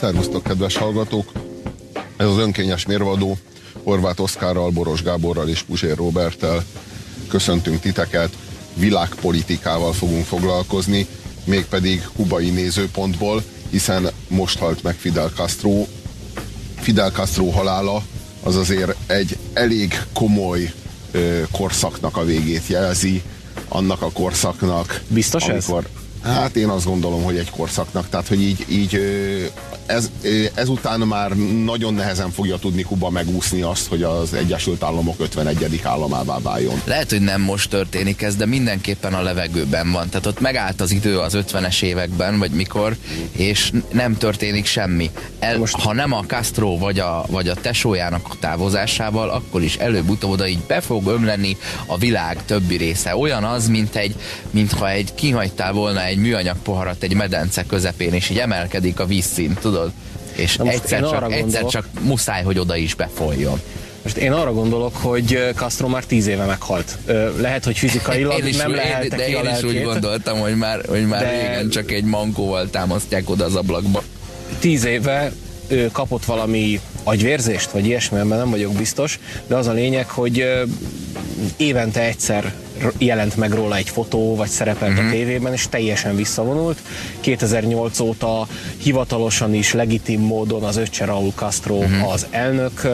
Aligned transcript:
Szervusztok, 0.00 0.42
kedves 0.42 0.76
hallgatók! 0.76 1.32
Ez 2.16 2.26
az 2.26 2.38
önkényes 2.38 2.86
mérvadó 2.86 3.38
Horváth 3.82 4.20
Oszkárral, 4.20 4.70
Boros 4.70 5.02
Gáborral 5.02 5.48
és 5.48 5.62
Puzsér 5.62 5.96
Roberttel 5.96 6.64
köszöntünk 7.28 7.80
titeket. 7.80 8.36
Világpolitikával 8.74 9.92
fogunk 9.92 10.24
foglalkozni, 10.24 11.06
mégpedig 11.44 12.08
kubai 12.16 12.50
nézőpontból, 12.50 13.42
hiszen 13.70 14.08
most 14.28 14.58
halt 14.58 14.82
meg 14.82 14.94
Fidel 14.94 15.30
Castro. 15.34 15.86
Fidel 16.76 17.10
Castro 17.10 17.50
halála 17.50 18.02
az 18.42 18.56
azért 18.56 18.94
egy 19.06 19.38
elég 19.52 20.02
komoly 20.12 20.72
ö, 21.10 21.42
korszaknak 21.52 22.16
a 22.16 22.24
végét 22.24 22.66
jelzi, 22.66 23.22
annak 23.68 24.02
a 24.02 24.10
korszaknak. 24.12 25.02
Biztos 25.08 25.48
amikor, 25.48 25.84
ez? 25.84 26.05
Hát 26.26 26.56
én 26.56 26.68
azt 26.68 26.84
gondolom, 26.84 27.22
hogy 27.22 27.36
egy 27.36 27.50
korszaknak, 27.50 28.08
tehát 28.08 28.28
hogy 28.28 28.42
így, 28.42 28.64
így 28.68 29.00
ez, 29.86 30.10
ezután 30.54 31.00
már 31.00 31.30
nagyon 31.64 31.94
nehezen 31.94 32.30
fogja 32.30 32.56
tudni 32.56 32.82
Kuba 32.82 33.10
megúszni 33.10 33.62
azt, 33.62 33.86
hogy 33.86 34.02
az 34.02 34.34
Egyesült 34.34 34.82
Államok 34.82 35.20
51. 35.20 35.80
államává 35.82 36.38
váljon. 36.38 36.80
Lehet, 36.84 37.10
hogy 37.10 37.20
nem 37.20 37.40
most 37.40 37.70
történik 37.70 38.22
ez, 38.22 38.36
de 38.36 38.46
mindenképpen 38.46 39.14
a 39.14 39.22
levegőben 39.22 39.92
van. 39.92 40.08
Tehát 40.08 40.26
ott 40.26 40.40
megállt 40.40 40.80
az 40.80 40.90
idő 40.90 41.18
az 41.18 41.36
50-es 41.36 41.82
években, 41.82 42.38
vagy 42.38 42.50
mikor, 42.50 42.96
és 43.32 43.72
nem 43.92 44.16
történik 44.16 44.66
semmi. 44.66 45.10
El, 45.38 45.58
most... 45.58 45.80
Ha 45.80 45.92
nem 45.92 46.12
a 46.12 46.24
Castro 46.26 46.78
vagy 46.78 46.98
a, 46.98 47.24
vagy 47.28 47.48
a 47.48 47.54
tesójának 47.54 48.26
a 48.30 48.36
távozásával, 48.40 49.30
akkor 49.30 49.62
is 49.62 49.76
előbb-utóbb 49.76 50.30
oda 50.30 50.46
így 50.46 50.62
be 50.66 50.80
fog 50.80 51.06
ömleni 51.06 51.56
a 51.86 51.98
világ 51.98 52.44
többi 52.44 52.76
része. 52.76 53.16
Olyan 53.16 53.44
az, 53.44 53.68
mint 53.68 53.96
egy, 53.96 54.14
mintha 54.50 54.90
egy 54.90 55.14
kihagytál 55.14 55.72
volna 55.72 56.04
egy 56.04 56.15
műanyag 56.18 56.56
poharat 56.62 57.02
egy 57.02 57.14
medence 57.14 57.64
közepén, 57.66 58.12
és 58.12 58.30
így 58.30 58.38
emelkedik 58.38 59.00
a 59.00 59.06
vízszint, 59.06 59.58
tudod? 59.58 59.92
És 60.36 60.58
egyszer 60.64 61.00
csak, 61.00 61.10
gondolok, 61.10 61.32
egyszer 61.32 61.64
csak 61.64 61.88
muszáj, 62.00 62.42
hogy 62.42 62.58
oda 62.58 62.76
is 62.76 62.94
befolyjon. 62.94 63.60
Most 64.02 64.16
én 64.16 64.32
arra 64.32 64.52
gondolok, 64.52 64.96
hogy 64.96 65.52
Castro 65.54 65.88
már 65.88 66.04
tíz 66.04 66.26
éve 66.26 66.44
meghalt. 66.44 66.98
Lehet, 67.40 67.64
hogy 67.64 67.78
fizikailag 67.78 68.38
én 68.38 68.46
is, 68.46 68.56
nem 68.56 68.74
lehet 68.74 69.08
De 69.08 69.28
én 69.28 69.50
is 69.56 69.62
úgy 69.62 69.82
gondoltam, 69.82 70.38
hogy 70.38 70.56
már, 70.56 70.80
hogy 70.88 71.06
már 71.06 71.22
de... 71.22 71.30
régen 71.30 71.70
csak 71.70 71.90
egy 71.90 72.04
mankóval 72.04 72.70
támasztják 72.70 73.30
oda 73.30 73.44
az 73.44 73.54
ablakba. 73.54 74.02
Tíz 74.58 74.84
éve 74.84 75.32
ő 75.68 75.88
kapott 75.92 76.24
valami 76.24 76.80
agyvérzést, 77.04 77.70
vagy 77.70 77.86
ilyesmi, 77.86 78.16
mert 78.16 78.40
nem 78.40 78.50
vagyok 78.50 78.72
biztos, 78.72 79.18
de 79.46 79.54
az 79.54 79.66
a 79.66 79.72
lényeg, 79.72 80.08
hogy 80.08 80.46
évente 81.56 82.00
egyszer 82.00 82.52
jelent 82.98 83.36
meg 83.36 83.52
róla 83.52 83.76
egy 83.76 83.88
fotó, 83.88 84.36
vagy 84.36 84.48
szerepelt 84.48 84.90
uh-huh. 84.90 85.06
a 85.06 85.08
mhm. 85.08 85.16
tévében, 85.16 85.52
és 85.52 85.68
teljesen 85.68 86.16
visszavonult. 86.16 86.82
2008 87.20 88.00
óta 88.00 88.46
hivatalosan 88.76 89.54
is 89.54 89.72
legitim 89.72 90.20
módon 90.20 90.62
az 90.62 90.76
öccse 90.76 91.04
Raúl 91.04 91.32
Castro 91.34 91.74
uh-huh. 91.74 92.12
az 92.12 92.26
elnök, 92.30 92.88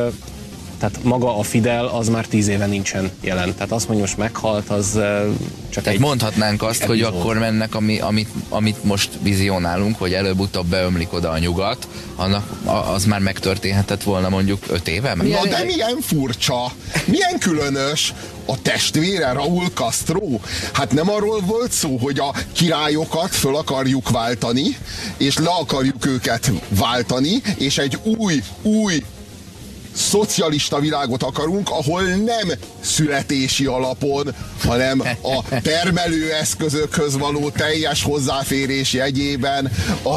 tehát 0.82 1.02
maga 1.02 1.38
a 1.38 1.42
Fidel 1.42 1.86
az 1.86 2.08
már 2.08 2.26
tíz 2.26 2.48
éve 2.48 2.66
nincsen 2.66 3.10
jelen. 3.20 3.54
Tehát 3.54 3.72
azt 3.72 3.86
mondja, 3.86 4.04
most 4.04 4.16
meghalt, 4.16 4.68
az 4.68 4.90
csak 5.70 5.82
Tehát 5.82 5.98
egy 5.98 5.98
mondhatnánk 5.98 6.62
azt, 6.62 6.82
epizód. 6.82 7.04
hogy 7.04 7.14
akkor 7.14 7.38
mennek, 7.38 7.74
ami, 7.74 7.98
amit, 7.98 8.28
amit 8.48 8.84
most 8.84 9.10
vizionálunk, 9.20 9.98
hogy 9.98 10.12
előbb-utóbb 10.12 10.66
beömlik 10.66 11.12
oda 11.12 11.30
a 11.30 11.38
nyugat, 11.38 11.88
annak 12.16 12.50
az 12.94 13.04
már 13.04 13.20
megtörténhetett 13.20 14.02
volna 14.02 14.28
mondjuk 14.28 14.62
öt 14.68 14.88
éve? 14.88 15.14
Na 15.14 15.46
de 15.46 15.64
milyen 15.64 15.96
furcsa, 16.00 16.72
milyen 17.04 17.38
különös 17.38 18.14
a 18.46 18.62
testvére 18.62 19.32
Raúl 19.32 19.66
Castro? 19.74 20.38
Hát 20.72 20.92
nem 20.92 21.10
arról 21.10 21.40
volt 21.40 21.72
szó, 21.72 21.96
hogy 21.96 22.18
a 22.18 22.34
királyokat 22.52 23.34
föl 23.34 23.56
akarjuk 23.56 24.10
váltani, 24.10 24.76
és 25.16 25.38
le 25.38 25.50
akarjuk 25.60 26.06
őket 26.06 26.52
váltani, 26.68 27.42
és 27.58 27.78
egy 27.78 27.98
új, 28.02 28.42
új 28.62 29.02
szocialista 29.94 30.80
világot 30.80 31.22
akarunk, 31.22 31.70
ahol 31.70 32.02
nem 32.02 32.52
születési 32.80 33.66
alapon, 33.66 34.34
hanem 34.64 35.02
a 35.22 35.60
termelőeszközökhöz 35.62 37.18
való 37.18 37.50
teljes 37.50 38.02
hozzáférés 38.02 38.92
jegyében, 38.92 39.72
a, 40.02 40.14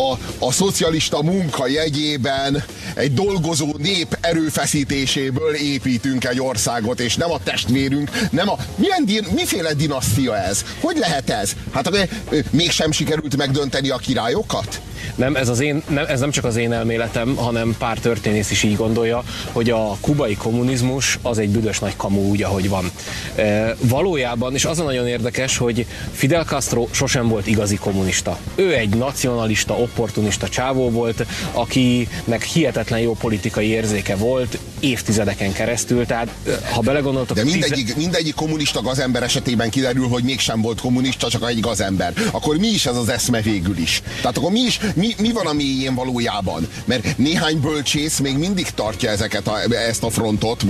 a, 0.00 0.18
a 0.38 0.52
szocialista 0.52 1.22
munka 1.22 1.66
jegyében 1.66 2.64
egy 2.94 3.14
dolgozó 3.14 3.74
nép 3.78 4.18
erőfeszítéséből 4.20 5.54
építünk 5.54 6.24
egy 6.24 6.40
országot, 6.40 7.00
és 7.00 7.16
nem 7.16 7.30
a 7.30 7.42
testvérünk, 7.42 8.10
nem 8.30 8.48
a... 8.48 8.56
Milyen, 8.76 9.04
din, 9.04 9.26
miféle 9.34 9.72
dinasztia 9.74 10.36
ez? 10.36 10.64
Hogy 10.80 10.96
lehet 10.96 11.30
ez? 11.30 11.52
Hát 11.72 12.08
mégsem 12.50 12.90
sikerült 12.92 13.36
megdönteni 13.36 13.88
a 13.88 13.96
királyokat? 13.96 14.80
Nem, 15.18 15.36
ez, 15.36 15.48
az 15.48 15.60
én, 15.60 15.82
nem, 15.88 16.04
ez 16.08 16.20
nem 16.20 16.30
csak 16.30 16.44
az 16.44 16.56
én 16.56 16.72
elméletem, 16.72 17.36
hanem 17.36 17.74
pár 17.78 17.98
történész 17.98 18.50
is 18.50 18.62
így 18.62 18.76
gondolja, 18.76 19.22
hogy 19.52 19.70
a 19.70 19.96
kubai 20.00 20.36
kommunizmus 20.36 21.18
az 21.22 21.38
egy 21.38 21.48
büdös 21.48 21.78
nagy 21.78 21.96
kamu 21.96 22.20
úgy, 22.20 22.42
ahogy 22.42 22.68
van. 22.68 22.90
E, 23.34 23.76
valójában, 23.80 24.54
és 24.54 24.64
az 24.64 24.78
a 24.78 24.82
nagyon 24.82 25.06
érdekes, 25.06 25.56
hogy 25.56 25.86
Fidel 26.12 26.44
Castro 26.44 26.86
sosem 26.90 27.28
volt 27.28 27.46
igazi 27.46 27.76
kommunista. 27.76 28.38
Ő 28.54 28.74
egy 28.74 28.88
nacionalista, 28.88 29.74
opportunista 29.74 30.48
csávó 30.48 30.90
volt, 30.90 31.26
akinek 31.52 32.42
hihetetlen 32.42 33.00
jó 33.00 33.12
politikai 33.12 33.66
érzéke 33.66 34.16
volt 34.16 34.58
évtizedeken 34.80 35.52
keresztül, 35.52 36.06
tehát 36.06 36.28
ha 36.72 36.80
belegondoltok... 36.80 37.36
De 37.36 37.44
mindegyik, 37.44 37.86
tize... 37.86 37.98
mindegyik 37.98 38.34
kommunista 38.34 38.82
gazember 38.82 39.22
esetében 39.22 39.70
kiderül, 39.70 40.08
hogy 40.08 40.22
mégsem 40.22 40.60
volt 40.60 40.80
kommunista, 40.80 41.28
csak 41.28 41.48
egy 41.48 41.60
gazember. 41.60 42.12
Akkor 42.30 42.56
mi 42.56 42.68
is 42.68 42.86
ez 42.86 42.96
az 42.96 43.08
eszme 43.08 43.40
végül 43.40 43.78
is? 43.78 44.02
Tehát 44.20 44.36
akkor 44.36 44.50
mi 44.50 44.60
is, 44.60 44.80
mi, 44.94 45.07
mi 45.18 45.32
van 45.32 45.46
a 45.46 45.52
mélyén 45.52 45.94
valójában? 45.94 46.68
Mert 46.84 47.18
néhány 47.18 47.60
bölcsész 47.60 48.18
még 48.18 48.36
mindig 48.36 48.70
tartja 48.70 49.10
ezeket 49.10 49.46
a, 49.46 49.58
ezt 49.74 50.02
a 50.02 50.10
frontot, 50.10 50.64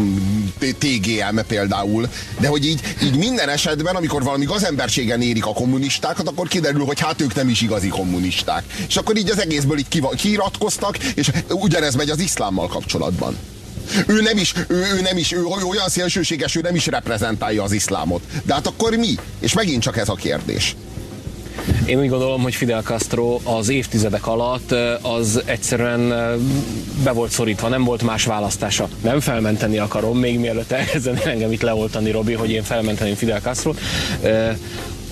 TGM 0.58 1.38
például, 1.46 2.08
de 2.40 2.48
hogy 2.48 2.66
így, 2.66 2.80
így 3.02 3.16
minden 3.16 3.48
esetben, 3.48 3.96
amikor 3.96 4.22
valami 4.22 4.44
gazemberségen 4.44 5.22
érik 5.22 5.46
a 5.46 5.52
kommunistákat, 5.52 6.28
akkor 6.28 6.48
kiderül, 6.48 6.84
hogy 6.84 7.00
hát 7.00 7.20
ők 7.20 7.34
nem 7.34 7.48
is 7.48 7.60
igazi 7.60 7.88
kommunisták. 7.88 8.64
És 8.88 8.96
akkor 8.96 9.16
így 9.16 9.30
az 9.30 9.40
egészből 9.40 9.78
így 9.78 10.16
kiiratkoztak, 10.16 10.98
és 10.98 11.30
ugyanez 11.50 11.94
megy 11.94 12.10
az 12.10 12.20
iszlámmal 12.20 12.66
kapcsolatban. 12.66 13.36
Ő 14.06 14.20
nem 14.20 14.36
is, 14.36 14.54
ő, 14.66 14.74
ő 14.74 15.00
nem 15.00 15.16
is, 15.16 15.32
ő 15.32 15.44
olyan 15.44 15.88
szélsőséges, 15.88 16.54
ő 16.54 16.60
nem 16.60 16.74
is 16.74 16.86
reprezentálja 16.86 17.62
az 17.62 17.72
iszlámot. 17.72 18.22
De 18.44 18.54
hát 18.54 18.66
akkor 18.66 18.96
mi? 18.96 19.14
És 19.40 19.52
megint 19.52 19.82
csak 19.82 19.96
ez 19.96 20.08
a 20.08 20.14
kérdés. 20.14 20.76
Én 21.88 21.98
úgy 21.98 22.08
gondolom, 22.08 22.42
hogy 22.42 22.54
Fidel 22.54 22.82
Castro 22.82 23.38
az 23.42 23.68
évtizedek 23.68 24.26
alatt 24.26 24.74
az 25.02 25.42
egyszerűen 25.44 26.08
be 27.04 27.12
volt 27.12 27.30
szorítva, 27.30 27.68
nem 27.68 27.84
volt 27.84 28.02
más 28.02 28.24
választása. 28.24 28.88
Nem 29.02 29.20
felmenteni 29.20 29.78
akarom, 29.78 30.18
még 30.18 30.38
mielőtt 30.38 30.72
elkezdenél 30.72 31.28
engem 31.28 31.52
itt 31.52 31.62
leoltani, 31.62 32.10
Robi, 32.10 32.32
hogy 32.32 32.50
én 32.50 32.62
felmenteném 32.62 33.14
Fidel 33.14 33.40
Castro. 33.40 33.72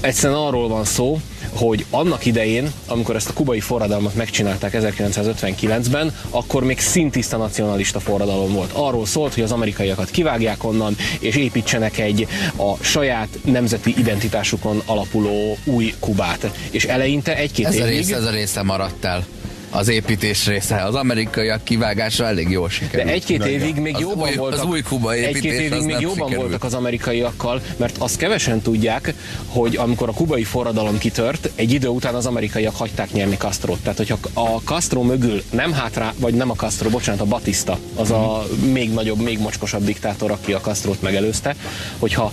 Egyszerűen 0.01 0.39
arról 0.39 0.69
van 0.69 0.85
szó, 0.85 1.21
hogy 1.53 1.85
annak 1.91 2.25
idején, 2.25 2.73
amikor 2.87 3.17
ezt 3.17 3.29
a 3.29 3.33
kubai 3.33 3.61
forradalmat 3.61 4.15
megcsinálták 4.15 4.77
1959-ben, 4.79 6.15
akkor 6.31 6.65
még 6.65 6.81
szintiszta 6.81 7.37
nacionalista 7.37 8.01
forradalom 8.01 8.53
volt. 8.53 8.73
Arról 8.73 9.07
szólt, 9.07 9.35
hogy 9.35 9.43
az 9.43 9.53
amerikaiakat 9.53 10.11
kivágják 10.11 10.65
onnan, 10.65 10.97
és 11.19 11.37
építsenek 11.37 11.99
egy 11.99 12.27
a 12.57 12.77
saját 12.81 13.29
nemzeti 13.45 13.95
identitásukon 13.99 14.83
alapuló 14.87 15.59
új 15.65 15.95
Kubát. 16.01 16.51
És 16.71 16.85
eleinte 16.85 17.37
egy-két 17.37 17.67
évig... 17.67 17.81
Ez 17.81 17.87
a 17.87 17.89
része, 17.89 18.17
ez 18.17 18.25
a 18.25 18.31
része 18.31 18.63
maradt 18.63 19.05
el 19.05 19.27
az 19.71 19.89
építés 19.89 20.47
része. 20.47 20.85
Az 20.85 20.95
amerikaiak 20.95 21.65
kivágása 21.65 22.27
elég 22.27 22.51
jól 22.51 22.69
sikerült. 22.69 23.07
De 23.09 23.13
egy-két 23.13 23.45
évig 23.45 23.77
még 23.77 23.95
az 23.95 24.01
jobban 24.01 24.29
új, 24.29 24.35
voltak. 24.35 24.61
Az 24.61 24.67
új 24.67 24.83
Kuba 24.83 25.17
építés 25.17 25.35
egy-két 25.35 25.61
évig 25.61 25.85
még 25.85 26.01
jobban 26.01 26.15
sikerült. 26.15 26.37
voltak 26.37 26.65
az 26.65 26.75
amerikaiakkal, 26.75 27.63
mert 27.77 27.97
azt 27.99 28.17
kevesen 28.17 28.61
tudják, 28.61 29.15
hogy 29.47 29.77
amikor 29.77 30.09
a 30.09 30.13
kubai 30.13 30.45
forradalom 30.45 30.99
kitört, 30.99 31.51
egy 31.55 31.73
idő 31.73 31.89
után 31.89 32.15
az 32.15 32.27
amerikaiak 32.27 32.77
hagyták 32.77 33.13
nyerni 33.13 33.37
Castro-t. 33.37 33.81
Tehát, 33.83 33.97
hogyha 33.97 34.19
a 34.33 34.61
Castro 34.65 35.03
mögül 35.03 35.43
nem 35.51 35.73
hátra, 35.73 36.15
vagy 36.17 36.35
nem 36.35 36.51
a 36.51 36.55
Castro, 36.55 36.89
bocsánat, 36.89 37.21
a 37.21 37.25
Batista, 37.25 37.79
az 37.95 38.11
a 38.11 38.47
még 38.73 38.93
nagyobb, 38.93 39.21
még 39.21 39.39
mocskosabb 39.39 39.85
diktátor, 39.85 40.31
aki 40.31 40.53
a 40.53 40.61
Castro-t 40.61 41.03
megelőzte, 41.03 41.55
hogyha 41.99 42.33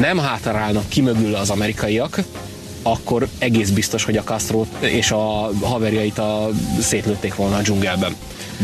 nem 0.00 0.18
hátrálnak 0.18 0.88
ki 0.88 1.00
mögül 1.00 1.34
az 1.34 1.50
amerikaiak, 1.50 2.20
akkor 2.92 3.28
egész 3.38 3.70
biztos, 3.70 4.04
hogy 4.04 4.16
a 4.16 4.22
Castro 4.22 4.66
és 4.80 5.10
a 5.10 5.50
haverjait 5.60 6.18
a 6.18 6.50
szétlőtték 6.80 7.34
volna 7.34 7.56
a 7.56 7.60
dzsungelben. 7.60 8.14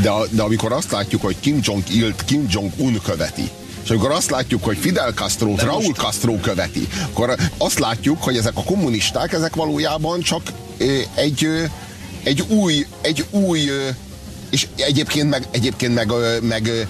De, 0.02 0.10
de 0.30 0.42
amikor 0.42 0.72
azt 0.72 0.90
látjuk, 0.90 1.22
hogy 1.22 1.36
Kim 1.40 1.60
Jong-ilt 1.62 2.24
Kim 2.24 2.46
Jong-un 2.50 3.00
követi, 3.04 3.50
és 3.84 3.90
amikor 3.90 4.10
azt 4.10 4.30
látjuk, 4.30 4.64
hogy 4.64 4.76
Fidel 4.76 5.12
Castro, 5.12 5.54
Raúl 5.56 5.82
most... 5.82 5.96
Castro 5.96 6.34
követi, 6.34 6.88
akkor 7.10 7.34
azt 7.58 7.78
látjuk, 7.78 8.22
hogy 8.22 8.36
ezek 8.36 8.56
a 8.56 8.62
kommunisták, 8.62 9.32
ezek 9.32 9.54
valójában 9.54 10.20
csak 10.20 10.42
egy, 11.14 11.48
egy 12.22 12.40
új, 12.48 12.86
egy 13.00 13.24
új 13.30 13.70
és 14.50 14.66
egyébként 14.76 15.30
meg, 15.30 15.46
egyébként 15.50 15.94
meg, 15.94 16.12
meg 16.40 16.86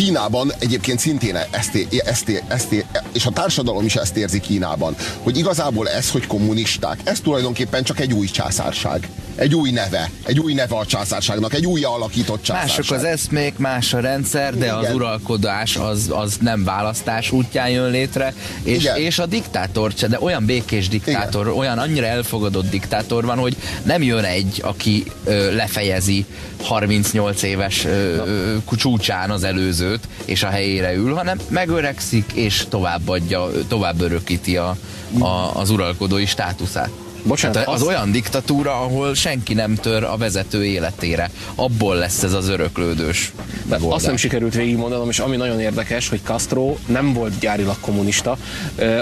Kínában 0.00 0.52
egyébként 0.58 0.98
szintén 0.98 1.36
ezt, 1.50 1.86
ezt, 2.04 2.44
ezt, 2.48 2.84
és 3.12 3.26
a 3.26 3.30
társadalom 3.30 3.84
is 3.84 3.96
ezt 3.96 4.16
érzi 4.16 4.40
Kínában, 4.40 4.96
hogy 5.22 5.38
igazából 5.38 5.88
ez, 5.88 6.10
hogy 6.10 6.26
kommunisták, 6.26 7.00
ez 7.04 7.20
tulajdonképpen 7.20 7.82
csak 7.82 8.00
egy 8.00 8.12
új 8.12 8.26
császárság. 8.26 9.08
Egy 9.40 9.54
új 9.54 9.70
neve, 9.70 10.10
egy 10.24 10.38
új 10.38 10.52
neve 10.52 10.76
a 10.76 10.86
császárságnak, 10.86 11.54
egy 11.54 11.66
új 11.66 11.82
alakított 11.82 12.42
császárság. 12.42 12.78
Mások 12.78 12.96
az 12.96 13.04
eszmék, 13.04 13.58
más 13.58 13.94
a 13.94 14.00
rendszer, 14.00 14.56
de 14.56 14.64
Igen. 14.64 14.76
az 14.76 14.94
uralkodás 14.94 15.76
az, 15.76 16.10
az 16.14 16.36
nem 16.40 16.64
választás 16.64 17.30
útján 17.30 17.68
jön 17.68 17.90
létre, 17.90 18.34
és, 18.62 18.88
és 18.96 19.18
a 19.18 19.26
diktátor, 19.26 19.92
de 19.92 20.18
olyan 20.20 20.44
békés 20.44 20.88
diktátor, 20.88 21.46
Igen. 21.46 21.58
olyan 21.58 21.78
annyira 21.78 22.06
elfogadott 22.06 22.70
diktátor 22.70 23.24
van, 23.24 23.38
hogy 23.38 23.56
nem 23.82 24.02
jön 24.02 24.24
egy, 24.24 24.60
aki 24.64 25.04
ö, 25.24 25.54
lefejezi 25.54 26.24
38 26.62 27.42
éves 27.42 27.84
ö, 27.84 27.88
ö, 27.90 28.56
csúcsán 28.76 29.30
az 29.30 29.44
előzőt, 29.44 30.08
és 30.24 30.42
a 30.42 30.48
helyére 30.48 30.94
ül, 30.94 31.14
hanem 31.14 31.38
megöregszik, 31.48 32.32
és 32.34 32.64
továbbadja, 32.68 33.50
tovább 33.68 34.00
örökíti 34.00 34.56
a, 34.56 34.76
a, 35.18 35.50
az 35.54 35.70
uralkodói 35.70 36.26
státuszát. 36.26 36.90
Bocsánat, 37.22 37.56
hát 37.56 37.68
az, 37.68 37.80
az 37.80 37.86
olyan 37.86 38.12
diktatúra, 38.12 38.72
ahol 38.72 39.14
senki 39.14 39.54
nem 39.54 39.74
tör 39.74 40.04
a 40.04 40.16
vezető 40.16 40.64
életére. 40.64 41.30
Abból 41.54 41.96
lesz 41.96 42.22
ez 42.22 42.32
az 42.32 42.48
öröklődős 42.48 43.32
megoldás. 43.68 43.96
Azt 43.96 44.06
nem 44.06 44.16
sikerült 44.16 44.54
végigmondanom, 44.54 45.08
és 45.08 45.18
ami 45.18 45.36
nagyon 45.36 45.60
érdekes, 45.60 46.08
hogy 46.08 46.20
Castro 46.22 46.76
nem 46.86 47.12
volt 47.12 47.38
gyárilag 47.38 47.76
kommunista, 47.80 48.36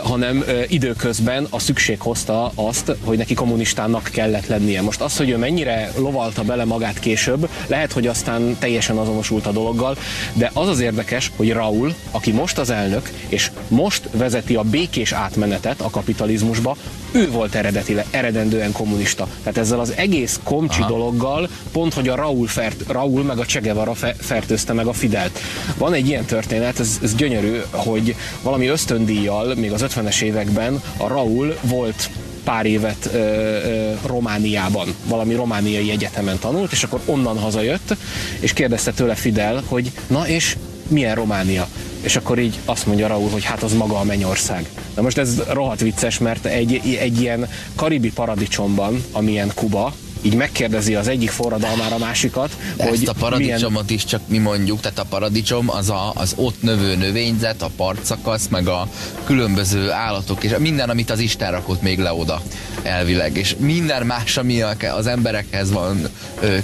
hanem 0.02 0.44
időközben 0.68 1.46
a 1.50 1.58
szükség 1.58 2.00
hozta 2.00 2.52
azt, 2.54 2.92
hogy 3.04 3.18
neki 3.18 3.34
kommunistának 3.34 4.08
kellett 4.12 4.46
lennie. 4.46 4.82
Most 4.82 5.00
az, 5.00 5.16
hogy 5.16 5.30
ő 5.30 5.36
mennyire 5.36 5.92
lovalta 5.96 6.42
bele 6.42 6.64
magát 6.64 6.98
később, 6.98 7.48
lehet, 7.66 7.92
hogy 7.92 8.06
aztán 8.06 8.56
teljesen 8.58 8.96
azonosult 8.96 9.46
a 9.46 9.52
dologgal, 9.52 9.96
de 10.32 10.50
az 10.54 10.68
az 10.68 10.80
érdekes, 10.80 11.32
hogy 11.36 11.52
Raúl, 11.52 11.94
aki 12.10 12.32
most 12.32 12.58
az 12.58 12.70
elnök, 12.70 13.10
és 13.28 13.50
most 13.68 14.08
vezeti 14.12 14.54
a 14.54 14.62
békés 14.62 15.12
átmenetet 15.12 15.80
a 15.80 15.90
kapitalizmusba, 15.90 16.76
ő 17.12 17.30
volt 17.30 17.54
eredetileg 17.54 18.06
eredendően 18.10 18.72
kommunista. 18.72 19.28
Tehát 19.42 19.58
ezzel 19.58 19.80
az 19.80 19.92
egész 19.96 20.40
komcsi 20.44 20.80
Aha. 20.80 20.90
dologgal 20.90 21.48
pont, 21.72 21.94
hogy 21.94 22.08
a 22.08 22.14
Raúl, 22.14 22.46
fert, 22.46 22.84
Raúl 22.88 23.22
meg 23.22 23.38
a 23.38 23.44
Che 23.44 23.60
Guevara 23.60 23.94
fe, 23.94 24.14
fertőzte 24.18 24.72
meg 24.72 24.86
a 24.86 24.92
Fidelt. 24.92 25.38
Van 25.76 25.92
egy 25.92 26.08
ilyen 26.08 26.24
történet, 26.24 26.80
ez, 26.80 26.98
ez 27.02 27.14
gyönyörű, 27.14 27.60
hogy 27.70 28.14
valami 28.42 28.66
ösztöndíjjal 28.66 29.54
még 29.54 29.72
az 29.72 29.84
50-es 29.88 30.20
években 30.20 30.82
a 30.96 31.06
Raúl 31.06 31.56
volt 31.62 32.10
pár 32.44 32.66
évet 32.66 33.10
ö, 33.12 33.18
ö, 33.18 33.92
Romániában, 34.06 34.94
valami 35.04 35.34
romániai 35.34 35.90
egyetemen 35.90 36.38
tanult, 36.38 36.72
és 36.72 36.82
akkor 36.82 37.00
onnan 37.04 37.38
hazajött, 37.38 37.96
és 38.40 38.52
kérdezte 38.52 38.92
tőle 38.92 39.14
Fidel, 39.14 39.62
hogy 39.66 39.92
na 40.06 40.28
és 40.28 40.56
milyen 40.88 41.14
Románia? 41.14 41.68
És 42.00 42.16
akkor 42.16 42.38
így 42.38 42.58
azt 42.64 42.86
mondja 42.86 43.06
Raúl, 43.06 43.30
hogy 43.30 43.44
hát 43.44 43.62
az 43.62 43.72
maga 43.72 43.98
a 43.98 44.04
mennyország. 44.04 44.68
Na 44.94 45.02
most 45.02 45.18
ez 45.18 45.42
rohadt 45.48 45.80
vicces, 45.80 46.18
mert 46.18 46.44
egy, 46.44 46.80
egy 46.98 47.20
ilyen 47.20 47.48
karibi 47.74 48.12
paradicsomban, 48.12 49.04
amilyen 49.12 49.52
Kuba, 49.54 49.94
így 50.22 50.34
megkérdezi 50.34 50.94
az 50.94 51.08
egyik 51.08 51.30
forradalmára 51.30 51.94
a 51.94 51.98
másikat, 51.98 52.56
De 52.76 52.84
hogy 52.84 52.92
ezt 52.92 53.08
a 53.08 53.12
paradicsomot 53.12 53.70
milyen... 53.70 53.86
is 53.88 54.04
csak 54.04 54.20
mi 54.26 54.38
mondjuk, 54.38 54.80
tehát 54.80 54.98
a 54.98 55.04
paradicsom 55.04 55.70
az 55.70 55.90
a, 55.90 56.12
az 56.14 56.32
ott 56.36 56.62
növő 56.62 56.96
növényzet, 56.96 57.62
a 57.62 57.70
partszakasz, 57.76 58.48
meg 58.48 58.68
a 58.68 58.88
különböző 59.24 59.90
állatok, 59.90 60.44
és 60.44 60.54
minden, 60.58 60.90
amit 60.90 61.10
az 61.10 61.18
Isten 61.18 61.50
rakott 61.50 61.82
még 61.82 61.98
le 61.98 62.12
oda 62.12 62.42
elvileg, 62.82 63.36
és 63.36 63.56
minden 63.58 64.06
más, 64.06 64.36
ami 64.36 64.62
az 64.96 65.06
emberekhez 65.06 65.72
van 65.72 66.08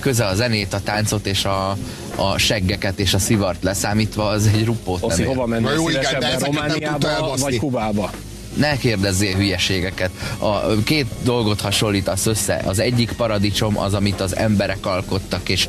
köze 0.00 0.24
a 0.24 0.34
zenét, 0.34 0.72
a 0.72 0.80
táncot 0.80 1.26
és 1.26 1.44
a, 1.44 1.76
a 2.16 2.38
seggeket 2.38 2.98
és 2.98 3.14
a 3.14 3.18
szivart 3.18 3.62
leszámítva, 3.62 4.28
az 4.28 4.50
egy 4.54 4.64
rupót 4.64 5.02
Oszi, 5.02 5.22
nem 5.22 5.30
hova 5.30 5.46
mennél 5.46 5.78
szívesebben, 5.86 6.38
Romániába 6.38 7.34
vagy 7.36 7.56
Kubába? 7.56 8.10
Ne 8.56 8.76
kérdezzél 8.76 9.36
hülyeségeket. 9.36 10.10
A 10.38 10.82
két 10.84 11.06
dolgot 11.22 11.60
hasonlítasz 11.60 12.26
össze. 12.26 12.62
Az 12.64 12.78
egyik 12.78 13.12
paradicsom 13.12 13.78
az, 13.78 13.94
amit 13.94 14.20
az 14.20 14.36
emberek 14.36 14.86
alkottak, 14.86 15.48
és 15.48 15.68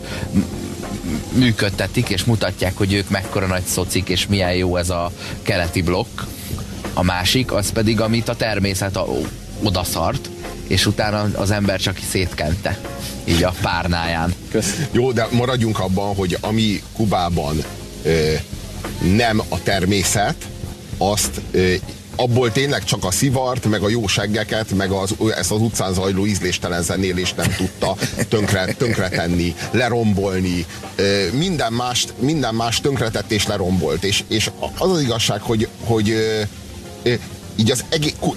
működtetik, 1.34 2.10
és 2.10 2.24
mutatják, 2.24 2.78
hogy 2.78 2.94
ők 2.94 3.10
mekkora 3.10 3.48
nagy 3.48 3.66
szocik, 3.66 4.10
és 4.10 4.28
milyen 4.28 4.54
jó 4.54 4.78
ez 4.78 4.90
a 4.90 5.12
keleti 5.42 5.82
blokk. 5.82 6.22
A 6.94 7.04
másik, 7.04 7.52
az 7.52 7.72
pedig, 7.72 8.02
amit 8.02 8.30
a 8.30 8.36
természet 8.36 8.96
a, 8.96 9.08
odaszart, 9.64 10.30
és 10.68 10.86
utána 10.86 11.28
az 11.36 11.52
ember 11.52 11.80
csak 11.80 12.00
szétkente. 12.10 12.80
Így 13.24 13.44
a 13.44 13.54
párnáján. 13.62 14.34
Kösz. 14.52 14.82
Jó, 14.92 15.12
de 15.12 15.28
maradjunk 15.32 15.80
abban, 15.80 16.16
hogy 16.16 16.38
ami 16.42 16.82
Kubában 16.94 17.64
ö, 18.04 18.34
nem 19.16 19.42
a 19.50 19.64
természet, 19.64 20.36
azt 20.98 21.42
ö, 21.52 21.74
abból 22.16 22.52
tényleg 22.52 22.84
csak 22.84 23.04
a 23.04 23.12
szivart, 23.12 23.66
meg 23.66 23.84
a 23.84 23.90
jó 23.90 24.08
seggeket, 24.08 24.72
meg 24.72 24.92
az, 24.92 25.16
ezt 25.36 25.52
az 25.52 25.62
utcán 25.62 25.94
zajló 25.94 26.26
ízléstelen 26.26 26.82
zenélést 26.82 27.36
nem 27.36 27.56
tudta 27.58 27.96
tönkre, 28.30 28.66
tönkretenni, 28.66 29.56
lerombolni. 29.72 30.66
Minden 31.32 31.74
mást, 31.74 32.14
minden 32.20 32.56
más 32.56 32.82
tönkretett 32.82 33.32
és 33.32 33.48
lerombolt. 33.48 34.04
És, 34.04 34.24
és 34.28 34.52
az 34.78 34.92
az 34.92 35.02
igazság, 35.02 35.42
hogy, 35.42 35.68
hogy 35.84 36.16
így 37.56 37.72
az 37.72 37.84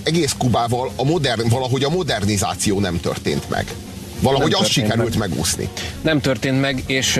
egész 0.02 0.34
Kubával 0.38 0.92
a 0.96 1.04
modern, 1.04 1.48
valahogy 1.48 1.84
a 1.84 1.90
modernizáció 1.90 2.80
nem 2.80 3.00
történt 3.00 3.48
meg. 3.48 3.74
Valahogy 4.20 4.54
azt 4.54 4.70
sikerült 4.70 5.16
meg. 5.16 5.28
megúszni. 5.28 5.68
Nem 6.00 6.20
történt 6.20 6.60
meg, 6.60 6.82
és 6.86 7.14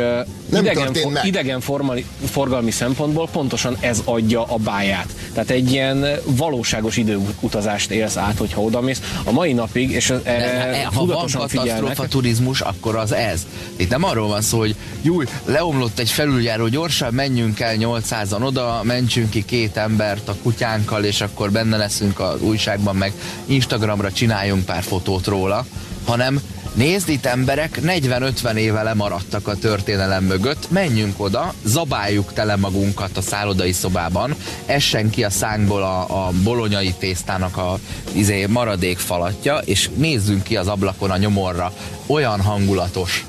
nem 0.50 0.64
idegen, 0.64 0.92
for, 0.92 1.12
meg. 1.12 1.26
idegen 1.26 1.60
formali, 1.60 2.04
forgalmi 2.30 2.70
szempontból 2.70 3.28
pontosan 3.28 3.76
ez 3.80 4.02
adja 4.04 4.44
a 4.44 4.56
báját. 4.56 5.14
Tehát 5.32 5.50
egy 5.50 5.72
ilyen 5.72 6.06
valóságos 6.24 6.96
időutazást 6.96 7.90
élsz 7.90 8.16
át, 8.16 8.38
hogyha 8.38 8.60
odamész. 8.60 9.02
A 9.24 9.30
mai 9.30 9.52
napig, 9.52 9.90
és 9.90 10.10
erre 10.22 10.70
ne, 10.70 10.82
ha 10.84 11.04
van 11.04 11.26
katasztrófa 11.32 12.06
turizmus, 12.06 12.60
akkor 12.60 12.96
az 12.96 13.12
ez. 13.12 13.46
Itt 13.76 13.90
nem 13.90 14.04
arról 14.04 14.28
van 14.28 14.42
szó, 14.42 14.58
hogy 14.58 14.74
júj, 15.02 15.24
leomlott 15.44 15.98
egy 15.98 16.10
felüljáró, 16.10 16.66
gyorsan 16.66 17.14
menjünk 17.14 17.60
el 17.60 17.76
800-an 17.78 18.44
oda, 18.44 18.80
mentsünk 18.82 19.30
ki 19.30 19.44
két 19.44 19.76
embert 19.76 20.28
a 20.28 20.34
kutyánkkal, 20.42 21.04
és 21.04 21.20
akkor 21.20 21.50
benne 21.50 21.76
leszünk 21.76 22.20
az 22.20 22.42
újságban, 22.42 22.96
meg 22.96 23.12
Instagramra 23.46 24.12
csináljunk 24.12 24.64
pár 24.64 24.82
fotót 24.82 25.26
róla, 25.26 25.66
hanem 26.04 26.40
Nézd, 26.78 27.08
itt 27.08 27.26
emberek 27.26 27.78
40-50 27.82 28.54
éve 28.54 28.82
lemaradtak 28.82 29.48
a 29.48 29.56
történelem 29.56 30.24
mögött, 30.24 30.70
menjünk 30.70 31.20
oda, 31.20 31.54
zabáljuk 31.64 32.32
tele 32.32 32.56
magunkat 32.56 33.16
a 33.16 33.20
szállodai 33.20 33.72
szobában, 33.72 34.34
essen 34.66 35.10
ki 35.10 35.24
a 35.24 35.30
szánkból 35.30 35.82
a, 35.82 36.26
a 36.26 36.30
bolonyai 36.44 36.94
tésztának 36.98 37.56
a 37.56 37.78
izé, 38.12 38.46
maradék 38.46 38.98
falatja, 38.98 39.58
és 39.58 39.90
nézzünk 39.94 40.42
ki 40.42 40.56
az 40.56 40.68
ablakon 40.68 41.10
a 41.10 41.16
nyomorra. 41.16 41.72
Olyan 42.06 42.40
hangulatos. 42.40 43.26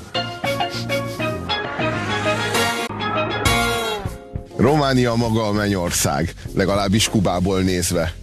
Románia 4.56 5.14
maga 5.14 5.46
a 5.46 5.52
mennyország, 5.52 6.34
legalábbis 6.54 7.08
Kubából 7.08 7.60
nézve. 7.60 8.14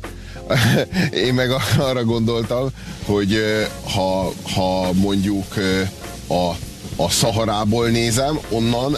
Én 1.25 1.33
meg 1.33 1.49
arra 1.77 2.03
gondoltam, 2.03 2.67
hogy 3.05 3.39
ha, 3.93 4.31
ha 4.53 4.93
mondjuk 4.93 5.55
a, 6.27 6.49
a 7.03 7.09
Szaharából 7.09 7.87
nézem, 7.87 8.39
onnan 8.49 8.97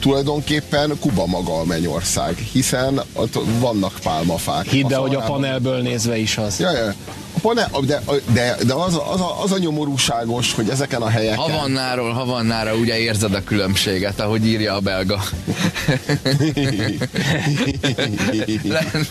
tulajdonképpen 0.00 0.98
Kuba 1.00 1.26
maga 1.26 1.58
a 1.58 1.64
mennyország, 1.64 2.36
hiszen 2.36 3.00
ott 3.12 3.38
vannak 3.58 3.98
pálmafák. 4.02 4.66
Hidd 4.66 4.92
el, 4.92 5.00
hogy 5.00 5.14
a 5.14 5.20
panelből 5.20 5.80
nézve 5.80 6.16
is 6.16 6.38
az. 6.38 6.58
Ja, 6.58 6.70
ja 6.70 6.94
panel, 7.42 7.70
de, 7.86 8.02
de, 8.32 8.56
de 8.66 8.74
az, 8.74 9.00
az, 9.12 9.20
a, 9.20 9.42
az 9.42 9.52
a 9.52 9.58
nyomorúságos, 9.58 10.52
hogy 10.52 10.68
ezeken 10.68 11.02
a 11.02 11.08
helyeken... 11.08 11.38
Havannáról 11.38 12.12
Havannára 12.12 12.74
ugye 12.74 12.98
érzed 12.98 13.34
a 13.34 13.44
különbséget, 13.44 14.20
ahogy 14.20 14.46
írja 14.46 14.74
a 14.74 14.80
belga. 14.80 15.22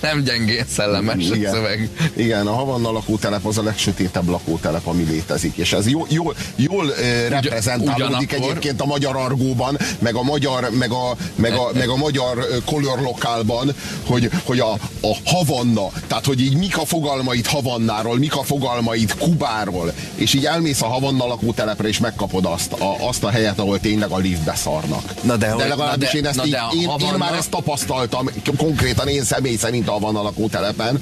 nem 0.02 0.24
gyengén 0.24 0.66
szellemes 0.68 1.26
Igen. 1.26 1.52
a 1.52 1.56
szöveg. 1.56 1.90
Igen, 2.16 2.48
a 2.48 2.54
Havanna 2.54 2.92
lakótelep 2.92 3.46
az 3.46 3.58
a 3.58 3.64
legsötétebb 3.64 4.30
lakótelep, 4.30 4.88
ami 4.88 5.04
létezik, 5.04 5.58
és 5.58 5.74
ez 5.74 5.90
jól, 5.90 6.08
jól, 6.10 6.36
jól 6.56 6.94
reprezentálódik 7.30 8.34
egyébként 8.34 8.82
a 8.82 8.86
magyar 8.86 9.16
argóban, 9.16 9.78
meg 10.00 10.16
a 10.16 10.24
magyar, 10.24 10.70
meg 10.70 10.92
a, 10.92 11.16
meg 11.36 11.54
a, 11.54 11.70
meg 11.74 11.90
a 11.90 11.96
magyar 11.96 12.48
kolorlokálban, 12.66 13.76
hogy, 14.06 14.30
hogy 14.44 14.60
a, 14.60 14.72
a 15.02 15.18
Havanna, 15.26 15.90
tehát 16.08 16.26
hogy 16.26 16.42
így 16.42 16.58
mik 16.58 16.78
a 16.78 16.86
fogalmait 16.86 17.48
Havannáról, 17.48 18.18
mik 18.22 18.36
a 18.36 18.44
fogalmaid 18.44 19.16
Kubáról, 19.18 19.94
és 20.16 20.34
így 20.34 20.46
elmész 20.46 20.82
a 20.82 20.86
Havanna 20.86 21.28
lakótelepre, 21.28 21.88
és 21.88 22.00
megkapod 22.00 22.46
azt 22.46 22.72
a, 22.72 23.08
azt 23.08 23.24
a 23.24 23.30
helyet, 23.30 23.60
ahol 23.60 23.80
tényleg 23.80 24.10
a 24.10 24.18
liftbe 24.18 24.56
szarnak. 24.56 25.24
Na 25.24 25.36
de, 25.36 25.56
de 25.56 25.68
legalábbis 25.68 26.12
de, 26.12 26.18
én, 26.18 26.25
ezt 26.25 26.36
na 26.36 26.46
így, 26.46 26.51
de 26.51 26.62
én, 26.75 26.88
Havanna... 26.88 27.12
én 27.12 27.18
már 27.18 27.34
ezt 27.34 27.50
tapasztaltam, 27.50 28.30
konkrétan 28.58 29.08
én 29.08 29.24
személy 29.24 29.56
szerint 29.56 29.88
a 29.88 29.92
Havanna 29.92 30.22
lakótelepen, 30.22 31.01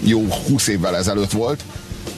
jó 0.00 0.26
20 0.48 0.66
évvel 0.66 0.96
ezelőtt 0.96 1.30
volt, 1.30 1.64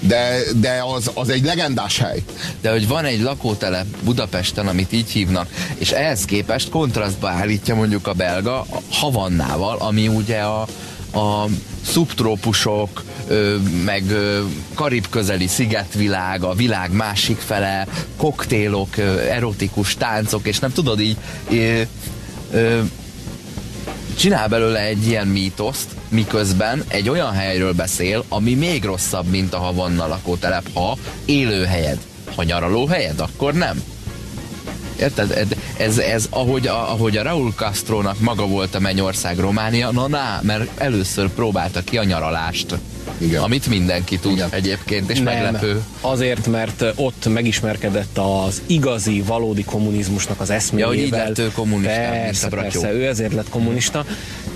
de, 0.01 0.39
de 0.57 0.83
az, 0.95 1.11
az 1.15 1.29
egy 1.29 1.45
legendás 1.45 1.99
hely. 1.99 2.23
De 2.61 2.71
hogy 2.71 2.89
van 2.89 3.05
egy 3.05 3.21
lakótelep 3.21 3.87
Budapesten, 4.05 4.69
amit 4.69 4.93
így 4.93 5.11
hívnak, 5.11 5.49
és 5.79 5.91
ehhez 5.91 6.25
képest 6.25 6.71
kontrasztba 6.71 7.29
állítja 7.29 7.75
mondjuk 7.75 8.07
a 8.07 8.13
belga 8.13 8.67
Havannával, 8.91 9.77
ami 9.79 10.09
ugye 10.09 10.41
a, 10.41 10.61
a 11.19 11.47
szubtrópusok, 11.83 13.03
meg 13.85 14.05
karib-közeli 14.75 15.47
szigetvilág, 15.47 16.43
a 16.43 16.55
világ 16.55 16.93
másik 16.93 17.39
fele, 17.39 17.87
koktélok, 18.17 18.99
erotikus 19.29 19.95
táncok, 19.95 20.47
és 20.47 20.59
nem 20.59 20.73
tudod 20.73 21.01
így 21.01 21.17
csinál 24.19 24.49
belőle 24.49 24.81
egy 24.81 25.07
ilyen 25.07 25.27
mítoszt, 25.27 25.89
miközben 26.09 26.85
egy 26.89 27.09
olyan 27.09 27.33
helyről 27.33 27.73
beszél, 27.73 28.25
ami 28.29 28.55
még 28.55 28.85
rosszabb, 28.85 29.27
mint 29.27 29.55
a 29.55 29.59
Havanna 29.59 30.07
lakótelep, 30.07 30.73
ha 30.75 30.97
élőhelyed. 31.25 31.99
Ha 32.35 32.43
nyaralóhelyed, 32.43 33.21
akkor 33.21 33.53
nem. 33.53 33.83
Érted? 35.03 35.57
Ez, 35.77 35.99
ez 35.99 36.27
ahogy, 36.31 36.67
a, 36.67 36.91
ahogy 36.91 37.17
a 37.17 37.23
Raúl 37.23 37.53
Castro-nak 37.57 38.21
maga 38.21 38.47
volt 38.47 38.75
a 38.75 38.81
Mennyország 38.81 39.39
Románia, 39.39 39.91
na 39.91 40.09
na, 40.09 40.41
mert 40.43 40.81
először 40.81 41.29
próbálta 41.29 41.81
ki 41.85 41.99
a 41.99 42.05
nyaralást. 42.05 42.75
Igen. 43.19 43.43
Amit 43.43 43.67
mindenki 43.67 44.19
tud 44.19 44.33
Igen. 44.33 44.49
egyébként, 44.51 45.11
és 45.11 45.21
Nem, 45.21 45.25
meglepő. 45.25 45.83
Azért, 46.01 46.47
mert 46.47 46.85
ott 46.95 47.29
megismerkedett 47.29 48.19
az 48.19 48.63
igazi, 48.67 49.21
valódi 49.21 49.65
kommunizmusnak 49.65 50.41
az 50.41 50.51
eszméjével. 50.51 50.95
Ja, 50.95 50.99
hogy 50.99 51.07
így 51.07 51.13
lett 51.13 51.39
ő 51.39 51.51
kommunista, 51.55 52.01
persze, 52.11 52.49
persze, 52.49 52.93
ő 52.93 53.07
ezért 53.07 53.33
lett 53.33 53.49
kommunista. 53.49 54.05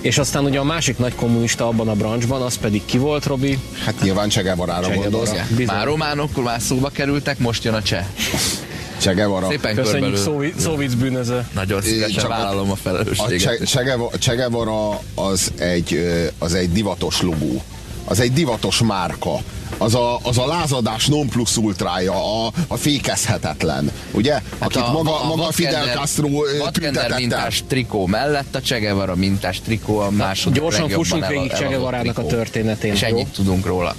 És 0.01 0.19
aztán 0.19 0.45
ugye 0.45 0.59
a 0.59 0.65
másik 0.65 0.99
nagy 0.99 1.15
kommunista 1.15 1.69
abban 1.69 1.89
a 1.89 1.95
branchban, 1.95 2.43
az 2.43 2.59
pedig 2.59 2.83
ki 2.85 2.99
volt, 2.99 3.27
Robi? 3.27 3.59
Hát 3.85 4.01
nyilván 4.03 4.29
Che 4.29 4.43
Guevara-ra 4.43 4.95
gondolsz. 4.95 5.33
Már 5.67 5.85
románok 5.85 6.43
már 6.45 6.61
szóba 6.61 6.89
kerültek, 6.89 7.39
most 7.39 7.65
jön 7.65 7.75
a 7.75 7.83
cseh. 7.83 8.07
Che 8.99 9.13
Guevara. 9.13 9.49
Szépen 9.49 9.75
Köszönjük 9.75 10.17
Szóvic 10.59 10.95
bűnöző. 10.95 11.47
Nagyon 11.55 11.83
szívesen 11.83 12.29
vállalom 12.29 12.71
a 12.71 12.77
felelősséget. 12.77 13.61
A 14.13 14.19
Che 14.19 14.35
Guevara 14.35 15.01
az 15.15 15.53
egy, 15.57 16.09
az 16.39 16.55
egy 16.55 16.73
divatos 16.73 17.23
logó 17.23 17.63
az 18.07 18.21
egy 18.21 18.33
divatos 18.33 18.79
márka. 18.79 19.39
Az 19.79 19.95
a, 19.95 20.19
az 20.23 20.39
a 20.39 20.47
lázadás 20.47 21.07
non 21.07 21.29
plus 21.29 21.57
ultrája, 21.57 22.45
a, 22.47 22.53
a 22.67 22.77
fékezhetetlen, 22.77 23.91
ugye? 24.11 24.33
Hát 24.33 24.43
Akit 24.59 24.81
a, 24.81 24.93
maga, 24.93 25.21
a, 25.21 25.27
maga 25.27 25.53
Fidel 25.53 25.87
Castro 25.95 26.29
tüntetette. 26.73 27.15
mintás 27.17 27.65
trikó 27.69 28.07
mellett, 28.07 28.55
a 28.55 28.61
Che 28.61 28.79
Guevara 28.79 29.15
mintás 29.15 29.61
trikó 29.61 29.99
a 29.99 30.11
második 30.11 30.61
Gyorsan 30.61 30.89
fussunk 30.89 31.27
végig 31.27 31.53
Che 31.53 31.65
Guevara-nak 31.65 32.19
a 32.19 32.27
történetén. 32.27 32.93
És 32.93 33.03
ennyit 33.03 33.27
tudunk 33.27 33.67
róla 33.67 33.95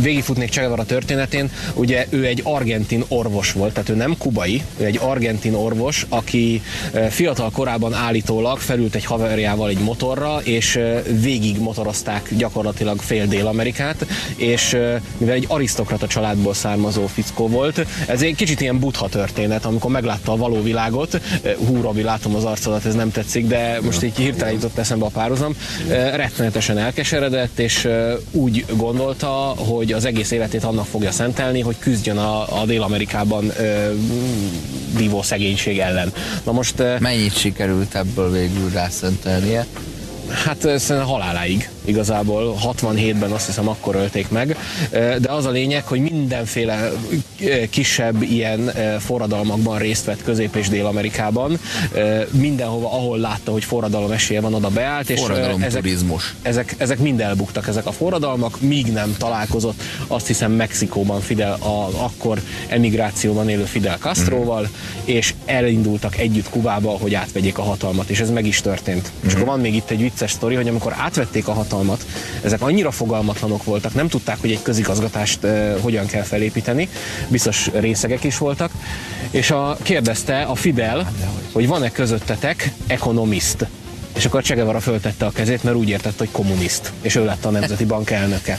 végigfutnék 0.00 0.50
Che 0.50 0.68
történetén, 0.86 1.50
ugye 1.74 2.06
ő 2.10 2.24
egy 2.26 2.40
argentin 2.44 3.04
orvos 3.08 3.52
volt, 3.52 3.72
tehát 3.72 3.88
ő 3.88 3.94
nem 3.94 4.16
kubai, 4.18 4.62
ő 4.76 4.84
egy 4.84 4.98
argentin 5.02 5.54
orvos, 5.54 6.06
aki 6.08 6.62
fiatal 7.08 7.50
korában 7.50 7.94
állítólag 7.94 8.58
felült 8.58 8.94
egy 8.94 9.04
haverjával 9.04 9.68
egy 9.68 9.78
motorra, 9.78 10.40
és 10.42 10.80
végig 11.20 11.58
motorozták 11.58 12.34
gyakorlatilag 12.36 13.00
fél 13.00 13.26
Dél-Amerikát, 13.26 14.06
és 14.36 14.76
mivel 15.16 15.34
egy 15.34 15.44
arisztokrata 15.48 16.06
családból 16.06 16.54
származó 16.54 17.06
fickó 17.06 17.48
volt, 17.48 17.86
ez 18.06 18.22
egy 18.22 18.34
kicsit 18.34 18.60
ilyen 18.60 18.78
butha 18.78 19.08
történet, 19.08 19.64
amikor 19.64 19.90
meglátta 19.90 20.32
a 20.32 20.36
való 20.36 20.62
világot, 20.62 21.20
hú, 21.66 21.80
Robi, 21.80 22.02
látom 22.02 22.34
az 22.34 22.44
arcodat, 22.44 22.84
ez 22.84 22.94
nem 22.94 23.10
tetszik, 23.10 23.46
de 23.46 23.78
most 23.82 24.02
így 24.02 24.16
hirtelen 24.16 24.52
jutott 24.52 24.78
eszembe 24.78 25.04
a 25.04 25.08
párhuzam, 25.08 25.54
rettenetesen 25.88 26.78
elkeseredett, 26.78 27.58
és 27.58 27.88
úgy 28.30 28.64
gondolta, 28.76 29.39
hogy 29.56 29.92
az 29.92 30.04
egész 30.04 30.30
életét 30.30 30.64
annak 30.64 30.86
fogja 30.86 31.10
szentelni, 31.10 31.60
hogy 31.60 31.76
küzdjön 31.78 32.16
a, 32.16 32.60
a 32.60 32.64
Dél-Amerikában 32.66 33.52
vívó 34.96 35.22
szegénység 35.22 35.78
ellen. 35.78 36.12
Na 36.44 36.52
most... 36.52 36.82
Mennyit 36.98 37.36
sikerült 37.36 37.94
ebből 37.94 38.30
végül 38.30 38.70
rászentelnie? 38.70 39.66
Hát 40.44 40.60
szerintem 40.60 41.06
haláláig 41.06 41.70
igazából 41.84 42.56
67-ben 42.64 43.30
azt 43.30 43.46
hiszem 43.46 43.68
akkor 43.68 43.94
ölték 43.94 44.28
meg, 44.28 44.56
de 44.90 45.30
az 45.30 45.44
a 45.44 45.50
lényeg, 45.50 45.86
hogy 45.86 46.00
mindenféle 46.00 46.92
kisebb 47.70 48.22
ilyen 48.22 48.72
forradalmakban 48.98 49.78
részt 49.78 50.04
vett 50.04 50.22
Közép- 50.22 50.56
és 50.56 50.68
Dél-Amerikában, 50.68 51.58
mindenhova, 52.30 52.92
ahol 52.92 53.18
látta, 53.18 53.52
hogy 53.52 53.64
forradalom 53.64 54.10
esélye 54.10 54.40
van, 54.40 54.54
oda 54.54 54.68
beállt, 54.68 55.10
és 55.10 55.20
ezek, 55.60 55.82
ezek, 56.42 56.74
ezek 56.78 56.98
mind 56.98 57.20
elbuktak, 57.20 57.68
ezek 57.68 57.86
a 57.86 57.92
forradalmak, 57.92 58.60
míg 58.60 58.92
nem 58.92 59.14
találkozott, 59.18 59.82
azt 60.06 60.26
hiszem 60.26 60.52
Mexikóban 60.52 61.20
Fidel, 61.20 61.52
a, 61.52 61.88
akkor 62.04 62.40
emigrációban 62.68 63.48
élő 63.48 63.64
Fidel 63.64 63.96
Castroval, 63.98 64.62
mm. 64.62 65.04
és 65.04 65.34
elindultak 65.44 66.18
együtt 66.18 66.48
Kubába, 66.48 66.90
hogy 66.90 67.14
átvegyék 67.14 67.58
a 67.58 67.62
hatalmat, 67.62 68.08
és 68.08 68.20
ez 68.20 68.30
meg 68.30 68.46
is 68.46 68.60
történt. 68.60 69.12
Mm. 69.24 69.26
És 69.26 69.34
akkor 69.34 69.46
van 69.46 69.60
még 69.60 69.74
itt 69.74 69.90
egy 69.90 70.00
vicces 70.00 70.30
sztori, 70.30 70.54
hogy 70.54 70.68
amikor 70.68 70.94
átvették 70.96 71.48
a 71.48 71.52
hatalmat, 71.52 71.79
hatalmat. 71.80 72.06
Ezek 72.44 72.62
annyira 72.62 72.90
fogalmatlanok 72.90 73.64
voltak, 73.64 73.94
nem 73.94 74.08
tudták, 74.08 74.40
hogy 74.40 74.50
egy 74.50 74.62
közigazgatást 74.62 75.44
uh, 75.44 75.78
hogyan 75.80 76.06
kell 76.06 76.22
felépíteni, 76.22 76.88
biztos 77.28 77.70
részegek 77.74 78.24
is 78.24 78.38
voltak, 78.38 78.70
és 79.30 79.50
a, 79.50 79.76
kérdezte 79.82 80.42
a 80.42 80.54
Fidel, 80.54 81.12
hogy 81.52 81.66
van-e 81.66 81.90
közöttetek 81.90 82.72
ekonomiszt. 82.86 83.66
És 84.20 84.26
akkor 84.26 84.42
Che 84.42 84.54
Guevara 84.54 84.80
föltette 84.80 85.26
a 85.26 85.30
kezét, 85.30 85.62
mert 85.62 85.76
úgy 85.76 85.88
értette, 85.88 86.14
hogy 86.18 86.30
kommuniszt. 86.30 86.92
És 87.00 87.14
ő 87.14 87.24
lett 87.24 87.44
a 87.44 87.50
Nemzeti 87.50 87.84
Bank 87.84 88.10
elnöke. 88.10 88.58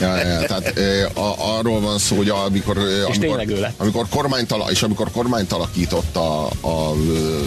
ja, 0.00 0.16
ja, 0.16 0.40
tehát 0.46 0.78
a, 1.14 1.56
arról 1.58 1.80
van 1.80 1.98
szó, 1.98 2.16
hogy 2.16 2.28
amikor, 2.28 2.78
és 3.10 3.16
amikor, 3.16 3.72
amikor 3.76 4.06
kormányt, 4.08 4.52
ala, 4.52 4.70
és 4.70 4.82
amikor 4.82 5.10
kormányt 5.10 5.52
alakított 5.52 6.16
a, 6.16 6.46
a 6.46 6.94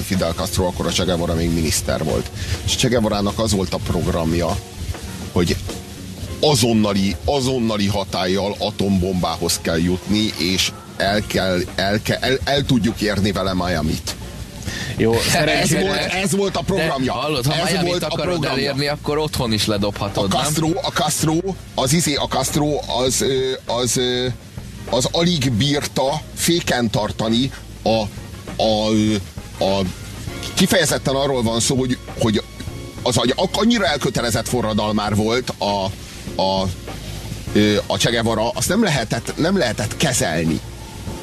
Fidel 0.05 0.33
Castro, 0.33 0.65
akkor 0.65 0.85
a 0.87 0.89
Che 0.89 1.03
Guevara 1.03 1.33
még 1.33 1.53
miniszter 1.53 2.03
volt. 2.03 2.29
És 2.65 2.75
Che 2.75 2.87
Guevara-nak 2.87 3.39
az 3.39 3.51
volt 3.51 3.73
a 3.73 3.77
programja, 3.77 4.57
hogy 5.31 5.55
azonnali, 6.39 7.15
azonnali 7.25 7.87
hatállyal 7.87 8.55
atombombához 8.57 9.59
kell 9.61 9.79
jutni, 9.79 10.33
és 10.37 10.71
el, 10.97 11.21
kell, 11.27 11.59
el, 11.75 12.01
kell, 12.01 12.17
el, 12.21 12.37
el 12.43 12.63
tudjuk 12.65 13.01
érni 13.01 13.31
vele 13.31 13.53
Miami-t. 13.53 14.21
Jó, 14.97 15.13
ez 15.13 15.71
volt, 15.71 16.13
ez 16.23 16.35
volt 16.35 16.55
a 16.55 16.61
programja. 16.61 17.13
De, 17.13 17.19
hallod, 17.19 17.45
ha 17.45 17.67
ez 17.67 17.81
volt 17.81 18.03
akarod 18.03 18.19
a 18.19 18.29
programja. 18.29 18.49
elérni, 18.49 18.87
akkor 18.87 19.17
otthon 19.17 19.53
is 19.53 19.65
ledobhatod, 19.65 20.33
a 20.33 20.35
Castro, 20.35 20.67
nem? 20.67 20.77
A 20.81 20.89
Castro, 20.89 21.35
az 21.75 21.93
izé, 21.93 22.15
a 22.15 22.27
Castro 22.27 22.79
az, 23.03 23.25
az, 23.65 23.99
az, 23.99 23.99
az 24.89 25.07
alig 25.11 25.51
bírta 25.51 26.21
féken 26.35 26.89
tartani 26.89 27.51
a, 27.83 28.01
a, 28.63 28.89
a 29.59 29.81
kifejezetten 30.53 31.15
arról 31.15 31.43
van 31.43 31.59
szó, 31.59 31.75
hogy, 31.75 31.97
hogy 32.19 32.43
az 33.03 33.19
annyira 33.51 33.85
elkötelezett 33.85 34.47
forradalmár 34.47 35.15
volt 35.15 35.53
a, 35.57 35.85
a, 36.41 36.67
a 37.87 37.97
Csegevara, 37.97 38.49
azt 38.49 38.69
nem 38.69 38.83
lehetett, 38.83 39.33
nem 39.37 39.57
lehetett 39.57 39.97
kezelni. 39.97 40.59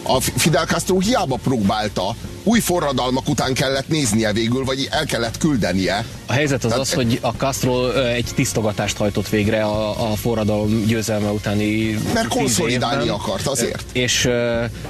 A 0.03 0.21
Fidel 0.21 0.65
Castro 0.65 0.99
hiába 0.99 1.37
próbálta 1.37 2.15
új 2.43 2.61
forradalmak 2.61 3.29
után 3.29 3.55
kellett 3.55 3.89
néznie 3.89 4.33
végül, 4.33 4.65
vagy 4.65 4.89
el 4.91 5.05
kellett 5.05 5.39
küldenie. 5.39 6.05
A 6.27 6.33
helyzet 6.33 6.65
az 6.65 6.71
Tehát, 6.71 6.87
az, 6.87 6.93
hogy 6.93 7.19
a 7.21 7.29
Castro 7.29 7.91
egy 7.91 8.29
tisztogatást 8.35 8.97
hajtott 8.97 9.29
végre 9.29 9.63
a, 9.63 10.11
a 10.11 10.15
forradalom 10.15 10.85
győzelme 10.87 11.31
utáni 11.31 11.99
Mert 12.15 12.29
konszolidálni 12.29 13.09
akart 13.09 13.47
azért. 13.47 13.85
És 13.93 14.29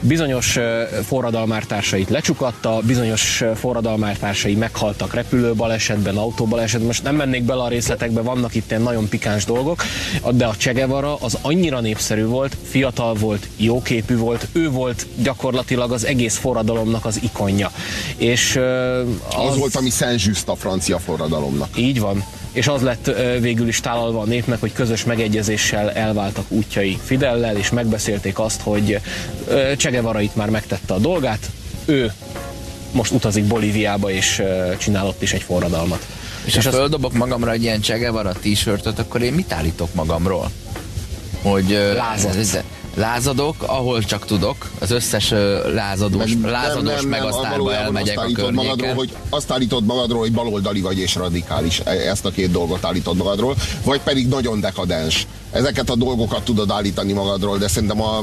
bizonyos 0.00 0.58
forradalmártársait 1.06 2.08
lecsukatta, 2.08 2.80
bizonyos 2.84 3.42
forradalmártársai 3.54 4.54
meghaltak 4.54 5.14
repülőbalesetben, 5.14 6.16
autóbalesetben. 6.16 6.86
Most 6.86 7.02
nem 7.02 7.14
mennék 7.14 7.42
bele 7.42 7.62
a 7.62 7.68
részletekbe, 7.68 8.20
vannak 8.20 8.54
itt 8.54 8.70
ilyen 8.70 8.82
nagyon 8.82 9.08
pikáns 9.08 9.44
dolgok, 9.44 9.82
de 10.30 10.46
a 10.46 10.54
Che 10.58 10.72
Guevara 10.72 11.16
az 11.16 11.38
annyira 11.40 11.80
népszerű 11.80 12.24
volt, 12.24 12.56
fiatal 12.68 13.14
volt, 13.14 13.46
jóképű 13.56 14.16
volt, 14.16 14.46
ő 14.52 14.70
volt 14.70 15.06
gyakorlatilag 15.22 15.92
az 15.92 16.06
egész 16.06 16.36
forradalomnak 16.36 17.04
az 17.04 17.18
ikon 17.22 17.39
ikonja. 17.40 17.70
És, 18.16 18.56
az, 19.28 19.48
az 19.48 19.56
volt, 19.56 19.76
ami 19.76 19.90
Saint-Just 19.90 20.48
a 20.48 20.54
francia 20.54 20.98
forradalomnak. 20.98 21.68
Így 21.76 22.00
van 22.00 22.24
és 22.52 22.68
az 22.68 22.82
lett 22.82 23.10
végül 23.40 23.68
is 23.68 23.80
tálalva 23.80 24.20
a 24.20 24.24
népnek, 24.24 24.60
hogy 24.60 24.72
közös 24.72 25.04
megegyezéssel 25.04 25.90
elváltak 25.90 26.44
útjai 26.48 26.98
Fidellel, 27.04 27.56
és 27.56 27.70
megbeszélték 27.70 28.38
azt, 28.38 28.60
hogy 28.60 29.00
Csegevara 29.76 30.20
itt 30.20 30.34
már 30.34 30.50
megtette 30.50 30.94
a 30.94 30.98
dolgát, 30.98 31.50
ő 31.84 32.12
most 32.92 33.12
utazik 33.12 33.44
Bolíviába, 33.44 34.10
és 34.10 34.42
csinálott 34.78 35.22
is 35.22 35.32
egy 35.32 35.42
forradalmat. 35.42 36.06
És, 36.44 36.56
és 36.56 36.64
ha 36.64 36.70
földobok 36.70 37.12
magamra 37.12 37.50
egy 37.50 37.62
ilyen 37.62 37.80
Csegevara 37.80 38.32
t-shirtöt, 38.32 38.98
akkor 38.98 39.22
én 39.22 39.32
mit 39.32 39.52
állítok 39.52 39.94
magamról? 39.94 40.50
Hogy 41.42 41.92
Lázad 41.94 42.36
lázadok, 42.94 43.62
ahol 43.66 44.02
csak 44.02 44.24
tudok, 44.24 44.70
az 44.78 44.90
összes 44.90 45.30
lázadós, 45.74 46.34
nem, 46.34 46.50
lázados 46.50 46.82
nem, 46.82 46.94
nem, 46.94 47.08
megasztárba 47.08 47.74
elmegyek 47.74 48.18
a 48.18 48.22
környéken. 48.22 48.54
Magadról, 48.54 48.94
hogy 48.94 49.12
azt 49.28 49.52
állítod 49.52 49.84
magadról, 49.84 50.20
hogy 50.20 50.32
baloldali 50.32 50.80
vagy 50.80 50.98
és 50.98 51.14
radikális. 51.14 51.80
E, 51.84 51.90
ezt 51.90 52.24
a 52.24 52.30
két 52.30 52.50
dolgot 52.50 52.84
állítod 52.84 53.16
magadról, 53.16 53.56
vagy 53.84 54.00
pedig 54.00 54.28
nagyon 54.28 54.60
dekadens. 54.60 55.26
Ezeket 55.52 55.90
a 55.90 55.96
dolgokat 55.96 56.42
tudod 56.42 56.70
állítani 56.70 57.12
magadról, 57.12 57.58
de 57.58 57.68
szerintem 57.68 58.02
a 58.02 58.22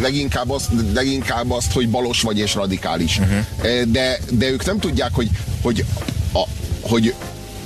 leginkább 0.00 0.50
azt, 0.50 0.68
leginkább 0.94 1.50
azt 1.50 1.72
hogy 1.72 1.88
balos 1.88 2.22
vagy 2.22 2.38
és 2.38 2.54
radikális. 2.54 3.18
Uh-huh. 3.18 3.82
De, 3.82 4.18
de 4.30 4.50
ők 4.50 4.64
nem 4.64 4.78
tudják, 4.78 5.14
hogy, 5.14 5.30
hogy, 5.62 5.84
a, 6.32 6.42
hogy 6.80 7.14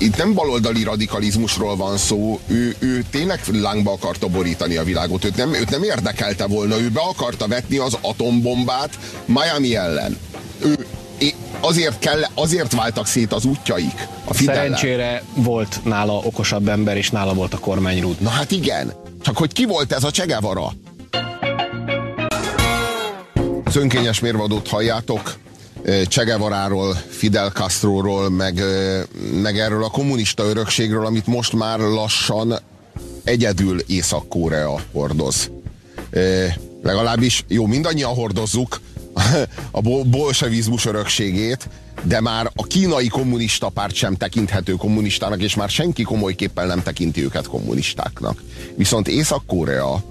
itt 0.01 0.17
nem 0.17 0.35
baloldali 0.35 0.83
radikalizmusról 0.83 1.77
van 1.77 1.97
szó, 1.97 2.41
ő, 2.47 2.75
ő 2.79 3.05
tényleg 3.11 3.41
lángba 3.53 3.93
akarta 3.93 4.27
borítani 4.27 4.77
a 4.77 4.85
világot, 4.85 5.25
őt 5.25 5.37
nem, 5.37 5.55
őt 5.55 5.71
nem 5.71 5.83
érdekelte 5.83 6.47
volna, 6.47 6.81
ő 6.81 6.89
be 6.89 7.01
akarta 7.01 7.49
vetni 7.49 7.77
az 7.77 7.97
atombombát 8.01 8.99
Miami 9.25 9.77
ellen. 9.77 10.19
Ő, 10.65 10.87
azért, 11.61 11.99
kell, 11.99 12.21
azért 12.35 12.75
váltak 12.75 13.07
szét 13.07 13.33
az 13.33 13.45
útjaik. 13.45 14.09
A 14.25 14.35
Fidellel. 14.35 14.63
Szerencsére 14.63 15.23
volt 15.35 15.81
nála 15.85 16.13
okosabb 16.13 16.69
ember, 16.69 16.97
és 16.97 17.11
nála 17.11 17.35
volt 17.35 17.55
a 17.55 17.59
kormányrúd. 17.59 18.21
Na 18.21 18.29
hát 18.29 18.51
igen, 18.51 18.93
csak 19.23 19.37
hogy 19.37 19.53
ki 19.53 19.65
volt 19.65 19.93
ez 19.93 20.05
a 20.05 20.11
Csegevara? 20.11 20.73
Az 23.65 23.77
önkényes 23.77 24.21
mérvadót 24.21 24.69
halljátok, 24.69 25.35
Csegevaráról, 26.07 26.95
Fidel 27.09 27.51
Castroról, 27.51 28.31
meg, 28.31 28.63
meg 29.43 29.59
erről 29.59 29.85
a 29.85 29.91
kommunista 29.91 30.43
örökségről, 30.43 31.07
amit 31.07 31.27
most 31.27 31.53
már 31.53 31.79
lassan 31.79 32.59
egyedül 33.25 33.81
Észak-Korea 33.87 34.81
hordoz. 34.93 35.51
Legalábbis, 36.83 37.45
jó, 37.49 37.67
mindannyian 37.67 38.15
hordozzuk 38.15 38.81
a 39.71 39.81
bolsevizmus 40.05 40.87
örökségét, 40.87 41.69
de 42.03 42.21
már 42.21 42.51
a 42.55 42.63
kínai 42.63 43.09
kommunista 43.09 43.69
párt 43.69 43.95
sem 43.95 44.17
tekinthető 44.17 44.73
kommunistának, 44.73 45.43
és 45.43 45.55
már 45.55 45.69
senki 45.69 46.03
komolyképpen 46.03 46.67
nem 46.67 46.83
tekinti 46.83 47.23
őket 47.25 47.47
kommunistáknak. 47.47 48.43
Viszont 48.77 49.09
Észak-Korea, 49.09 50.03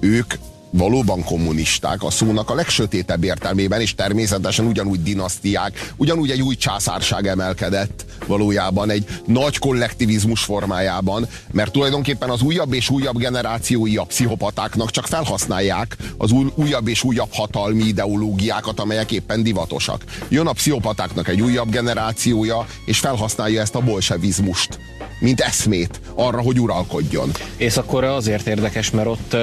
ők 0.00 0.34
valóban 0.76 1.24
kommunisták 1.24 2.02
a 2.02 2.10
szónak 2.10 2.50
a 2.50 2.54
legsötétebb 2.54 3.24
értelmében, 3.24 3.80
és 3.80 3.94
természetesen 3.94 4.66
ugyanúgy 4.66 5.02
dinasztiák, 5.02 5.92
ugyanúgy 5.96 6.30
egy 6.30 6.42
új 6.42 6.54
császárság 6.54 7.26
emelkedett 7.26 8.04
valójában 8.26 8.90
egy 8.90 9.06
nagy 9.26 9.58
kollektivizmus 9.58 10.44
formájában, 10.44 11.28
mert 11.52 11.72
tulajdonképpen 11.72 12.30
az 12.30 12.42
újabb 12.42 12.72
és 12.72 12.90
újabb 12.90 13.18
generációi 13.18 13.96
a 13.96 14.04
pszichopatáknak 14.04 14.90
csak 14.90 15.06
felhasználják 15.06 15.96
az 16.16 16.30
új, 16.30 16.46
újabb 16.54 16.88
és 16.88 17.02
újabb 17.02 17.32
hatalmi 17.32 17.82
ideológiákat, 17.82 18.80
amelyek 18.80 19.12
éppen 19.12 19.42
divatosak. 19.42 20.04
Jön 20.28 20.46
a 20.46 20.52
pszichopatáknak 20.52 21.28
egy 21.28 21.40
újabb 21.40 21.70
generációja, 21.70 22.66
és 22.84 22.98
felhasználja 22.98 23.60
ezt 23.60 23.74
a 23.74 23.80
bolsevizmust 23.80 24.78
mint 25.20 25.40
eszmét 25.40 26.00
arra, 26.14 26.40
hogy 26.40 26.60
uralkodjon. 26.60 27.30
És 27.56 27.76
akkor 27.76 28.04
azért 28.04 28.46
érdekes, 28.46 28.90
mert 28.90 29.06
ott 29.06 29.36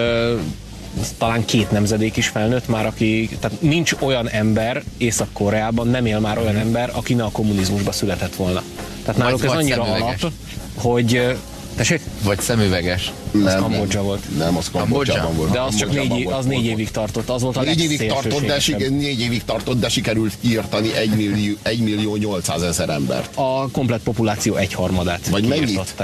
talán 1.18 1.46
két 1.46 1.72
nemzedék 1.72 2.18
is 2.18 2.28
felnőtt 2.28 2.68
már, 2.68 2.86
aki, 2.86 3.30
tehát 3.40 3.62
nincs 3.62 3.94
olyan 4.00 4.30
ember 4.30 4.84
Észak-Koreában, 4.98 5.88
nem 5.88 6.06
él 6.06 6.20
már 6.20 6.38
olyan 6.38 6.58
ember, 6.58 6.92
aki 6.94 7.14
ne 7.14 7.24
a 7.24 7.30
kommunizmusba 7.32 7.92
született 7.92 8.36
volna. 8.36 8.64
Tehát 9.06 9.20
náluk 9.20 9.40
vagy 9.40 9.50
ez 9.50 9.56
annyira 9.56 9.84
alap, 9.84 10.32
hogy 10.76 11.36
Tessék? 11.76 12.02
Vagy 12.24 12.40
szemüveges. 12.40 13.12
Nem, 13.32 13.46
az 13.46 13.56
Kambodzsa 13.56 14.02
volt. 14.02 14.38
Nem, 14.38 14.58
az 14.58 14.70
Kambodzsában 14.72 15.36
volt. 15.36 15.52
De 15.52 15.62
az 15.62 15.76
csak 15.76 15.92
négy, 15.92 16.28
az 16.32 16.46
négy 16.46 16.66
évig 16.66 16.92
tartott, 16.92 17.30
az 17.30 17.42
volt 17.42 17.58
a 17.58 17.62
négy 17.62 17.82
évig 17.82 18.08
tartott, 18.08 18.46
de, 18.46 18.60
négy 18.90 19.20
évig 19.20 19.44
tartott, 19.44 19.80
de 19.80 19.90
sikerült 19.90 20.34
kiirtani 20.42 20.96
1 20.96 21.10
millió, 21.10 21.56
1 21.62 21.80
millió 21.80 22.16
800 22.16 22.62
ezer 22.62 22.90
embert. 22.90 23.36
A 23.36 23.70
komplet 23.72 24.02
populáció 24.02 24.56
egyharmadát 24.56 25.28
Vagy 25.28 25.48
mennyit? 25.48 25.96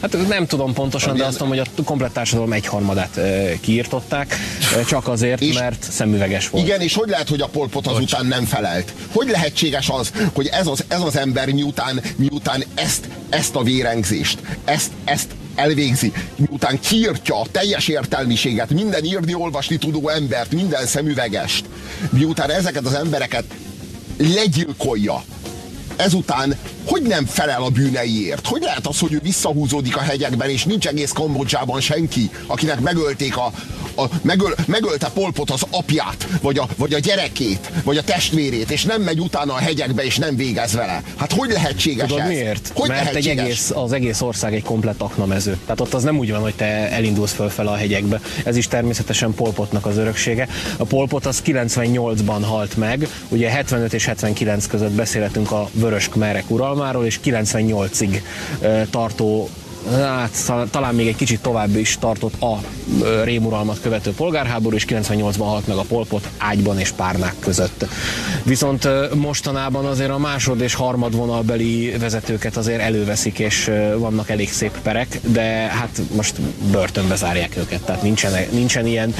Hát 0.00 0.28
nem 0.28 0.46
tudom 0.46 0.72
pontosan, 0.72 1.16
de 1.16 1.24
azt 1.24 1.38
mondom, 1.38 1.58
hogy 1.58 1.68
a 1.76 1.82
komplet 1.82 2.12
társadalom 2.12 2.52
egyharmadát 2.52 3.20
kiirtották, 3.60 4.36
csak 4.86 5.08
azért, 5.08 5.40
és 5.40 5.58
mert 5.58 5.86
szemüveges 5.90 6.48
volt. 6.48 6.66
Igen, 6.66 6.80
és 6.80 6.94
hogy 6.94 7.08
lehet, 7.08 7.28
hogy 7.28 7.40
a 7.40 7.46
polpot 7.46 7.86
azután 7.86 8.26
nem 8.26 8.44
felelt? 8.44 8.92
Hogy 9.12 9.28
lehetséges 9.28 9.88
az, 9.88 10.12
hogy 10.32 10.46
ez 10.46 10.66
az, 10.66 10.84
ez 10.88 11.00
az 11.00 11.16
ember 11.16 11.52
miután, 11.52 12.00
miután 12.16 12.64
ezt, 12.74 13.08
ezt 13.28 13.54
a 13.54 13.62
vérengzést, 13.62 14.38
ezt, 14.64 14.90
ezt 15.04 15.30
elvégzi, 15.54 16.12
miután 16.36 16.80
kiirtja 16.80 17.40
a 17.40 17.46
teljes 17.50 17.88
értelmiséget, 17.88 18.70
minden 18.70 19.04
írni, 19.04 19.34
olvasni 19.34 19.76
tudó 19.76 20.08
embert, 20.08 20.52
minden 20.52 20.86
szemüvegest, 20.86 21.64
miután 22.10 22.50
ezeket 22.50 22.86
az 22.86 22.94
embereket 22.94 23.44
legyilkolja, 24.16 25.22
ezután 25.96 26.56
hogy 26.88 27.02
nem 27.02 27.26
felel 27.26 27.62
a 27.62 27.68
bűneiért? 27.68 28.46
Hogy 28.46 28.62
lehet 28.62 28.86
az, 28.86 28.98
hogy 28.98 29.12
ő 29.12 29.20
visszahúzódik 29.22 29.96
a 29.96 30.00
hegyekben, 30.00 30.50
és 30.50 30.64
nincs 30.64 30.86
egész 30.86 31.12
Kambodzsában 31.12 31.80
senki, 31.80 32.30
akinek 32.46 32.80
megölték 32.80 33.36
a, 33.36 33.52
a 33.96 34.04
megöl, 34.22 34.54
megölte 34.66 35.08
Polpot 35.14 35.50
az 35.50 35.62
apját, 35.70 36.26
vagy 36.42 36.58
a, 36.58 36.66
vagy 36.76 36.94
a 36.94 36.98
gyerekét, 36.98 37.70
vagy 37.84 37.96
a 37.96 38.02
testvérét, 38.02 38.70
és 38.70 38.84
nem 38.84 39.02
megy 39.02 39.20
utána 39.20 39.52
a 39.52 39.56
hegyekbe, 39.56 40.04
és 40.04 40.16
nem 40.16 40.36
végez 40.36 40.72
vele. 40.72 41.02
Hát 41.16 41.32
hogy 41.32 41.50
lehetséges 41.50 42.08
Tudod 42.08 42.22
ez? 42.22 42.28
miért? 42.28 42.70
Hogy 42.74 42.88
Mert 42.88 43.14
egy 43.14 43.28
egész, 43.28 43.70
az 43.70 43.92
egész 43.92 44.20
ország 44.20 44.54
egy 44.54 44.62
komplett 44.62 45.00
aknamező. 45.00 45.58
Tehát 45.62 45.80
ott 45.80 45.94
az 45.94 46.02
nem 46.02 46.18
úgy 46.18 46.30
van, 46.30 46.40
hogy 46.40 46.54
te 46.54 46.90
elindulsz 46.90 47.32
fölfele 47.32 47.70
a 47.70 47.76
hegyekbe. 47.76 48.20
Ez 48.44 48.56
is 48.56 48.68
természetesen 48.68 49.34
Polpotnak 49.34 49.86
az 49.86 49.96
öröksége. 49.96 50.48
A 50.76 50.84
Polpot 50.84 51.26
az 51.26 51.42
98-ban 51.46 52.40
halt 52.42 52.76
meg, 52.76 53.08
ugye 53.28 53.48
75 53.48 53.92
és 53.92 54.04
79 54.04 54.66
között 54.66 54.92
beszélhetünk 54.92 55.50
a 55.50 55.68
Vörös 55.72 56.08
Kmerek 56.08 56.50
uralmáról, 56.50 56.77
és 57.04 57.20
98-ig 57.24 58.22
tartó 58.90 59.48
hát, 59.92 60.52
talán 60.70 60.94
még 60.94 61.06
egy 61.06 61.16
kicsit 61.16 61.40
tovább 61.40 61.76
is 61.76 61.96
tartott 62.00 62.42
a 62.42 62.60
rémuralmat 63.24 63.80
követő 63.80 64.10
polgárháború, 64.12 64.76
és 64.76 64.84
98-ban 64.88 65.36
halt 65.38 65.66
meg 65.66 65.76
a 65.76 65.82
polpot 65.82 66.28
ágyban 66.38 66.78
és 66.78 66.90
párnák 66.90 67.34
között. 67.38 67.86
Viszont 68.42 68.88
mostanában 69.14 69.84
azért 69.84 70.10
a 70.10 70.18
másod 70.18 70.60
és 70.60 70.74
harmad 70.74 71.14
vonalbeli 71.14 71.94
vezetőket 71.98 72.56
azért 72.56 72.80
előveszik, 72.80 73.38
és 73.38 73.70
vannak 73.96 74.30
elég 74.30 74.52
szép 74.52 74.78
perek, 74.82 75.20
de 75.22 75.42
hát 75.50 76.00
most 76.16 76.40
börtönbe 76.70 77.16
zárják 77.16 77.56
őket, 77.56 77.80
tehát 77.80 78.02
nincsen, 78.02 78.32
nincsen 78.50 78.86
ilyen, 78.86 79.14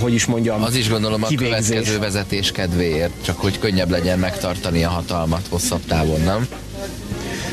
hogy 0.00 0.14
is 0.14 0.24
mondjam, 0.26 0.62
Az 0.62 0.74
is 0.74 0.88
gondolom 0.88 1.22
a 1.22 1.26
kivégzés. 1.26 1.68
következő 1.68 1.98
vezetés 1.98 2.52
kedvéért, 2.52 3.12
csak 3.24 3.40
hogy 3.40 3.58
könnyebb 3.58 3.90
legyen 3.90 4.18
megtartani 4.18 4.84
a 4.84 4.88
hatalmat 4.88 5.46
hosszabb 5.50 5.84
távon, 5.86 6.20
nem? 6.20 6.48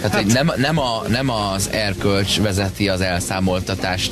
Tehát 0.09 0.15
hát, 0.15 0.33
nem, 0.33 0.51
nem, 0.55 0.79
a, 0.79 1.03
nem 1.07 1.29
az 1.29 1.69
erkölcs 1.71 2.39
vezeti 2.39 2.89
az 2.89 3.01
elszámoltatást, 3.01 4.11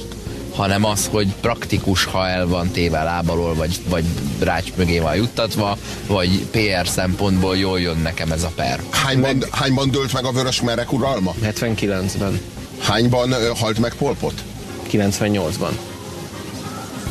hanem 0.55 0.85
az, 0.85 1.07
hogy 1.11 1.27
praktikus, 1.41 2.03
ha 2.03 2.27
el 2.27 2.47
van 2.47 2.71
téve 2.71 3.03
lábalól, 3.03 3.53
vagy, 3.53 3.79
vagy 3.89 4.03
rács 4.39 4.73
mögé 4.75 4.99
van 4.99 5.15
juttatva, 5.15 5.77
vagy 6.07 6.45
PR 6.51 6.87
szempontból 6.87 7.57
jól 7.57 7.79
jön 7.79 7.97
nekem 7.97 8.31
ez 8.31 8.43
a 8.43 8.51
per. 8.55 8.79
Hányban, 8.89 9.35
meg... 9.35 9.47
hányban 9.51 9.91
dőlt 9.91 10.13
meg 10.13 10.25
a 10.25 10.31
vörös 10.31 10.61
merek 10.61 10.93
uralma? 10.93 11.33
79-ben. 11.43 12.41
Hányban 12.79 13.31
ö, 13.31 13.51
halt 13.55 13.79
meg 13.79 13.93
Polpot? 13.93 14.43
98-ban. 14.91 15.71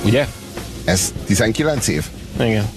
Ugye? 0.05 0.27
Ez 0.85 1.13
19 1.27 1.89
év? 1.89 2.05
Igen. 2.41 2.69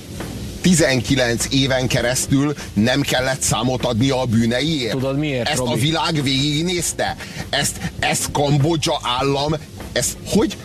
19 0.64 1.48
éven 1.52 1.88
keresztül 1.88 2.54
nem 2.74 3.02
kellett 3.02 3.42
számot 3.42 3.86
adni 3.86 4.10
a 4.10 4.26
bűneiért. 4.26 4.92
Tudod 4.92 5.18
miért, 5.18 5.50
Ezt 5.50 5.58
Robi? 5.58 5.72
a 5.72 5.76
világ 5.76 6.24
végignézte. 6.24 7.16
Ezt, 7.50 7.80
ezt 8.00 8.32
Kambodzsa 8.32 9.00
állam, 9.20 9.54
ez 9.92 10.18
hogy, 10.26 10.58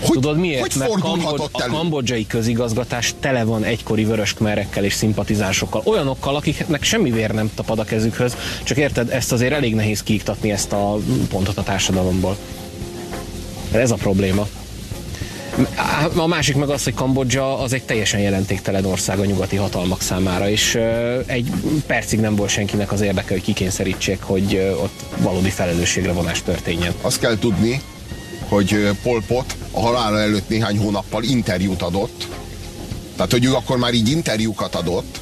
hogy, 0.00 0.10
Tudod 0.10 0.38
miért? 0.38 0.60
Hogy 0.60 0.72
Mert 0.78 1.00
Kambod- 1.00 1.48
a 1.52 1.68
kambodzsai 1.68 2.26
közigazgatás 2.26 3.14
tele 3.20 3.44
van 3.44 3.64
egykori 3.64 4.04
vöröskmerekkel 4.04 4.84
és 4.84 4.92
szimpatizánsokkal. 4.92 5.82
Olyanokkal, 5.84 6.36
akiknek 6.36 6.82
semmi 6.82 7.10
vér 7.10 7.30
nem 7.30 7.50
tapad 7.54 7.78
a 7.78 7.84
kezükhöz, 7.84 8.36
csak 8.62 8.76
érted, 8.76 9.10
ezt 9.10 9.32
azért 9.32 9.52
elég 9.52 9.74
nehéz 9.74 10.02
kiiktatni 10.02 10.50
ezt 10.50 10.72
a 10.72 10.96
pontot 11.28 11.58
a 11.58 11.62
társadalomból. 11.62 12.36
Ez 13.72 13.90
a 13.90 13.94
probléma. 13.94 14.48
A 16.16 16.26
másik 16.26 16.56
meg 16.56 16.68
az, 16.68 16.84
hogy 16.84 16.94
Kambodzsa 16.94 17.58
az 17.58 17.72
egy 17.72 17.82
teljesen 17.82 18.20
jelentéktelen 18.20 18.84
ország 18.84 19.18
a 19.18 19.24
nyugati 19.24 19.56
hatalmak 19.56 20.02
számára, 20.02 20.48
és 20.48 20.74
egy 21.26 21.50
percig 21.86 22.20
nem 22.20 22.36
volt 22.36 22.50
senkinek 22.50 22.92
az 22.92 23.00
érdeke, 23.00 23.32
hogy 23.32 23.42
kikényszerítsék, 23.42 24.22
hogy 24.22 24.74
ott 24.82 25.04
valódi 25.16 25.50
felelősségre 25.50 26.12
vonás 26.12 26.42
történjen. 26.42 26.94
Azt 27.00 27.20
kell 27.20 27.38
tudni, 27.38 27.80
hogy 28.48 28.90
Pol 29.02 29.22
Pot 29.26 29.56
a 29.70 29.80
halála 29.80 30.18
előtt 30.18 30.48
néhány 30.48 30.78
hónappal 30.78 31.22
interjút 31.22 31.82
adott, 31.82 32.26
tehát 33.16 33.32
hogy 33.32 33.44
ő 33.44 33.54
akkor 33.54 33.76
már 33.76 33.94
így 33.94 34.08
interjúkat 34.08 34.74
adott, 34.74 35.20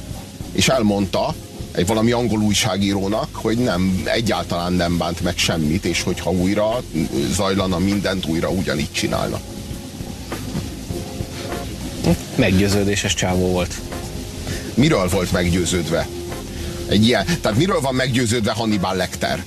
és 0.51 0.67
elmondta, 0.67 1.33
egy 1.71 1.87
valami 1.87 2.11
angol 2.11 2.39
újságírónak, 2.39 3.27
hogy 3.31 3.57
nem, 3.57 4.01
egyáltalán 4.03 4.73
nem 4.73 4.97
bánt 4.97 5.21
meg 5.21 5.37
semmit, 5.37 5.85
és 5.85 6.01
hogyha 6.01 6.31
újra 6.31 6.81
zajlana 7.31 7.77
mindent, 7.77 8.25
újra 8.25 8.49
ugyanígy 8.49 8.91
csinálna. 8.91 9.39
Meggyőződéses 12.35 13.13
csávó 13.13 13.47
volt. 13.51 13.73
Miről 14.73 15.09
volt 15.09 15.31
meggyőződve? 15.31 16.07
Egy 16.87 17.05
ilyen, 17.07 17.25
tehát 17.41 17.57
miről 17.57 17.81
van 17.81 17.95
meggyőződve 17.95 18.51
Hannibal 18.51 18.95
Lecter? 18.95 19.43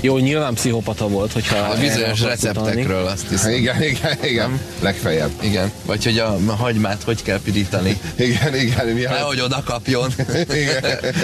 Jó, 0.00 0.18
nyilván 0.18 0.54
pszichopata 0.54 1.08
volt, 1.08 1.32
hogyha... 1.32 1.56
A 1.56 1.76
bizonyos 1.80 2.20
receptekről 2.20 3.06
azt 3.06 3.28
hiszem. 3.28 3.52
Igen, 3.52 3.82
igen, 3.82 4.18
igen. 4.24 4.60
Legfeljebb. 4.80 5.30
Igen. 5.40 5.72
Vagy 5.84 6.04
hogy 6.04 6.18
a 6.18 6.36
hagymát 6.56 7.02
hogy 7.02 7.22
kell 7.22 7.40
pirítani. 7.44 8.00
Igen, 8.16 8.54
igen. 8.54 8.86
Mi 8.86 9.00
Nehogy 9.00 9.40
oda 9.40 9.62
kapjon. 9.64 10.14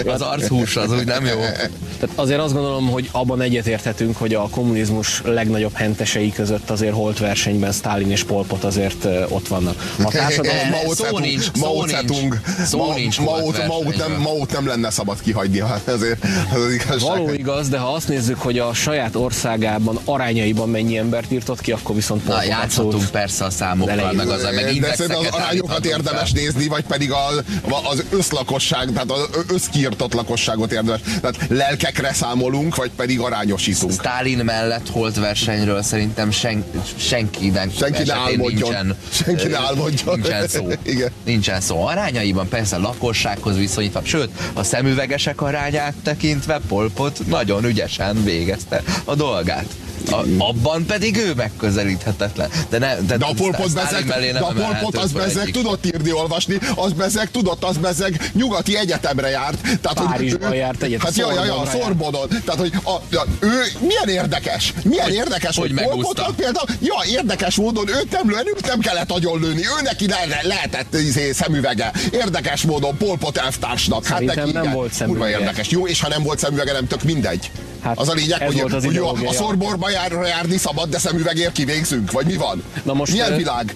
az 0.07 0.21
archús 0.21 0.77
az 0.77 0.93
úgy 0.93 1.05
nem 1.05 1.27
jó. 1.27 1.39
Tehát 1.41 2.11
azért 2.15 2.41
azt 2.41 2.53
gondolom, 2.53 2.89
hogy 2.89 3.09
abban 3.13 3.41
egyetérthetünk, 3.41 4.17
hogy 4.17 4.35
a 4.35 4.49
kommunizmus 4.49 5.23
legnagyobb 5.25 5.75
hentesei 5.75 6.33
között 6.33 6.71
azért 6.71 6.95
holt 6.95 7.19
versenyben 7.19 7.73
Stalin 7.73 8.11
és 8.11 8.25
Polpot 8.25 8.65
azért 8.65 9.05
ott 9.29 9.49
vannak. 9.49 9.95
A 10.05 10.11
társadalom 10.11 10.69
Mao 10.71 10.95
szó 10.95 11.19
nincs, 11.19 11.51
Mao 11.59 11.87
Zedong, 11.87 12.41
szó 12.65 12.93
nincs 12.95 13.19
Mao, 13.21 13.51
nem, 13.97 14.13
Mao 14.13 14.45
nem 14.53 14.67
lenne 14.67 14.91
szabad 14.91 15.21
kihagyni, 15.21 15.61
hát 15.61 15.89
ezért 15.89 16.25
ez 16.55 16.61
az 16.61 16.73
igazság. 16.73 17.01
Való 17.01 17.33
igaz, 17.33 17.69
de 17.69 17.79
ha 17.79 17.93
azt 17.93 18.09
nézzük, 18.09 18.39
hogy 18.41 18.50
a 18.59 18.75
saját 18.75 19.17
országában 19.17 19.99
arányaiban 20.05 20.69
mennyi 20.69 20.97
embert 20.97 21.33
írtott 21.33 21.61
ki, 21.61 21.73
akkor 21.73 21.95
viszont 21.95 22.27
Na, 22.27 22.43
játszhatunk 22.43 23.11
persze 23.11 23.45
a 23.45 23.51
számokkal, 23.51 24.13
meg 24.13 24.29
az, 24.29 24.43
meg 24.43 24.81
De 24.81 24.89
az 24.99 25.27
arányokat 25.31 25.85
érdemes 25.85 26.33
nézni, 26.33 26.67
vagy 26.67 26.85
pedig 26.85 27.13
az, 27.13 27.43
az 27.91 28.05
összlakosság, 28.11 28.93
tehát 28.93 29.11
az 29.11 29.29
összkiirtott 29.49 30.15
lakosságot 30.15 30.73
érdemes. 30.73 31.01
Tehát 31.21 31.37
lelkekre 31.49 32.13
számolunk, 32.13 32.77
vagy 32.77 32.91
pedig 32.97 33.21
arányosítunk. 33.21 33.93
Stalin 33.93 34.39
mellett 34.45 34.89
holt 34.91 35.17
versenyről 35.17 35.83
szerintem 35.83 36.31
sen, 36.31 36.65
senkinek 36.97 37.71
senki 37.79 38.03
ne 38.03 38.15
álmodjon. 38.15 38.71
Nincsen, 38.71 38.97
senki 39.11 39.47
ne 39.47 39.59
álmodjon. 39.59 40.21
Nincsen 40.21 40.49
szó. 40.49 40.69
Igen. 40.93 41.11
Nincsen 41.25 41.61
szó. 41.61 41.87
Arányaiban 41.87 42.49
persze 42.49 42.77
a 42.77 42.81
lakossághoz 42.81 43.57
viszonyítva, 43.57 44.01
sőt, 44.05 44.31
a 44.53 44.63
szemüvegesek 44.63 45.41
arányát 45.41 45.95
tekintve 46.03 46.61
Polpot 46.69 47.27
nagyon 47.27 47.65
ügyesen 47.65 48.23
végezte 48.41 48.83
a 49.05 49.15
dolgát. 49.15 49.67
A, 50.11 50.25
abban 50.39 50.87
pedig 50.87 51.17
ő 51.17 51.35
megközelíthetetlen. 51.35 52.51
De, 52.69 52.79
ne, 52.79 52.95
de, 53.01 53.17
de 53.17 53.25
a 53.25 53.33
polpot 53.37 53.75
bezeg, 53.75 54.07
de 54.33 54.39
a 54.39 54.53
polpot 54.53 54.97
az 54.97 55.13
bezeg 55.13 55.51
tudott 55.51 55.87
írni, 55.87 56.13
olvasni, 56.13 56.59
az 56.75 56.93
bezeg 56.93 57.31
tudott, 57.31 57.65
az 57.65 57.77
bezeg 57.77 58.31
nyugati 58.33 58.77
egyetemre 58.77 59.29
járt. 59.29 59.61
Tehát, 59.81 60.03
Párizsban 60.05 60.49
hogy, 60.49 60.57
járt 60.57 60.83
egyetem. 60.83 61.05
Hát 61.07 61.17
jaj, 61.17 61.35
jaj, 61.35 61.49
a 61.49 61.67
Szorbonon. 61.73 62.29
Tehát, 62.29 62.61
hogy 62.61 62.73
a, 62.83 62.91
a, 62.91 63.27
ő 63.41 63.63
milyen 63.81 64.23
érdekes, 64.23 64.73
milyen 64.83 65.05
hogy, 65.05 65.15
érdekes, 65.15 65.57
hogy, 65.57 65.73
hogy 65.77 65.85
polpotot 65.85 66.35
például, 66.35 66.67
ja, 66.81 66.95
érdekes 67.07 67.57
módon 67.57 67.89
őt 67.89 68.11
nem, 68.11 68.31
őt 68.57 68.67
nem 68.67 68.79
kellett 68.79 69.11
agyonlőni, 69.11 69.61
ő 69.61 69.83
neki 69.83 70.09
le, 70.09 70.41
lehetett 70.43 70.95
izé, 70.95 71.33
szemüvege. 71.33 71.93
Érdekes 72.13 72.63
módon 72.63 72.97
polpot 72.97 73.37
elvtársnak. 73.37 74.07
Hát 74.07 74.21
neki, 74.21 74.39
nem 74.39 74.49
igen, 74.49 74.73
volt 74.73 74.93
szemüvege. 74.93 75.39
érdekes. 75.39 75.69
Jó, 75.69 75.87
és 75.87 76.01
ha 76.01 76.09
nem 76.09 76.23
volt 76.23 76.39
szemüvege, 76.39 76.73
nem 76.73 76.87
tök 76.87 77.03
mindegy. 77.03 77.51
Hát 77.83 77.99
az 77.99 78.09
a 78.09 78.13
lényeg, 78.13 78.43
hogy, 78.43 78.61
az 78.61 78.85
hogy 78.85 79.01
a 79.27 79.33
szorborba 79.33 79.91
jár, 79.91 80.13
járni 80.13 80.57
szabad, 80.57 80.89
de 80.89 80.99
szemüvegért 80.99 81.53
kivégzünk, 81.53 82.13
vagy 82.13 82.27
mi 82.27 82.37
van? 82.37 82.63
Na 82.83 82.93
most, 82.93 83.13
Milyen 83.13 83.37
világ? 83.37 83.75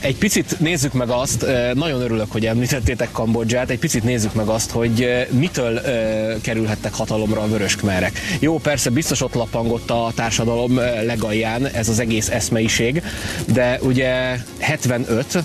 Egy 0.00 0.16
picit 0.16 0.60
nézzük 0.60 0.92
meg 0.92 1.08
azt, 1.08 1.46
nagyon 1.74 2.00
örülök, 2.00 2.32
hogy 2.32 2.46
említettétek 2.46 3.12
Kambodzsát, 3.12 3.70
egy 3.70 3.78
picit 3.78 4.02
nézzük 4.02 4.34
meg 4.34 4.46
azt, 4.46 4.70
hogy 4.70 5.26
mitől 5.30 5.80
kerülhettek 6.40 6.94
hatalomra 6.94 7.40
a 7.40 7.48
vöröskmerek. 7.48 8.18
Jó, 8.38 8.58
persze 8.58 8.90
biztos 8.90 9.20
ott 9.20 9.34
lapangott 9.34 9.90
a 9.90 10.12
társadalom 10.14 10.76
legalján 11.04 11.66
ez 11.66 11.88
az 11.88 11.98
egész 11.98 12.28
eszmeiség, 12.28 13.02
de 13.52 13.78
ugye 13.82 14.36
75 14.58 15.38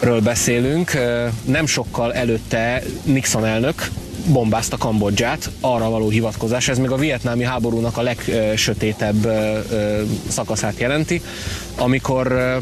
ről 0.00 0.20
beszélünk, 0.20 0.92
nem 1.44 1.66
sokkal 1.66 2.14
előtte 2.14 2.82
Nixon 3.02 3.44
elnök 3.44 3.90
bombázta 4.26 4.76
Kambodzsát, 4.76 5.50
arra 5.60 5.90
való 5.90 6.08
hivatkozás. 6.08 6.68
Ez 6.68 6.78
még 6.78 6.90
a 6.90 6.96
vietnámi 6.96 7.44
háborúnak 7.44 7.96
a 7.96 8.02
legsötétebb 8.02 9.32
szakaszát 10.28 10.78
jelenti, 10.78 11.22
amikor 11.76 12.60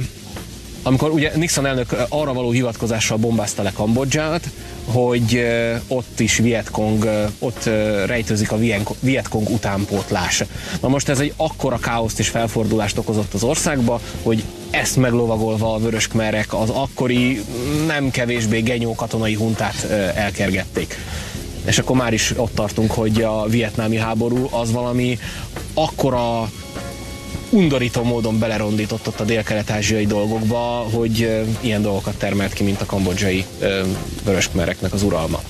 amikor 0.82 1.10
ugye 1.10 1.32
Nixon 1.34 1.66
elnök 1.66 1.96
arra 2.08 2.32
való 2.32 2.50
hivatkozással 2.50 3.16
bombázta 3.16 3.62
le 3.62 3.72
Kambodzsát, 3.72 4.50
hogy 4.84 5.46
ott 5.88 6.20
is 6.20 6.36
Vietkong, 6.36 7.28
ott 7.38 7.64
rejtőzik 8.06 8.52
a 8.52 8.58
Vietkong 9.00 9.50
utánpótlás. 9.50 10.44
Na 10.80 10.88
most 10.88 11.08
ez 11.08 11.18
egy 11.18 11.32
akkora 11.36 11.78
káoszt 11.78 12.18
és 12.18 12.28
felfordulást 12.28 12.98
okozott 12.98 13.34
az 13.34 13.42
országba, 13.42 14.00
hogy 14.22 14.44
ezt 14.70 14.96
meglovagolva 14.96 15.74
a 15.74 15.78
vöröskmerek 15.78 16.54
az 16.54 16.70
akkori 16.70 17.44
nem 17.86 18.10
kevésbé 18.10 18.60
genyó 18.60 18.94
katonai 18.94 19.34
huntát 19.34 19.90
elkergették 20.14 20.96
és 21.64 21.78
akkor 21.78 21.96
már 21.96 22.12
is 22.12 22.32
ott 22.36 22.54
tartunk, 22.54 22.92
hogy 22.92 23.22
a 23.22 23.46
vietnámi 23.46 23.96
háború 23.96 24.48
az 24.50 24.72
valami 24.72 25.18
akkora 25.74 26.50
undorító 27.50 28.02
módon 28.02 28.38
belerondított 28.38 29.06
ott 29.06 29.20
a 29.20 29.24
dél-kelet-ázsiai 29.24 30.06
dolgokba, 30.06 30.58
hogy 30.92 31.44
ilyen 31.60 31.82
dolgokat 31.82 32.14
termelt 32.14 32.52
ki, 32.52 32.62
mint 32.62 32.80
a 32.80 32.86
kambodzsai 32.86 33.44
vöröskmereknek 34.24 34.92
az 34.92 35.02
uralma. 35.02 35.40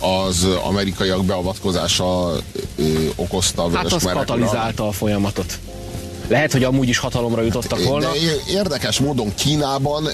Az 0.00 0.44
amerikaiak 0.44 1.24
beavatkozása 1.24 2.32
okozta 3.16 3.64
a 3.64 3.70
Hát 3.76 3.92
az 3.92 4.02
katalizálta 4.02 4.88
a 4.88 4.92
folyamatot. 4.92 5.58
Lehet, 6.30 6.52
hogy 6.52 6.64
amúgy 6.64 6.88
is 6.88 6.98
hatalomra 6.98 7.42
jutottak 7.42 7.84
volna. 7.84 8.12
De 8.12 8.18
érdekes 8.48 8.98
módon 8.98 9.34
Kínában 9.34 10.08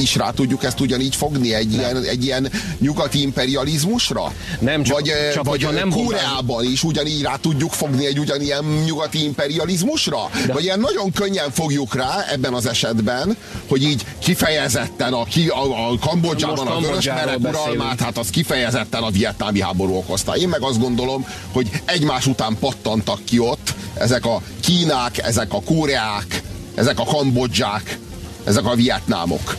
is 0.00 0.16
rá 0.16 0.30
tudjuk 0.30 0.64
ezt 0.64 0.80
ugyanígy 0.80 1.16
fogni 1.16 1.54
egy, 1.54 1.72
ilyen, 1.72 2.04
egy 2.04 2.24
ilyen 2.24 2.50
nyugati 2.78 3.22
imperializmusra? 3.22 4.32
Nem, 4.58 4.82
csak, 4.82 4.94
vagy, 4.94 5.12
csak 5.32 5.44
vagy 5.44 5.68
nem 5.72 5.90
Koreában 5.90 6.46
bombáz... 6.46 6.70
is 6.70 6.82
ugyanígy 6.82 7.22
rá 7.22 7.36
tudjuk 7.36 7.72
fogni 7.72 8.06
egy 8.06 8.18
ugyanilyen 8.18 8.64
nyugati 8.86 9.24
imperializmusra? 9.24 10.30
De... 10.46 10.52
Vagy 10.52 10.62
ilyen 10.62 10.80
nagyon 10.80 11.12
könnyen 11.12 11.50
fogjuk 11.50 11.94
rá 11.94 12.24
ebben 12.32 12.54
az 12.54 12.66
esetben, 12.66 13.36
hogy 13.68 13.82
így 13.82 14.04
kifejezetten 14.18 15.12
a, 15.12 15.24
ki, 15.24 15.48
a, 15.48 15.90
a 15.90 15.98
Kambodzsában 15.98 16.66
a 16.66 16.80
vörösmerek 16.80 17.38
uralmát, 17.38 18.00
hát 18.00 18.18
az 18.18 18.30
kifejezetten 18.30 19.02
a 19.02 19.10
vietnámi 19.10 19.60
háború 19.60 19.94
okozta. 19.94 20.36
Én 20.36 20.48
meg 20.48 20.62
azt 20.62 20.80
gondolom, 20.80 21.26
hogy 21.52 21.70
egymás 21.84 22.26
után 22.26 22.56
pattantak 22.60 23.24
ki 23.24 23.38
ott 23.38 23.74
ezek 23.94 24.24
a 24.24 24.42
kínák, 24.60 25.18
ezek 25.18 25.52
a 25.52 25.62
koreák, 25.62 26.42
ezek 26.74 26.98
a 26.98 27.04
kambodzsák, 27.04 27.98
ezek 28.44 28.64
a 28.66 28.74
vietnámok. 28.74 29.56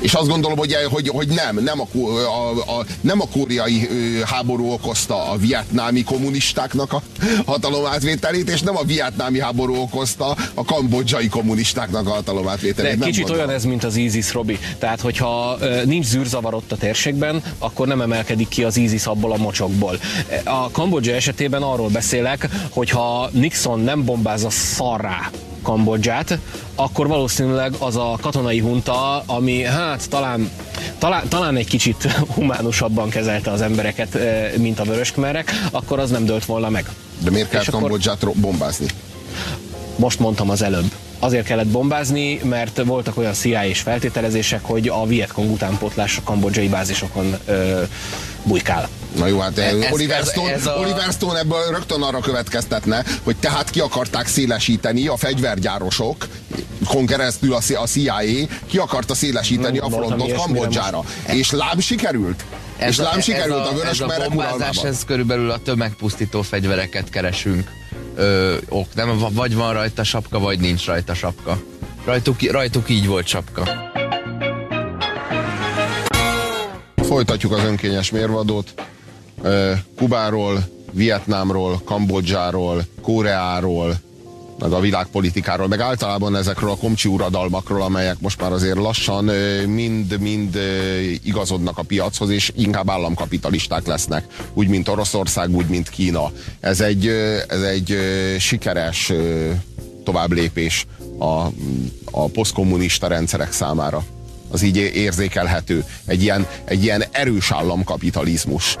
És 0.00 0.14
azt 0.14 0.28
gondolom, 0.28 0.58
hogy, 0.58 0.74
hogy, 0.90 1.08
hogy 1.08 1.28
nem, 1.28 1.58
nem 1.64 1.80
a, 1.80 1.86
a, 2.26 2.78
a, 2.78 2.84
nem 3.00 3.20
a 3.20 3.28
koreai 3.32 3.88
háború 4.24 4.70
okozta 4.72 5.30
a 5.30 5.36
vietnámi 5.36 6.02
kommunistáknak 6.02 6.92
a 6.92 7.02
hatalomátvételét, 7.46 8.50
és 8.50 8.60
nem 8.60 8.76
a 8.76 8.82
vietnámi 8.82 9.40
háború 9.40 9.74
okozta 9.74 10.36
a 10.54 10.64
kambodzsai 10.64 11.28
kommunistáknak 11.28 12.06
a 12.06 12.10
hatalomátvételét. 12.10 12.98
De 12.98 13.04
kicsit 13.04 13.20
mondom. 13.22 13.38
olyan 13.38 13.54
ez, 13.56 13.64
mint 13.64 13.84
az 13.84 13.96
ISIS, 13.96 14.32
Robi. 14.32 14.58
Tehát, 14.78 15.00
hogyha 15.00 15.58
nincs 15.84 16.06
zűrzavar 16.06 16.54
ott 16.54 16.72
a 16.72 16.76
térségben, 16.76 17.42
akkor 17.58 17.86
nem 17.86 18.00
emelkedik 18.00 18.48
ki 18.48 18.64
az 18.64 18.76
ISIS 18.76 19.06
abból 19.06 19.32
a 19.32 19.36
mocsokból. 19.36 19.98
A 20.44 20.70
Kambodzsa 20.70 21.12
esetében 21.12 21.62
arról 21.62 21.88
beszélek, 21.88 22.48
hogyha 22.70 23.28
Nixon 23.32 23.80
nem 23.80 24.04
bombázza 24.04 24.50
szarrá 24.50 25.30
Kambodzsát, 25.62 26.38
akkor 26.74 27.06
valószínűleg 27.06 27.74
az 27.78 27.96
a 27.96 28.18
katonai 28.20 28.58
hunta, 28.58 29.22
ami 29.26 29.62
hát 29.62 29.87
talán, 30.08 30.50
talán, 30.98 31.28
talán 31.28 31.56
egy 31.56 31.66
kicsit 31.66 32.02
humánusabban 32.34 33.08
kezelte 33.08 33.50
az 33.50 33.60
embereket, 33.60 34.14
eh, 34.14 34.52
mint 34.56 34.78
a 34.80 34.84
vöröskmerek, 34.84 35.52
akkor 35.70 35.98
az 35.98 36.10
nem 36.10 36.24
dőlt 36.24 36.44
volna 36.44 36.68
meg. 36.68 36.88
De 37.18 37.30
miért 37.30 37.48
kell 37.48 37.64
Kambodzsát 37.64 38.22
akkor... 38.22 38.34
bombázni? 38.34 38.86
Most 39.96 40.18
mondtam 40.18 40.50
az 40.50 40.62
előbb 40.62 40.92
azért 41.18 41.46
kellett 41.46 41.66
bombázni, 41.66 42.40
mert 42.42 42.82
voltak 42.84 43.16
olyan 43.16 43.32
CIA 43.32 43.64
és 43.64 43.80
feltételezések, 43.80 44.64
hogy 44.64 44.88
a 44.88 45.06
Vietkong 45.06 45.50
utánpótlás 45.50 46.16
a 46.16 46.22
kambodzsai 46.24 46.68
bázisokon 46.68 47.36
ö, 47.44 47.82
bujkál. 48.42 48.88
Na 49.16 49.26
jó, 49.26 49.38
hát 49.38 49.58
ez, 49.58 49.74
Oliver, 49.90 50.24
Stone, 50.24 50.52
ez 50.52 50.66
a... 50.66 50.70
Oliver 50.70 51.12
Stone 51.12 51.38
ebből 51.38 51.70
rögtön 51.70 52.02
arra 52.02 52.20
következtetne, 52.20 53.04
hogy 53.22 53.36
tehát 53.36 53.70
ki 53.70 53.80
akarták 53.80 54.26
szélesíteni 54.26 55.06
a 55.06 55.16
fegyvergyárosok, 55.16 56.26
kon 56.86 57.06
keresztül 57.06 57.54
a 57.54 57.86
CIA 57.86 58.20
ki 58.66 58.78
akarta 58.78 59.14
szélesíteni 59.14 59.78
a 59.78 59.88
frontot 59.90 60.32
Kambodzsára. 60.32 61.04
És 61.26 61.50
lám 61.50 61.78
sikerült? 61.78 62.44
Ez 62.78 62.88
és 62.88 62.96
lám 62.96 63.18
a, 63.18 63.20
sikerült 63.20 63.66
a, 63.66 63.70
a 63.70 63.72
vörös 63.72 64.00
ez 64.00 64.00
a 64.00 64.28
bombázás, 64.28 64.82
ez 64.82 65.04
körülbelül 65.04 65.50
a 65.50 65.58
tömegpusztító 65.58 66.42
fegyvereket 66.42 67.10
keresünk 67.10 67.70
ö, 68.18 68.56
ok. 68.68 68.94
Nem, 68.94 69.18
vagy 69.32 69.54
van 69.54 69.72
rajta 69.72 70.04
sapka, 70.04 70.38
vagy 70.38 70.58
nincs 70.60 70.86
rajta 70.86 71.14
sapka. 71.14 71.62
Rajtuk, 72.04 72.50
rajtuk 72.50 72.90
így 72.90 73.06
volt 73.06 73.26
sapka. 73.26 73.92
Folytatjuk 76.96 77.52
az 77.52 77.64
önkényes 77.64 78.10
mérvadót. 78.10 78.74
Kubáról, 79.96 80.68
Vietnámról, 80.92 81.80
Kambodzsáról, 81.84 82.84
Koreáról, 83.02 84.00
meg 84.58 84.72
a 84.72 84.80
világpolitikáról, 84.80 85.68
meg 85.68 85.80
általában 85.80 86.36
ezekről 86.36 86.70
a 86.70 86.76
komcsi 86.76 87.08
uradalmakról, 87.08 87.82
amelyek 87.82 88.20
most 88.20 88.40
már 88.40 88.52
azért 88.52 88.76
lassan 88.76 89.24
mind-mind 89.66 90.58
igazodnak 91.24 91.78
a 91.78 91.82
piachoz, 91.82 92.30
és 92.30 92.52
inkább 92.56 92.90
államkapitalisták 92.90 93.86
lesznek, 93.86 94.24
úgy, 94.54 94.68
mint 94.68 94.88
Oroszország, 94.88 95.50
úgy, 95.50 95.66
mint 95.66 95.88
Kína. 95.88 96.32
Ez 96.60 96.80
egy, 96.80 97.06
ez 97.48 97.62
egy 97.62 97.98
sikeres 98.38 99.12
továbblépés 100.04 100.86
a, 101.18 101.46
a 102.10 102.28
posztkommunista 102.32 103.06
rendszerek 103.06 103.52
számára. 103.52 104.04
Az 104.50 104.62
így 104.62 104.76
érzékelhető. 104.76 105.84
Egy 106.06 106.22
ilyen, 106.22 106.46
egy 106.64 106.82
ilyen 106.82 107.04
erős 107.10 107.52
államkapitalizmus 107.52 108.76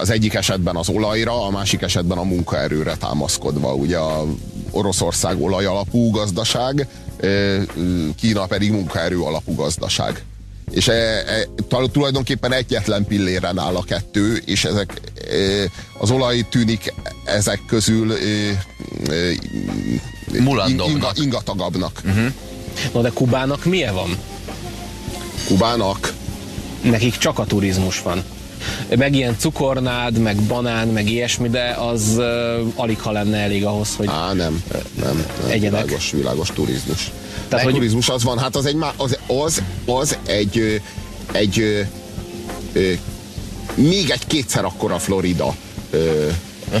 az 0.00 0.10
egyik 0.10 0.34
esetben 0.34 0.76
az 0.76 0.88
olajra, 0.88 1.46
a 1.46 1.50
másik 1.50 1.82
esetben 1.82 2.18
a 2.18 2.22
munkaerőre 2.22 2.96
támaszkodva. 2.96 3.74
Ugye 3.74 3.96
a 3.96 4.24
Oroszország 4.70 5.42
olaj 5.42 5.64
alapú 5.64 6.10
gazdaság, 6.10 6.88
Kína 8.16 8.46
pedig 8.46 8.70
munkaerő 8.70 9.20
alapú 9.20 9.54
gazdaság. 9.54 10.24
És 10.70 10.88
e, 10.88 10.92
e, 10.92 11.46
tulajdonképpen 11.92 12.52
egyetlen 12.52 13.06
pilléren 13.06 13.58
áll 13.58 13.76
a 13.76 13.82
kettő, 13.82 14.42
és 14.44 14.64
ezek 14.64 15.00
e, 15.30 15.34
az 15.98 16.10
olaj 16.10 16.46
tűnik 16.50 16.94
ezek 17.24 17.60
közül 17.66 18.12
e, 18.12 18.16
inga, 20.34 21.12
ingatagabbnak. 21.14 22.02
Uh-huh. 22.04 22.32
Na 22.92 23.00
de 23.00 23.10
Kubának 23.14 23.64
milyen 23.64 23.94
van? 23.94 24.18
Kubának? 25.46 26.12
Nekik 26.82 27.16
csak 27.16 27.38
a 27.38 27.44
turizmus 27.44 28.02
van 28.02 28.24
meg 28.96 29.14
ilyen 29.14 29.36
cukornád, 29.38 30.18
meg 30.18 30.36
banán, 30.36 30.88
meg 30.88 31.10
ilyesmi, 31.10 31.48
de 31.48 31.76
az 31.78 32.14
uh, 32.16 32.24
alig 32.74 33.00
ha 33.00 33.12
lenne 33.12 33.38
elég 33.38 33.64
ahhoz, 33.64 33.96
hogy 33.96 34.06
Á, 34.06 34.32
nem, 34.32 34.62
nem, 34.72 34.82
nem 35.02 35.26
egyenek. 35.48 35.84
világos, 35.84 36.10
világos 36.10 36.50
turizmus. 36.50 37.10
Tehát, 37.48 37.64
hogy... 37.64 37.74
turizmus 37.74 38.08
az 38.08 38.24
van, 38.24 38.38
hát 38.38 38.56
az 38.56 38.66
egy, 38.66 38.76
az, 38.96 39.18
az, 39.26 39.62
az 39.86 40.18
egy, 40.26 40.82
egy, 41.32 41.58
egy 41.58 41.88
még 43.74 44.10
egy 44.10 44.26
kétszer 44.26 44.64
akkora 44.64 44.98
Florida 44.98 45.54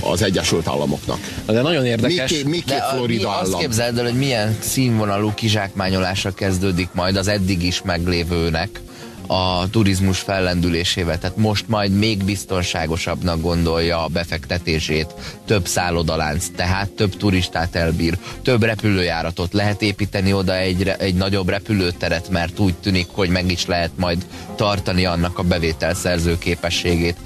az 0.00 0.22
Egyesült 0.22 0.68
Államoknak. 0.68 1.18
De 1.46 1.62
nagyon 1.62 1.84
érdekes. 1.84 2.30
Még, 2.30 2.44
még 2.44 2.64
két 2.64 2.82
Florida 2.94 3.28
mi, 3.28 3.34
Azt 3.40 3.56
képzeld 3.56 3.98
el, 3.98 4.04
hogy 4.04 4.14
milyen 4.14 4.56
színvonalú 4.60 5.34
kizsákmányolásra 5.34 6.34
kezdődik 6.34 6.88
majd 6.92 7.16
az 7.16 7.28
eddig 7.28 7.62
is 7.62 7.82
meglévőnek 7.82 8.80
a 9.28 9.70
turizmus 9.70 10.18
fellendülésével. 10.18 11.18
Tehát 11.18 11.36
most 11.36 11.68
majd 11.68 11.92
még 11.92 12.24
biztonságosabbnak 12.24 13.40
gondolja 13.40 14.04
a 14.04 14.08
befektetését, 14.08 15.14
több 15.44 15.66
szállodalánc, 15.66 16.46
tehát 16.56 16.90
több 16.90 17.16
turistát 17.16 17.74
elbír, 17.74 18.18
több 18.42 18.62
repülőjáratot 18.62 19.52
lehet 19.52 19.82
építeni 19.82 20.32
oda 20.32 20.56
egy, 20.56 20.88
egy 20.98 21.14
nagyobb 21.14 21.48
repülőteret, 21.48 22.28
mert 22.28 22.58
úgy 22.58 22.74
tűnik, 22.74 23.06
hogy 23.12 23.28
meg 23.28 23.50
is 23.50 23.66
lehet 23.66 23.90
majd 23.96 24.26
tartani 24.56 25.04
annak 25.04 25.38
a 25.38 25.42
bevételszerző 25.42 26.38
képességét 26.38 27.16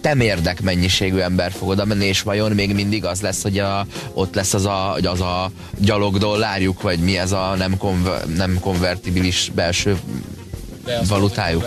temérdek 0.00 0.62
mennyiségű 0.62 1.18
ember 1.18 1.52
fog 1.52 1.68
oda 1.68 1.84
menni, 1.84 2.04
és 2.04 2.22
vajon 2.22 2.52
még 2.52 2.74
mindig 2.74 3.04
az 3.04 3.20
lesz, 3.20 3.42
hogy 3.42 3.58
a, 3.58 3.86
ott 4.12 4.34
lesz 4.34 4.54
az 4.54 4.64
a, 4.64 4.94
az 4.94 5.20
a 5.20 5.50
gyalog 5.78 6.18
dollárjuk, 6.18 6.82
vagy 6.82 6.98
mi 6.98 7.18
ez 7.18 7.32
a 7.32 7.54
nem, 7.58 7.76
konver, 7.76 8.26
nem 8.26 8.58
konvertibilis 8.60 9.50
belső 9.54 9.98
valutájuk. 11.08 11.66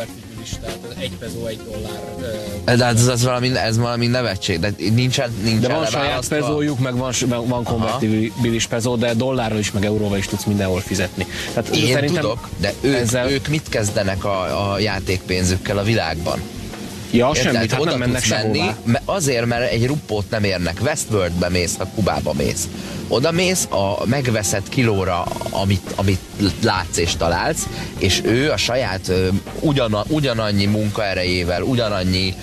egy 1.00 1.12
pezó, 1.20 1.46
egy 1.46 1.60
dollár. 1.64 2.78
De 2.78 2.86
hát 2.86 2.96
ez, 2.96 3.08
ez, 3.08 3.24
valami, 3.24 3.58
ez 3.58 3.78
valami 3.78 4.08
nevetség, 4.08 4.60
de 4.60 4.74
nincsen, 4.78 5.34
nincsen 5.44 5.62
De 5.62 5.76
van 5.76 5.86
saját 5.86 6.28
pezójuk, 6.28 6.80
meg 6.80 6.96
van, 6.96 7.14
van 7.48 7.64
konvertibilis 7.64 8.68
pezó, 8.68 8.96
de 8.96 9.14
dollárral 9.14 9.60
is, 9.60 9.72
meg 9.72 9.86
euróval 9.86 10.18
is 10.18 10.28
tudsz 10.28 10.44
mindenhol 10.44 10.80
fizetni. 10.80 11.26
Tehát 11.54 11.76
Én 11.76 11.94
szerintem 11.94 12.22
tudok, 12.22 12.50
de 12.58 12.74
ők, 12.82 12.96
ezzel... 12.96 13.32
ők 13.32 13.48
mit 13.48 13.70
kezdenek 13.70 14.26
a, 14.26 14.72
a 14.72 14.80
játékpénzükkel 14.80 15.78
a 15.78 15.84
világban? 15.84 16.42
Ja, 17.12 17.32
Érted? 17.34 17.54
semmit, 17.54 17.72
hát 17.72 17.84
nem 17.84 17.98
mennek 17.98 18.28
menni, 18.30 18.64
mert 18.84 19.04
azért, 19.06 19.46
mert 19.46 19.72
egy 19.72 19.86
ruppót 19.86 20.30
nem 20.30 20.44
érnek. 20.44 20.78
Westworldbe 20.82 21.50
mész, 21.50 21.76
ha 21.78 21.88
Kubába 21.96 22.34
mész. 22.34 22.68
Oda 23.08 23.32
mész, 23.32 23.68
a 23.70 24.06
megveszett 24.06 24.70
kilóra, 24.70 25.26
amit, 25.50 25.92
amit 25.96 26.20
látsz 26.62 26.98
és 26.98 27.16
találsz, 27.16 27.68
és 27.98 28.22
ő 28.24 28.52
a 28.52 28.58
saját 28.58 29.12
ugyan, 29.60 29.98
ugyanannyi 30.08 30.66
munkaerejével, 30.66 31.62
ugyanannyi 31.62 32.34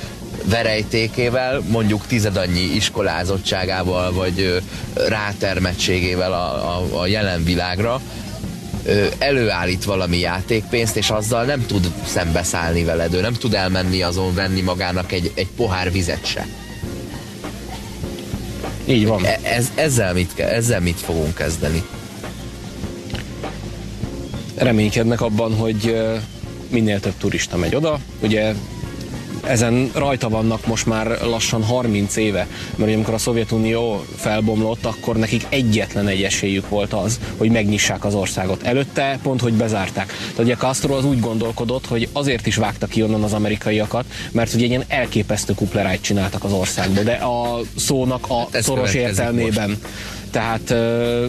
verejtékével, 0.45 1.63
mondjuk 1.69 2.07
tizedannyi 2.07 2.61
iskolázottságával, 2.61 4.13
vagy 4.13 4.63
rátermettségével 5.09 6.33
a, 6.33 6.77
a, 6.77 7.01
a 7.01 7.07
jelen 7.07 7.45
világra, 7.45 8.01
előállít 9.19 9.85
valami 9.85 10.19
játékpénzt, 10.19 10.97
és 10.97 11.11
azzal 11.11 11.45
nem 11.45 11.67
tud 11.67 11.93
szembeszállni 12.07 12.85
veled, 12.85 13.15
ő 13.15 13.21
nem 13.21 13.33
tud 13.33 13.55
elmenni 13.55 14.03
azon 14.03 14.35
venni 14.35 14.61
magának 14.61 15.13
egy, 15.13 15.33
egy 15.35 15.49
pohár 15.57 15.93
vizet 15.93 16.27
se. 16.27 16.47
Így 18.87 19.07
van. 19.07 19.25
E, 19.25 19.39
ez, 19.43 19.73
ezzel, 19.75 20.13
mit, 20.13 20.39
ezzel 20.39 20.81
mit 20.81 21.01
fogunk 21.01 21.35
kezdeni? 21.35 21.83
Reménykednek 24.55 25.21
abban, 25.21 25.57
hogy 25.57 25.97
minél 26.69 27.01
több 27.01 27.17
turista 27.19 27.57
megy 27.57 27.75
oda. 27.75 27.99
Ugye 28.21 28.55
ezen 29.47 29.91
rajta 29.95 30.29
vannak 30.29 30.67
most 30.67 30.87
már 30.87 31.19
lassan 31.23 31.63
30 31.63 32.17
éve, 32.17 32.47
mert 32.75 32.95
amikor 32.95 33.15
a 33.15 33.19
Szovjetunió 33.19 34.05
felbomlott, 34.17 34.85
akkor 34.85 35.17
nekik 35.17 35.47
egyetlen 35.49 36.09
egy 36.09 36.23
esélyük 36.23 36.69
volt 36.69 36.93
az, 36.93 37.19
hogy 37.37 37.51
megnyissák 37.51 38.05
az 38.05 38.15
országot. 38.15 38.63
Előtte 38.63 39.19
pont, 39.23 39.41
hogy 39.41 39.53
bezárták. 39.53 40.07
Tehát 40.07 40.39
ugye 40.39 40.55
Castro 40.55 40.95
az 40.97 41.05
úgy 41.05 41.21
gondolkodott, 41.21 41.87
hogy 41.87 42.09
azért 42.13 42.47
is 42.47 42.57
vágtak 42.57 42.89
ki 42.89 43.03
onnan 43.03 43.23
az 43.23 43.33
amerikaiakat, 43.33 44.05
mert 44.33 44.55
ugye 44.55 44.67
ilyen 44.67 44.85
elképesztő 44.89 45.55
kuplerájt 45.55 46.03
csináltak 46.03 46.45
az 46.45 46.53
országba, 46.53 47.01
de 47.01 47.13
a 47.13 47.61
szónak 47.77 48.25
a 48.29 48.49
hát 48.53 48.63
szoros 48.63 48.95
értelmében. 48.95 49.69
Most. 49.69 49.81
Tehát 50.31 50.71
ö, 50.71 51.27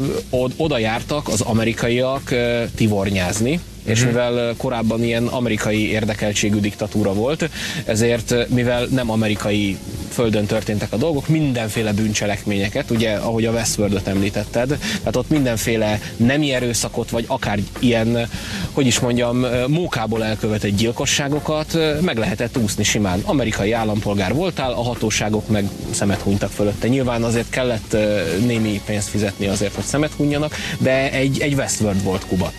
oda 0.58 0.78
jártak 0.78 1.28
az 1.28 1.42
amerikaiak 1.42 2.32
ö, 2.32 2.64
tivornyázni, 2.76 3.60
és 3.86 4.00
mhm. 4.00 4.08
mivel 4.08 4.54
korábban 4.58 5.04
ilyen 5.04 5.28
amerikai 5.28 5.90
érdekeltségű 5.90 6.60
diktatúra 6.60 7.14
volt, 7.14 7.50
ezért 7.86 8.50
mivel 8.50 8.86
nem 8.86 9.12
amerikai 9.12 9.78
földön 10.10 10.46
történtek 10.46 10.94
a 10.94 10.98
dolgok, 10.98 11.28
mindenféle 11.28 11.94
bűncselekményeket, 11.94 12.92
ugye 12.92 13.12
ahogy 13.12 13.46
a 13.46 13.52
Westworld-ot 13.52 14.08
említetted, 14.08 14.68
tehát 14.98 15.16
ott 15.16 15.30
mindenféle 15.30 16.00
nemi 16.18 16.54
erőszakot, 16.54 17.10
vagy 17.10 17.26
akár 17.28 17.60
ilyen, 17.80 18.30
hogy 18.72 18.86
is 18.86 19.00
mondjam, 19.00 19.46
mókából 19.68 20.24
elkövetett 20.24 20.76
gyilkosságokat 20.76 21.78
meg 22.02 22.18
lehetett 22.18 22.58
úszni 22.58 22.84
simán. 22.84 23.22
Amerikai 23.24 23.72
állampolgár 23.72 24.34
voltál, 24.34 24.72
a 24.72 24.84
hatóságok 24.84 25.48
meg 25.50 25.70
szemet 25.92 26.22
hunytak 26.22 26.52
fölötte. 26.52 26.88
Nyilván 26.88 27.24
azért 27.24 27.50
kellett 27.50 27.98
némi 28.46 28.82
pénzt 28.86 29.10
fizetni 29.10 29.48
azért, 29.48 29.74
hogy 29.74 29.84
szemet 29.84 30.12
hunjanak, 30.12 30.56
de 30.80 31.12
egy, 31.12 31.40
egy 31.40 31.54
Westworld 31.54 32.04
volt 32.04 32.26
Kuba 32.28 32.52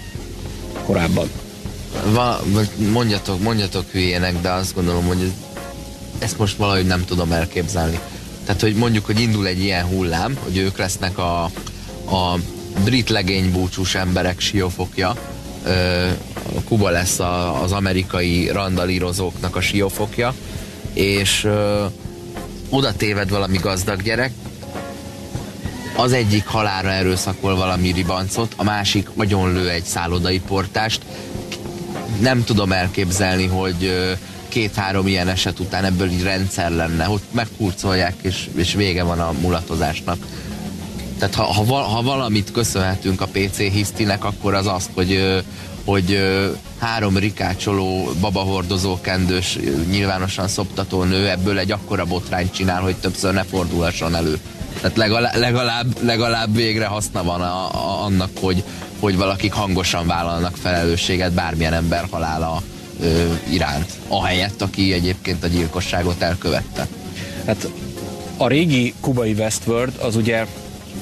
korábban. 0.87 1.31
Va, 2.05 2.41
mondjatok, 2.93 3.43
mondjatok 3.43 3.91
hülyének, 3.91 4.41
de 4.41 4.51
azt 4.51 4.75
gondolom, 4.75 5.07
hogy 5.07 5.33
ezt 6.19 6.39
most 6.39 6.57
valahogy 6.57 6.87
nem 6.87 7.05
tudom 7.05 7.33
elképzelni. 7.33 7.99
Tehát, 8.45 8.61
hogy 8.61 8.75
mondjuk, 8.75 9.07
hogy 9.07 9.21
indul 9.21 9.47
egy 9.47 9.61
ilyen 9.61 9.85
hullám, 9.85 10.37
hogy 10.45 10.57
ők 10.57 10.79
lesznek 10.79 11.19
a, 11.19 11.43
a 12.11 12.39
brit 12.85 13.09
legény 13.09 13.53
búcsús 13.53 13.95
emberek 13.95 14.41
siófokja, 14.41 15.17
Kuba 16.65 16.91
lesz 16.91 17.19
a, 17.19 17.63
az 17.63 17.73
amerikai 17.73 18.49
randalírozóknak 18.49 19.57
a 19.57 19.61
siófokja, 19.61 20.35
és 20.93 21.45
ö, 21.45 21.85
oda 22.69 22.93
téved 22.93 23.29
valami 23.29 23.59
gazdag 23.59 24.03
gyerek, 24.03 24.33
az 25.97 26.13
egyik 26.13 26.47
halára 26.47 26.91
erőszakol 26.91 27.57
valami 27.57 27.93
ribancot, 27.93 28.53
a 28.57 28.65
másik 28.65 29.09
agyonlő 29.17 29.71
egy 29.71 29.85
szállodai 29.85 30.41
portást. 30.41 31.03
Nem 32.21 32.45
tudom 32.45 32.73
elképzelni, 32.73 33.47
hogy 33.47 33.93
két-három 34.49 35.07
ilyen 35.07 35.29
eset 35.29 35.61
után 35.61 35.85
ebből 35.85 36.11
így 36.11 36.23
rendszer 36.23 36.71
lenne, 36.71 37.05
hogy 37.05 37.21
megkurcolják, 37.31 38.15
és, 38.23 38.49
és 38.55 38.75
vége 38.75 39.03
van 39.03 39.21
a 39.21 39.33
mulatozásnak. 39.41 40.19
Tehát 41.19 41.35
ha, 41.35 41.45
ha, 41.45 41.75
ha 41.75 42.03
valamit 42.03 42.53
köszönhetünk 42.53 43.21
a 43.21 43.29
PC 43.33 43.57
hisztinek, 43.57 44.25
akkor 44.25 44.55
az 44.55 44.67
azt, 44.67 44.91
hogy, 44.95 45.43
hogy 45.85 46.19
három 46.79 47.17
rikácsoló, 47.17 48.11
babahordozó, 48.21 49.01
kendős, 49.01 49.59
nyilvánosan 49.91 50.49
szoptató 50.49 51.03
nő 51.03 51.29
ebből 51.29 51.59
egy 51.59 51.73
akkora 51.73 52.05
botrányt 52.05 52.53
csinál, 52.55 52.81
hogy 52.81 52.97
többször 52.97 53.33
ne 53.33 53.43
fordulhasson 53.43 54.15
elő. 54.15 54.41
Tehát 54.81 54.97
legalább, 54.97 55.37
legalább, 55.37 55.87
legalább 56.03 56.55
végre 56.55 56.87
haszna 56.87 57.23
van 57.23 57.41
a, 57.41 57.75
a, 57.75 58.05
annak, 58.05 58.31
hogy, 58.41 58.65
hogy 59.01 59.17
valakik 59.17 59.53
hangosan 59.53 60.07
vállalnak 60.07 60.57
felelősséget 60.57 61.33
bármilyen 61.33 61.73
ember 61.73 62.07
halála 62.11 62.63
ö, 63.01 63.33
iránt, 63.51 63.93
ahelyett, 64.09 64.63
aki 64.63 64.93
egyébként 64.93 65.45
a 65.45 65.47
gyilkosságot 65.47 66.23
elkövette. 66.23 66.87
Hát 67.47 67.69
a 68.37 68.49
régi 68.49 68.95
kubai 69.01 69.33
Westworld 69.33 69.93
az 70.01 70.17
ugye 70.17 70.47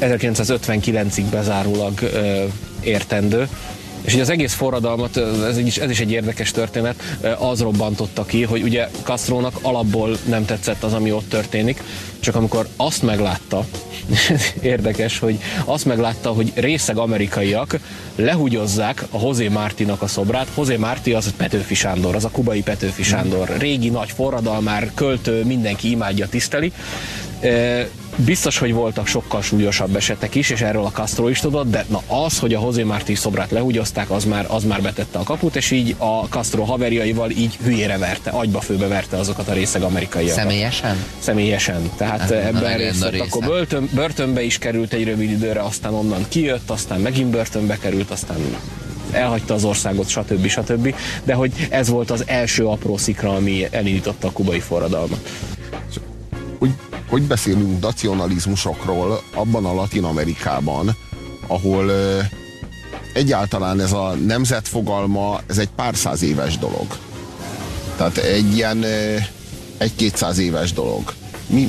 1959-ig 0.00 1.24
bezárólag 1.30 2.02
ö, 2.02 2.44
értendő. 2.80 3.48
És 4.04 4.12
ugye 4.12 4.22
az 4.22 4.30
egész 4.30 4.52
forradalmat, 4.52 5.16
ez 5.48 5.58
is, 5.58 5.76
ez 5.76 5.90
is 5.90 6.00
egy 6.00 6.10
érdekes 6.10 6.50
történet, 6.50 7.02
az 7.38 7.60
robbantotta 7.60 8.24
ki, 8.24 8.42
hogy 8.42 8.62
ugye 8.62 8.88
Castrónak 9.02 9.58
alapból 9.62 10.18
nem 10.28 10.44
tetszett 10.44 10.82
az, 10.82 10.92
ami 10.92 11.12
ott 11.12 11.28
történik, 11.28 11.82
csak 12.20 12.34
amikor 12.34 12.68
azt 12.76 13.02
meglátta, 13.02 13.66
érdekes, 14.60 15.18
hogy 15.18 15.38
azt 15.64 15.84
meglátta, 15.84 16.30
hogy 16.30 16.52
részeg 16.54 16.96
amerikaiak 16.96 17.78
lehugyozzák 18.16 19.06
a 19.10 19.18
José 19.22 19.48
Mártinak 19.48 20.02
a 20.02 20.06
szobrát. 20.06 20.48
José 20.56 20.76
Márti 20.76 21.12
az 21.12 21.32
Petőfi 21.36 21.74
Sándor, 21.74 22.14
az 22.14 22.24
a 22.24 22.30
kubai 22.30 22.62
Petőfi 22.62 23.02
Sándor. 23.02 23.56
Régi 23.58 23.88
nagy 23.88 24.10
forradalmár, 24.10 24.90
költő, 24.94 25.44
mindenki 25.44 25.90
imádja, 25.90 26.28
tiszteli 26.28 26.72
Biztos, 28.16 28.58
hogy 28.58 28.72
voltak 28.72 29.06
sokkal 29.06 29.42
súlyosabb 29.42 29.96
esetek 29.96 30.34
is, 30.34 30.50
és 30.50 30.60
erről 30.60 30.84
a 30.84 30.90
Castro 30.90 31.28
is 31.28 31.40
tudott, 31.40 31.70
de 31.70 31.84
na 31.88 32.02
az, 32.24 32.38
hogy 32.38 32.54
a 32.54 32.60
José 32.60 32.82
Martí 32.82 33.14
szobrát 33.14 33.50
lehúgyozták, 33.50 34.10
az 34.10 34.24
már, 34.24 34.46
az 34.48 34.64
már 34.64 34.82
betette 34.82 35.18
a 35.18 35.22
kaput, 35.22 35.56
és 35.56 35.70
így 35.70 35.94
a 35.98 36.26
Castro 36.28 36.64
haverjaival 36.64 37.30
így 37.30 37.58
hülyére 37.62 37.98
verte, 37.98 38.30
agyba 38.30 38.60
főbe 38.60 38.86
verte 38.86 39.16
azokat 39.16 39.48
a 39.48 39.52
részeg 39.52 39.82
amerikaiakat. 39.82 40.34
Személyesen? 40.36 41.04
Személyesen. 41.18 41.90
Tehát 41.96 42.20
hát, 42.20 42.30
ebben 42.30 42.76
részt 42.76 43.02
vett, 43.02 43.20
akkor 43.20 43.44
börtön, 43.44 43.88
börtönbe 43.94 44.42
is 44.42 44.58
került 44.58 44.92
egy 44.92 45.04
rövid 45.04 45.30
időre, 45.30 45.60
aztán 45.60 45.94
onnan 45.94 46.24
kijött, 46.28 46.70
aztán 46.70 47.00
megint 47.00 47.30
börtönbe 47.30 47.78
került, 47.78 48.10
aztán 48.10 48.36
elhagyta 49.10 49.54
az 49.54 49.64
országot, 49.64 50.08
stb. 50.08 50.46
stb. 50.46 50.94
De 51.24 51.34
hogy 51.34 51.52
ez 51.70 51.88
volt 51.88 52.10
az 52.10 52.24
első 52.26 52.66
apró 52.66 52.96
szikra, 52.96 53.34
ami 53.34 53.66
elindította 53.70 54.26
a 54.28 54.32
kubai 54.32 54.60
forradalmat 54.60 55.30
hogy, 57.14 57.22
beszélünk 57.22 57.80
nacionalizmusokról 57.80 59.22
abban 59.34 59.64
a 59.64 59.74
Latin 59.74 60.04
Amerikában, 60.04 60.96
ahol 61.46 61.92
egyáltalán 63.12 63.80
ez 63.80 63.92
a 63.92 64.14
nemzetfogalma, 64.26 65.40
ez 65.46 65.58
egy 65.58 65.68
pár 65.76 65.96
száz 65.96 66.22
éves 66.22 66.58
dolog. 66.58 66.86
Tehát 67.96 68.16
egy 68.16 68.54
ilyen 68.54 68.84
egy-kétszáz 69.78 70.38
éves 70.38 70.72
dolog. 70.72 71.12
Mi, 71.46 71.64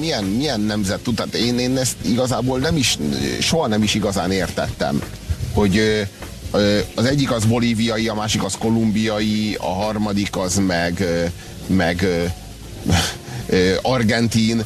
milyen, 0.00 0.24
milyen 0.24 0.60
nemzet 0.60 1.00
tud, 1.00 1.14
tehát 1.14 1.34
én, 1.34 1.58
én 1.58 1.76
ezt 1.76 1.96
igazából 2.04 2.58
nem 2.58 2.76
is, 2.76 2.98
soha 3.40 3.66
nem 3.66 3.82
is 3.82 3.94
igazán 3.94 4.30
értettem, 4.30 5.02
hogy 5.52 5.80
az 6.94 7.04
egyik 7.04 7.32
az 7.32 7.44
bolíviai, 7.44 8.08
a 8.08 8.14
másik 8.14 8.44
az 8.44 8.54
kolumbiai, 8.58 9.56
a 9.60 9.72
harmadik 9.72 10.36
az 10.36 10.56
meg, 10.56 11.04
meg 11.66 12.06
argentin, 13.82 14.64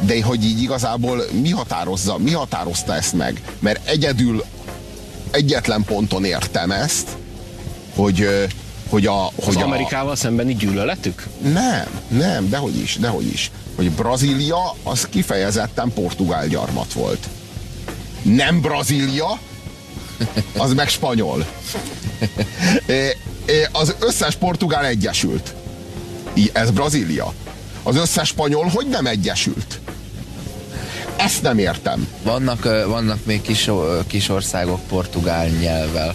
de 0.00 0.22
hogy 0.22 0.44
így 0.44 0.62
igazából 0.62 1.24
mi 1.40 1.50
határozza, 1.50 2.18
mi 2.18 2.32
határozta 2.32 2.94
ezt 2.94 3.12
meg? 3.12 3.42
Mert 3.58 3.88
egyedül 3.88 4.44
egyetlen 5.30 5.84
ponton 5.84 6.24
értem 6.24 6.70
ezt, 6.70 7.08
hogy, 7.94 8.28
hogy 8.88 9.06
a... 9.06 9.30
Hogy 9.44 9.56
az 9.56 9.62
a, 9.62 9.64
Amerikával 9.64 10.16
szembeni 10.16 10.54
gyűlöletük? 10.54 11.26
Nem, 11.52 12.00
nem, 12.08 12.48
dehogy 12.48 12.76
is, 12.76 12.96
dehogy 12.96 13.26
is. 13.26 13.50
Hogy 13.76 13.90
Brazília 13.90 14.74
az 14.82 15.06
kifejezetten 15.10 15.92
portugál 15.92 16.48
gyarmat 16.48 16.92
volt. 16.92 17.28
Nem 18.22 18.60
Brazília, 18.60 19.38
az 20.56 20.74
meg 20.74 20.88
spanyol. 20.88 21.46
Az 23.72 23.94
összes 23.98 24.34
portugál 24.34 24.84
egyesült. 24.84 25.54
Ez 26.52 26.70
Brazília 26.70 27.34
az 27.82 27.96
összes 27.96 28.28
spanyol 28.28 28.66
hogy 28.66 28.86
nem 28.86 29.06
egyesült? 29.06 29.78
Ezt 31.16 31.42
nem 31.42 31.58
értem. 31.58 32.08
Vannak, 32.22 32.64
vannak 32.86 33.24
még 33.24 33.42
kis, 33.42 33.70
kis 34.06 34.28
országok 34.28 34.80
portugál 34.88 35.46
nyelvvel. 35.46 36.14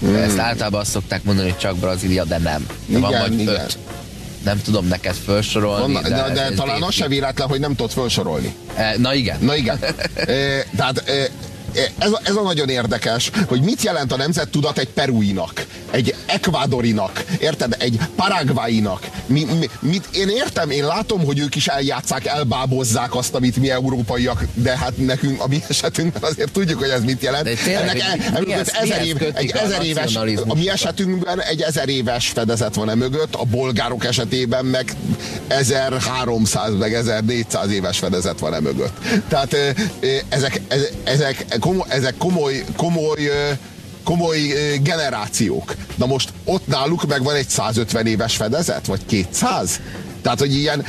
Hmm. 0.00 0.14
Ezt 0.14 0.38
általában 0.38 0.80
azt 0.80 0.90
szokták 0.90 1.22
mondani, 1.24 1.48
hogy 1.48 1.58
csak 1.58 1.76
Brazília, 1.76 2.24
de 2.24 2.38
nem. 2.38 2.66
De 2.86 2.98
igen, 2.98 3.00
van 3.00 3.20
vagy 3.20 3.40
igen. 3.40 3.54
öt. 3.54 3.78
Nem 4.44 4.62
tudom 4.62 4.86
neked 4.86 5.14
felsorolni. 5.14 5.92
Van, 5.92 6.02
de, 6.02 6.08
de, 6.08 6.32
de 6.32 6.50
talán 6.54 6.82
az 6.82 6.94
se 6.94 7.08
véletlen, 7.08 7.48
hogy 7.48 7.60
nem 7.60 7.74
tudod 7.74 7.92
felsorolni. 7.92 8.54
E, 8.74 8.94
na 8.98 9.14
igen. 9.14 9.36
Na 9.40 9.56
igen. 9.56 9.78
e, 10.14 10.64
tehát 10.76 11.08
e, 11.08 11.30
ez, 11.98 12.10
ez 12.22 12.34
a 12.34 12.42
nagyon 12.42 12.68
érdekes, 12.68 13.30
hogy 13.46 13.60
mit 13.60 13.82
jelent 13.82 14.12
a 14.12 14.16
nemzettudat 14.16 14.78
egy 14.78 14.88
peruinak, 14.88 15.66
egy 15.90 16.14
ekvádorinak, 16.26 17.24
érted? 17.38 17.76
Egy 17.78 17.98
paraguayinak. 18.16 19.08
Mi, 19.26 19.44
mi, 19.44 19.70
mit, 19.80 20.08
én 20.12 20.28
értem, 20.28 20.70
én 20.70 20.86
látom, 20.86 21.24
hogy 21.24 21.38
ők 21.38 21.54
is 21.54 21.66
eljátszák, 21.66 22.26
elbábozzák 22.26 23.14
azt, 23.14 23.34
amit 23.34 23.56
mi 23.56 23.70
európaiak, 23.70 24.44
de 24.54 24.76
hát 24.76 24.96
nekünk, 24.96 25.42
a 25.42 25.46
mi 25.46 25.62
esetünkben 25.68 26.22
azért 26.22 26.52
tudjuk, 26.52 26.78
hogy 26.78 26.88
ez 26.88 27.04
mit 27.04 27.22
jelent. 27.22 27.44
De 27.44 27.54
tényleg, 27.54 28.02
Ennek 28.34 28.50
e, 28.50 28.80
ezer 28.80 29.04
év, 29.04 29.16
egy 29.34 29.50
ezer 29.50 29.82
éves, 29.82 30.14
a 30.46 30.54
mi 30.54 30.68
esetünkben 30.68 31.40
egy 31.42 31.60
ezer 31.60 31.88
éves 31.88 32.28
fedezet 32.28 32.74
van 32.74 32.90
e 32.90 32.94
mögött, 32.94 33.34
a 33.34 33.44
bolgárok 33.44 34.04
esetében 34.04 34.64
meg 34.64 34.94
1300 35.48 36.74
meg 36.78 36.94
1400 36.94 37.70
éves 37.70 37.98
fedezet 37.98 38.38
van 38.38 38.54
e 38.54 38.60
mögött. 38.60 38.98
Tehát 39.28 39.56
ezek, 40.28 40.60
ezek 41.04 41.44
komoly, 41.60 41.86
ezek 41.88 42.14
komoly, 42.16 42.64
komoly 42.76 43.30
komoly 44.10 44.38
generációk. 44.82 45.74
Na 45.96 46.06
most 46.06 46.32
ott 46.44 46.66
náluk 46.66 47.06
meg 47.06 47.22
van 47.22 47.34
egy 47.34 47.48
150 47.48 48.06
éves 48.06 48.36
fedezet, 48.36 48.86
vagy 48.86 49.06
200? 49.06 49.80
Tehát, 50.22 50.38
hogy 50.38 50.54
ilyen, 50.54 50.84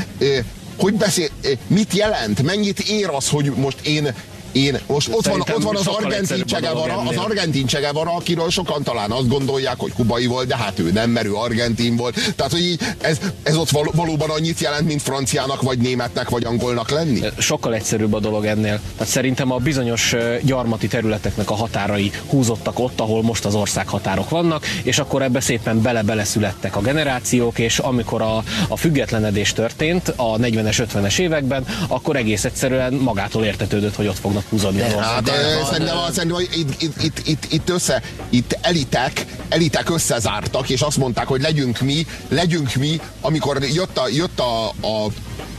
hogy 0.77 0.93
beszél, 0.93 1.27
mit 1.67 1.93
jelent, 1.93 2.41
mennyit 2.41 2.79
ér 2.79 3.09
az, 3.09 3.29
hogy 3.29 3.51
most 3.55 3.79
én 3.85 4.15
én, 4.51 4.79
most 4.87 5.09
ott 5.13 5.27
van, 5.27 5.39
ott 5.39 5.63
van 5.63 5.75
az 5.75 5.87
argentin 5.87 6.45
Csegevara, 6.45 6.97
az 6.97 7.17
argentin 7.17 7.65
Csegevara, 7.65 8.15
akiről 8.15 8.49
sokan 8.49 8.83
talán 8.83 9.11
azt 9.11 9.27
gondolják, 9.27 9.75
hogy 9.77 9.93
kubai 9.93 10.25
volt, 10.25 10.47
de 10.47 10.57
hát 10.57 10.79
ő 10.79 10.91
nem, 10.91 11.09
mert 11.09 11.25
ő 11.25 11.33
argentin 11.33 11.95
volt. 11.95 12.33
Tehát, 12.35 12.51
hogy 12.51 12.61
így 12.61 12.79
ez, 12.97 13.19
ez 13.43 13.55
ott 13.55 13.69
val, 13.69 13.91
valóban 13.95 14.29
annyit 14.29 14.59
jelent, 14.59 14.87
mint 14.87 15.01
franciának, 15.01 15.61
vagy 15.61 15.77
németnek, 15.77 16.29
vagy 16.29 16.43
angolnak 16.43 16.89
lenni? 16.89 17.19
Sokkal 17.37 17.73
egyszerűbb 17.73 18.13
a 18.13 18.19
dolog 18.19 18.45
ennél. 18.45 18.79
Tehát 18.97 19.13
szerintem 19.13 19.51
a 19.51 19.57
bizonyos 19.57 20.15
gyarmati 20.41 20.87
területeknek 20.87 21.49
a 21.49 21.55
határai 21.55 22.11
húzottak 22.29 22.79
ott, 22.79 22.99
ahol 22.99 23.23
most 23.23 23.45
az 23.45 23.55
ország 23.55 23.87
határok 23.87 24.29
vannak, 24.29 24.65
és 24.83 24.99
akkor 24.99 25.21
ebbe 25.21 25.39
szépen 25.39 25.81
bele-bele 25.81 26.23
születtek 26.23 26.75
a 26.75 26.81
generációk, 26.81 27.59
és 27.59 27.79
amikor 27.79 28.21
a, 28.21 28.43
a 28.67 28.77
függetlenedés 28.77 29.53
történt 29.53 30.13
a 30.15 30.37
40-es, 30.37 30.87
50-es 30.93 31.19
években, 31.19 31.65
akkor 31.87 32.15
egész 32.15 32.45
egyszerűen 32.45 32.93
magától 32.93 33.43
értetődött, 33.43 33.95
hogy 33.95 34.07
ott 34.07 34.19
fognak 34.19 34.40
tudnak 34.49 34.73
húzani 34.73 34.77
de, 34.77 35.03
hát, 35.03 35.23
de, 35.23 35.31
szerintem, 35.69 35.97
szerintem 36.13 36.39
itt, 36.39 36.81
itt, 36.81 37.03
itt, 37.03 37.27
itt, 37.27 37.45
itt, 37.51 37.69
össze, 37.69 38.01
itt 38.29 38.57
elitek, 38.61 39.25
elitek 39.49 39.89
összezártak, 39.89 40.69
és 40.69 40.81
azt 40.81 40.97
mondták, 40.97 41.27
hogy 41.27 41.41
legyünk 41.41 41.79
mi, 41.79 42.05
legyünk 42.29 42.73
mi, 42.73 42.99
amikor 43.21 43.63
jött, 43.63 43.97
a, 43.97 44.07
jött 44.07 44.39
a, 44.39 44.67
a, 44.67 45.11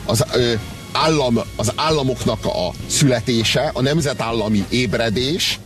az, 0.07 0.25
ö, 0.33 0.53
állam, 0.93 1.41
az 1.57 1.73
államoknak 1.77 2.45
a 2.45 2.71
születése, 2.87 3.71
a 3.73 3.83
nemzetállami 3.83 4.65
ébredés, 4.69 5.59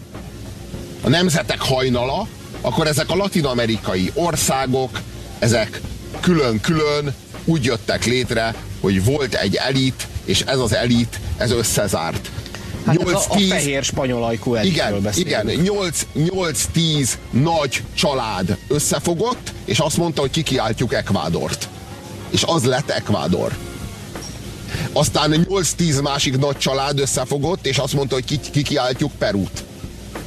a 1.03 1.09
nemzetek 1.09 1.61
hajnala, 1.61 2.27
akkor 2.61 2.87
ezek 2.87 3.11
a 3.11 3.17
latinamerikai 3.17 4.11
országok, 4.15 5.01
ezek 5.39 5.81
külön-külön 6.21 7.15
úgy 7.45 7.65
jöttek 7.65 8.05
létre, 8.05 8.55
hogy 8.81 9.05
volt 9.05 9.35
egy 9.35 9.55
elit, 9.55 10.07
és 10.25 10.41
ez 10.41 10.59
az 10.59 10.75
elit, 10.75 11.21
ez 11.37 11.51
összezárt. 11.51 12.31
Hát 12.87 13.03
8, 13.03 13.13
a, 13.13 13.35
a 13.35 13.39
fehér 13.49 13.83
spanyol 13.83 14.25
ajkú 14.25 14.57
igen, 14.57 15.11
igen, 15.15 15.51
8-10 15.55 17.11
nagy 17.31 17.83
család 17.95 18.57
összefogott, 18.69 19.53
és 19.65 19.79
azt 19.79 19.97
mondta, 19.97 20.21
hogy 20.21 20.31
kikiáltjuk 20.31 20.95
Ekvádort. 20.95 21.69
És 22.31 22.43
az 22.47 22.65
lett 22.65 22.91
Ekvádor. 22.91 23.57
Aztán 24.93 25.47
8-10 25.51 26.03
másik 26.03 26.39
nagy 26.39 26.57
család 26.57 26.99
összefogott, 26.99 27.67
és 27.67 27.79
azt 27.79 27.93
mondta, 27.93 28.15
hogy 28.15 28.51
kikiáltjuk 28.51 29.13
Perút 29.19 29.65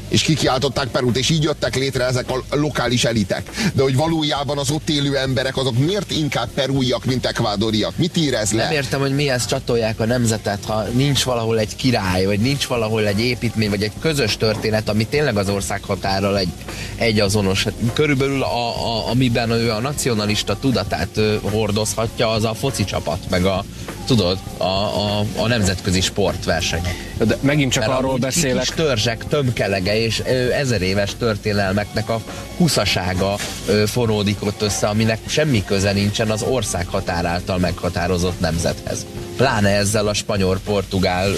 és 0.09 0.21
kikiáltották 0.21 0.87
Perút, 0.87 1.17
és 1.17 1.29
így 1.29 1.43
jöttek 1.43 1.75
létre 1.75 2.05
ezek 2.05 2.29
a 2.29 2.55
lokális 2.55 3.03
elitek. 3.03 3.49
De 3.73 3.81
hogy 3.81 3.95
valójában 3.95 4.57
az 4.57 4.69
ott 4.69 4.89
élő 4.89 5.17
emberek 5.17 5.57
azok 5.57 5.77
miért 5.77 6.11
inkább 6.11 6.49
perúiak, 6.53 7.05
mint 7.05 7.25
ekvádoriak? 7.25 7.97
Mit 7.97 8.17
érez 8.17 8.51
le? 8.51 8.63
Nem 8.63 8.71
értem, 8.71 8.99
hogy 8.99 9.15
mihez 9.15 9.45
csatolják 9.45 9.99
a 9.99 10.05
nemzetet, 10.05 10.65
ha 10.65 10.83
nincs 10.83 11.23
valahol 11.23 11.59
egy 11.59 11.75
király, 11.75 12.25
vagy 12.25 12.39
nincs 12.39 12.67
valahol 12.67 13.07
egy 13.07 13.19
építmény, 13.19 13.69
vagy 13.69 13.83
egy 13.83 13.91
közös 13.99 14.37
történet, 14.37 14.89
ami 14.89 15.05
tényleg 15.05 15.37
az 15.37 15.49
ország 15.49 15.83
határral 15.83 16.37
egy, 16.37 16.49
egy 16.95 17.19
azonos. 17.19 17.65
Körülbelül 17.93 18.43
a, 18.43 18.67
a, 18.67 19.09
amiben 19.09 19.51
ő 19.51 19.71
a 19.71 19.79
nacionalista 19.79 20.57
tudatát 20.59 21.19
hordozhatja, 21.41 22.29
az 22.29 22.43
a 22.43 22.53
foci 22.53 22.83
csapat, 22.83 23.19
meg 23.29 23.45
a 23.45 23.65
tudod, 24.09 24.37
a, 24.57 24.63
a, 24.63 25.25
a 25.35 25.47
nemzetközi 25.47 26.01
sportverseny. 26.01 26.81
De 27.17 27.37
megint 27.41 27.71
csak 27.71 27.85
Mert 27.85 27.97
arról 27.97 28.17
beszélek. 28.17 28.63
Kis 28.63 28.75
törzsek 28.75 29.27
tömkelege 29.27 29.99
és 30.03 30.21
ö, 30.25 30.51
ezer 30.51 30.81
éves 30.81 31.11
történelmeknek 31.17 32.09
a 32.09 32.21
huszasága 32.57 33.35
ö, 33.67 33.83
fonódik 33.87 34.45
ott 34.45 34.61
össze, 34.61 34.87
aminek 34.87 35.19
semmi 35.25 35.63
köze 35.65 35.91
nincsen 35.91 36.29
az 36.29 36.43
ország 36.43 36.87
határ 36.87 37.25
által 37.25 37.57
meghatározott 37.57 38.39
nemzethez. 38.39 39.05
Pláne 39.37 39.69
ezzel 39.69 40.07
a 40.07 40.13
spanyol-portugál 40.13 41.31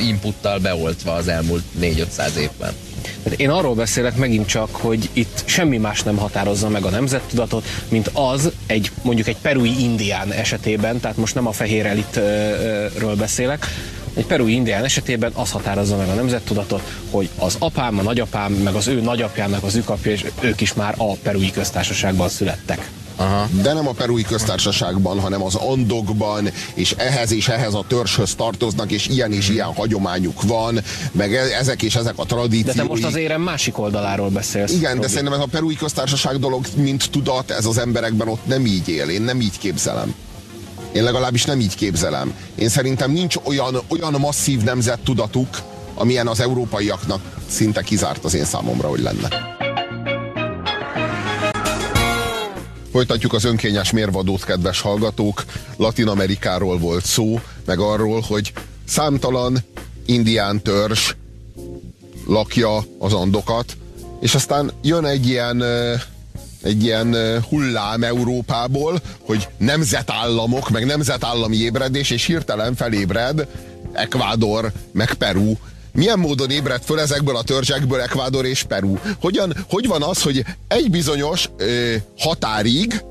inputtal 0.00 0.58
beoltva 0.58 1.12
az 1.12 1.28
elmúlt 1.28 1.64
4-500 1.80 2.34
évben. 2.34 2.72
Én 3.36 3.50
arról 3.50 3.74
beszélek 3.74 4.16
megint 4.16 4.46
csak, 4.46 4.68
hogy 4.76 5.08
itt 5.12 5.42
semmi 5.44 5.76
más 5.76 6.02
nem 6.02 6.16
határozza 6.16 6.68
meg 6.68 6.84
a 6.84 6.90
nemzettudatot, 6.90 7.66
mint 7.88 8.10
az 8.12 8.50
egy 8.66 8.90
mondjuk 9.02 9.26
egy 9.26 9.36
perui 9.42 9.82
indián 9.82 10.32
esetében, 10.32 11.00
tehát 11.00 11.16
most 11.16 11.34
nem 11.34 11.46
a 11.46 11.52
fehér 11.52 11.86
elitről 11.86 13.16
beszélek, 13.16 13.66
egy 14.14 14.26
perui 14.26 14.52
indián 14.52 14.84
esetében 14.84 15.32
az 15.34 15.50
határozza 15.50 15.96
meg 15.96 16.08
a 16.08 16.14
nemzettudatot, 16.14 16.82
hogy 17.10 17.28
az 17.38 17.56
apám, 17.58 17.98
a 17.98 18.02
nagyapám, 18.02 18.52
meg 18.52 18.74
az 18.74 18.86
ő 18.86 19.00
nagyapjának 19.00 19.62
az 19.62 19.74
ükapja, 19.74 20.12
és 20.12 20.24
ők 20.40 20.60
is 20.60 20.74
már 20.74 20.94
a 20.96 21.12
perui 21.12 21.50
köztársaságban 21.50 22.28
születtek. 22.28 22.90
Aha. 23.20 23.48
De 23.62 23.72
nem 23.72 23.88
a 23.88 23.92
perui 23.92 24.22
köztársaságban, 24.22 25.20
hanem 25.20 25.42
az 25.42 25.54
Andokban, 25.54 26.50
és 26.74 26.92
ehhez 26.92 27.32
és 27.32 27.48
ehhez 27.48 27.74
a 27.74 27.84
törzshöz 27.88 28.34
tartoznak, 28.34 28.90
és 28.90 29.06
ilyen 29.06 29.32
és 29.32 29.48
ilyen 29.48 29.66
hagyományuk 29.74 30.42
van, 30.42 30.80
meg 31.12 31.34
e- 31.34 31.58
ezek 31.58 31.82
és 31.82 31.94
ezek 31.94 32.12
a 32.16 32.24
tradíciók. 32.24 32.74
De 32.74 32.82
te 32.82 32.88
most 32.88 33.04
az 33.04 33.16
érem 33.16 33.40
másik 33.42 33.78
oldaláról 33.78 34.28
beszélsz. 34.28 34.72
Igen, 34.72 34.94
de 34.94 34.96
Robi. 34.96 35.08
szerintem 35.08 35.32
ez 35.32 35.40
a 35.40 35.46
perui 35.50 35.74
köztársaság 35.74 36.38
dolog, 36.38 36.64
mint 36.76 37.10
tudat, 37.10 37.50
ez 37.50 37.66
az 37.66 37.78
emberekben 37.78 38.28
ott 38.28 38.46
nem 38.46 38.66
így 38.66 38.88
él. 38.88 39.08
Én 39.08 39.22
nem 39.22 39.40
így 39.40 39.58
képzelem. 39.58 40.14
Én 40.92 41.02
legalábbis 41.02 41.44
nem 41.44 41.60
így 41.60 41.74
képzelem. 41.74 42.34
Én 42.54 42.68
szerintem 42.68 43.10
nincs 43.10 43.36
olyan, 43.42 43.80
olyan 43.88 44.14
masszív 44.18 44.62
nemzettudatuk, 44.62 45.48
amilyen 45.94 46.26
az 46.26 46.40
európaiaknak 46.40 47.20
szinte 47.48 47.82
kizárt 47.82 48.24
az 48.24 48.34
én 48.34 48.44
számomra, 48.44 48.88
hogy 48.88 49.00
lenne. 49.00 49.58
Folytatjuk 52.90 53.32
az 53.32 53.44
önkényes 53.44 53.90
mérvadót, 53.90 54.44
kedves 54.44 54.80
hallgatók. 54.80 55.44
Latin 55.76 56.08
Amerikáról 56.08 56.78
volt 56.78 57.04
szó, 57.04 57.40
meg 57.64 57.78
arról, 57.78 58.20
hogy 58.20 58.52
számtalan 58.84 59.58
indián 60.06 60.62
törzs 60.62 61.14
lakja 62.26 62.84
az 62.98 63.12
andokat, 63.12 63.76
és 64.20 64.34
aztán 64.34 64.72
jön 64.82 65.04
egy 65.04 65.28
ilyen, 65.28 65.62
egy 66.62 66.82
ilyen 66.82 67.16
hullám 67.48 68.02
Európából, 68.02 69.00
hogy 69.20 69.48
nemzetállamok, 69.56 70.70
meg 70.70 70.86
nemzetállami 70.86 71.56
ébredés, 71.56 72.10
és 72.10 72.24
hirtelen 72.24 72.74
felébred 72.74 73.46
Ecuador, 73.92 74.72
meg 74.92 75.14
Peru. 75.14 75.54
Milyen 75.92 76.18
módon 76.18 76.50
ébredt 76.50 76.84
föl 76.84 77.00
ezekből 77.00 77.36
a 77.36 77.42
törzsekből 77.42 78.00
Ecuador 78.00 78.44
és 78.44 78.62
Peru? 78.62 78.96
Hogyan, 79.20 79.56
hogy 79.68 79.86
van 79.86 80.02
az, 80.02 80.22
hogy 80.22 80.44
egy 80.68 80.90
bizonyos 80.90 81.48
ö, 81.56 81.94
határig 82.18 83.04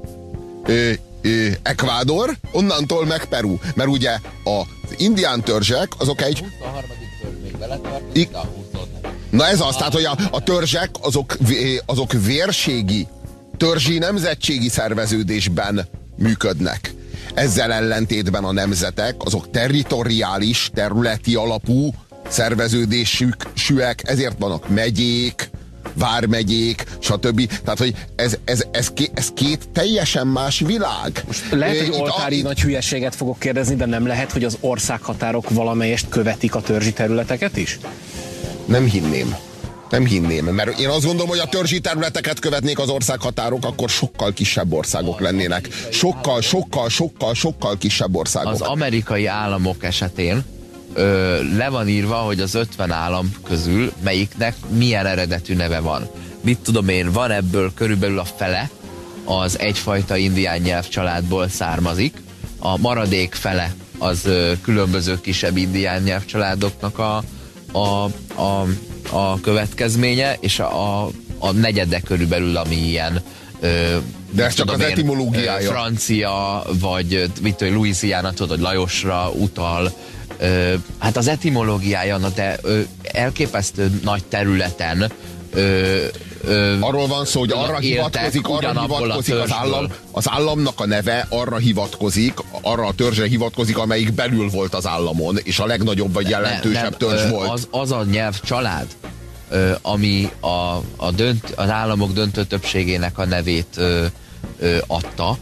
ö, 0.66 0.92
ö, 1.22 1.48
Ecuador, 1.64 2.36
onnantól 2.52 3.06
meg 3.06 3.26
Peru? 3.26 3.58
Mert 3.76 3.90
ugye 3.90 4.18
az 4.44 4.96
indián 4.98 5.44
törzsek, 5.44 5.88
azok 5.98 6.22
egy 6.22 6.44
A 6.62 6.68
harmadik 6.68 7.08
törzs 7.22 7.36
még 7.44 7.58
vele 7.58 7.78
tart, 7.78 8.18
I- 8.18 8.28
de 8.32 8.38
a 8.38 8.46
20 8.46 8.66
nem. 8.72 9.12
Na 9.30 9.48
ez 9.48 9.62
az, 9.62 9.76
tehát 9.76 9.94
hogy 9.94 10.04
a, 10.06 10.18
a 10.32 10.44
törzsek 10.44 10.90
azok, 11.02 11.38
azok 11.86 12.12
vérségi, 12.14 13.08
törzsi 13.58 13.98
nemzetségi 13.98 14.70
szerveződésben 14.70 15.88
működnek. 16.16 16.94
Ezzel 17.34 17.72
ellentétben 17.74 18.44
a 18.44 18.52
nemzetek 18.52 19.16
azok 19.20 19.52
territoriális, 19.52 20.70
területi 20.74 21.36
alapú 21.36 21.94
szerveződésük, 22.30 23.36
süek, 23.54 24.02
ezért 24.06 24.36
vannak 24.40 24.70
megyék, 24.70 25.50
vármegyék, 25.94 26.84
stb. 27.00 27.48
Tehát, 27.64 27.80
hogy 27.80 27.96
ez, 28.16 28.38
ez, 28.46 28.64
ez, 28.72 28.90
ké, 28.94 29.10
ez 29.14 29.28
két 29.34 29.70
teljesen 29.74 30.28
más 30.28 30.60
világ. 30.60 31.24
Lehet, 31.52 31.76
Ö, 31.76 31.78
hogy 31.80 31.88
itt 31.88 32.00
oltári 32.00 32.40
a- 32.40 32.44
nagy 32.44 32.62
hülyeséget 32.62 33.16
fogok 33.16 33.40
kérdezni, 33.40 33.76
de 33.76 33.86
nem 33.86 34.08
lehet, 34.08 34.32
hogy 34.32 34.44
az 34.44 34.58
országhatárok 34.60 35.50
valamelyest 35.50 36.10
követik 36.10 36.56
a 36.56 36.62
törzsi 36.62 36.94
területeket 36.94 37.58
is? 37.58 37.80
Nem 38.66 38.86
hinném. 38.86 39.36
Nem 39.90 40.06
hinném, 40.06 40.46
mert 40.46 40.80
én 40.80 40.88
azt 40.88 41.06
gondolom, 41.06 41.30
hogy 41.30 41.40
a 41.40 41.46
törzsi 41.46 41.80
területeket 41.80 42.40
követnék 42.40 42.80
az 42.80 42.90
országhatárok, 42.90 43.66
akkor 43.66 43.90
sokkal 43.90 44.34
kisebb 44.34 44.74
országok 44.74 45.20
lennének. 45.20 45.68
Sokkal, 45.92 46.42
sokkal, 46.42 46.90
sokkal, 46.90 47.34
sokkal 47.34 47.78
kisebb 47.78 48.16
országok. 48.16 48.54
Az 48.54 48.62
amerikai 48.62 49.26
államok 49.26 49.84
esetén 49.84 50.44
ö, 50.94 51.40
le 51.58 51.70
van 51.70 51.88
írva, 51.88 52.16
hogy 52.16 52.40
az 52.40 52.56
50 52.56 52.92
állam 52.92 53.34
közül 53.44 53.92
melyiknek 54.04 54.56
milyen 54.70 55.06
eredetű 55.06 55.56
neve 55.56 55.80
van. 55.80 56.10
Mit 56.42 56.58
tudom 56.60 56.88
én, 56.88 57.12
van 57.12 57.32
ebből 57.32 57.72
körülbelül 57.74 58.20
a 58.20 58.26
fele, 58.38 58.70
az 59.26 59.60
egyfajta 59.60 60.16
indián 60.18 60.60
nyelvcsaládból 60.60 61.48
származik, 61.50 62.22
a 62.60 62.78
maradék 62.78 63.34
fele 63.34 63.74
az 63.98 64.26
ö, 64.26 64.52
különböző 64.62 65.22
kisebb 65.22 65.58
indián 65.58 66.02
nyelvcsaládoknak 66.02 67.00
a, 67.00 67.24
a, 67.72 68.04
a, 68.42 68.66
a 69.12 69.40
következménye, 69.42 70.38
és 70.40 70.60
a, 70.60 71.04
a, 71.04 71.10
a 71.40 71.52
negyede 71.52 72.00
körülbelül, 72.00 72.58
ami 72.58 72.76
ilyen 72.76 73.22
ö, 73.60 73.98
De 74.32 74.46
ez 74.46 74.54
csak 74.54 74.72
az 74.72 74.80
én, 74.80 74.86
etimológiája. 74.86 75.72
francia, 75.72 76.64
vagy 76.80 77.32
mit 77.42 77.56
tudom, 77.56 77.74
Louisiana, 77.74 78.34
tudod, 78.34 78.50
hogy 78.50 78.60
Lajosra 78.60 79.30
utal. 79.30 79.92
Ö, 80.40 80.74
hát 81.00 81.18
az 81.18 81.28
etimológiája, 81.28 82.18
na 82.18 82.30
de 82.30 82.58
ö, 82.62 82.80
elképesztő 83.04 84.00
nagy 84.04 84.24
területen 84.24 85.12
ö, 85.54 86.06
ö, 86.44 86.76
Arról 86.80 87.08
van 87.08 87.26
szó, 87.26 87.40
hogy 87.40 87.52
arra 87.52 87.78
hivatkozik, 87.78 88.48
arra 88.48 88.82
hivatkozik 88.82 89.36
az 89.36 89.52
állam, 89.52 89.88
az 90.12 90.30
államnak 90.30 90.80
a 90.80 90.86
neve 90.86 91.26
arra 91.30 91.58
hivatkozik, 91.58 92.34
arra 92.62 92.86
a 92.86 92.94
törzsre 92.94 93.28
hivatkozik, 93.28 93.78
amelyik 93.78 94.14
belül 94.14 94.50
volt 94.50 94.74
az 94.74 94.88
államon, 94.88 95.38
és 95.44 95.60
a 95.60 95.66
legnagyobb 95.66 96.14
vagy 96.14 96.30
jelentősebb 96.30 96.82
nem, 96.82 97.10
törzs 97.10 97.24
ö, 97.24 97.30
volt. 97.30 97.50
Az, 97.50 97.68
az 97.72 97.92
a 97.92 98.04
nyelv 98.04 98.42
család, 98.42 98.88
ö, 99.50 99.72
ami 99.82 100.30
a, 100.40 100.82
a 100.96 101.12
dönt, 101.16 101.54
az 101.56 101.70
államok 101.70 102.12
döntő 102.12 102.44
többségének 102.44 103.18
a 103.18 103.26
nevét 103.26 103.68
ö, 103.76 104.06
ö, 104.60 104.78
adta, 104.88 105.38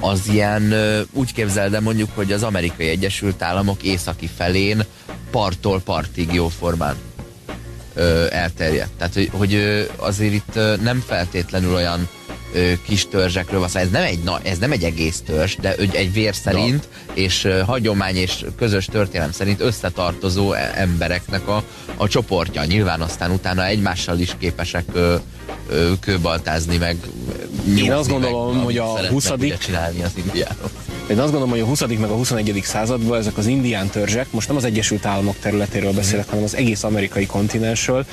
az 0.00 0.28
ilyen, 0.28 0.74
úgy 1.12 1.32
képzeld 1.32 1.74
el 1.74 1.80
mondjuk, 1.80 2.10
hogy 2.14 2.32
az 2.32 2.42
amerikai 2.42 2.88
Egyesült 2.88 3.42
Államok 3.42 3.82
északi 3.82 4.30
felén 4.36 4.82
parttól 5.30 5.80
partig 5.80 6.32
jóformán 6.32 6.96
elterjedt. 8.30 8.92
Tehát, 8.98 9.14
hogy, 9.14 9.30
hogy 9.32 9.86
azért 9.96 10.32
itt 10.32 10.54
nem 10.82 11.02
feltétlenül 11.06 11.74
olyan 11.74 12.08
kis 12.82 13.08
törzsekről 13.08 13.60
van. 13.60 13.68
Ez 13.72 13.90
nem 13.90 14.02
egy, 14.02 14.18
na, 14.22 14.40
ez 14.42 14.58
nem 14.58 14.72
egy 14.72 14.84
egész 14.84 15.22
törzs, 15.26 15.56
de 15.60 15.74
egy, 15.74 16.12
vér 16.12 16.34
szerint 16.34 16.88
és 17.14 17.44
ö, 17.44 17.60
hagyomány 17.60 18.16
és 18.16 18.44
közös 18.56 18.84
történelem 18.84 19.32
szerint 19.32 19.60
összetartozó 19.60 20.52
e- 20.52 20.72
embereknek 20.74 21.48
a, 21.48 21.64
a 21.96 22.08
csoportja. 22.08 22.64
Nyilván 22.64 23.00
aztán 23.00 23.30
utána 23.30 23.66
egymással 23.66 24.18
is 24.18 24.36
képesek 24.38 24.84
ö, 24.92 25.14
ö, 25.68 25.92
kőbaltázni, 26.00 26.76
meg 26.76 26.96
nyúzni, 27.66 27.90
azt 27.90 28.08
gondolom, 28.08 28.54
meg, 28.54 28.64
hogy 28.64 28.78
a 28.78 28.82
amit 28.82 28.96
szeretnek 28.96 29.12
20. 29.12 29.30
ugye 29.30 29.56
csinálni 29.56 30.02
az 30.02 30.12
indiánok. 30.14 30.70
Én 31.10 31.18
azt 31.18 31.30
gondolom, 31.30 31.50
hogy 31.50 31.60
a 31.60 31.64
20. 31.64 31.80
meg 31.80 32.10
a 32.10 32.14
21. 32.14 32.60
században 32.64 33.18
ezek 33.18 33.36
az 33.36 33.46
indián 33.46 33.88
törzsek, 33.88 34.26
most 34.30 34.48
nem 34.48 34.56
az 34.56 34.64
Egyesült 34.64 35.06
Államok 35.06 35.36
területéről 35.38 35.92
beszélek, 35.92 36.28
hanem 36.28 36.44
az 36.44 36.56
egész 36.56 36.82
amerikai 36.82 37.26
kontinensről, 37.26 38.06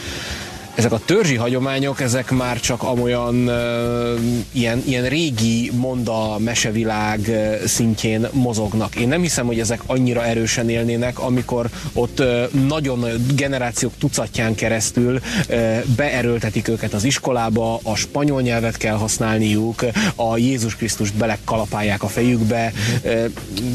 ezek 0.75 0.91
a 0.91 1.01
törzsi 1.05 1.35
hagyományok, 1.35 2.01
ezek 2.01 2.31
már 2.31 2.59
csak 2.59 2.83
amolyan 2.83 3.35
uh, 3.47 4.19
ilyen, 4.51 4.83
ilyen 4.85 5.09
régi 5.09 5.71
monda 5.75 6.37
mesevilág 6.39 7.31
szintjén 7.65 8.27
mozognak. 8.31 8.95
Én 8.95 9.07
nem 9.07 9.21
hiszem, 9.21 9.45
hogy 9.45 9.59
ezek 9.59 9.81
annyira 9.85 10.25
erősen 10.25 10.69
élnének, 10.69 11.19
amikor 11.19 11.69
ott 11.93 12.19
uh, 12.19 12.51
nagyon 12.67 13.05
generációk 13.35 13.93
tucatján 13.99 14.55
keresztül 14.55 15.19
uh, 15.49 15.83
beerőltetik 15.95 16.67
őket 16.67 16.93
az 16.93 17.03
iskolába, 17.03 17.79
a 17.83 17.95
spanyol 17.95 18.41
nyelvet 18.41 18.77
kell 18.77 18.95
használniuk, 18.95 19.85
a 20.15 20.37
Jézus 20.37 20.75
Krisztust 20.75 21.13
belekalapálják 21.15 22.03
a 22.03 22.07
fejükbe. 22.07 22.73
Uh, 23.03 23.25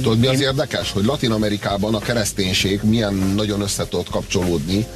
Tudod, 0.03 0.18
mi 0.18 0.26
az 0.26 0.40
érdekes? 0.40 0.92
Hogy 0.92 1.05
Latin 1.05 1.30
Amerikában 1.30 1.94
a 1.94 1.99
kereszténység 1.99 2.80
milyen 2.82 3.14
nagyon 3.36 3.61
össze 3.61 3.88
tudott 3.88 4.11
kapcsolódni 4.11 4.86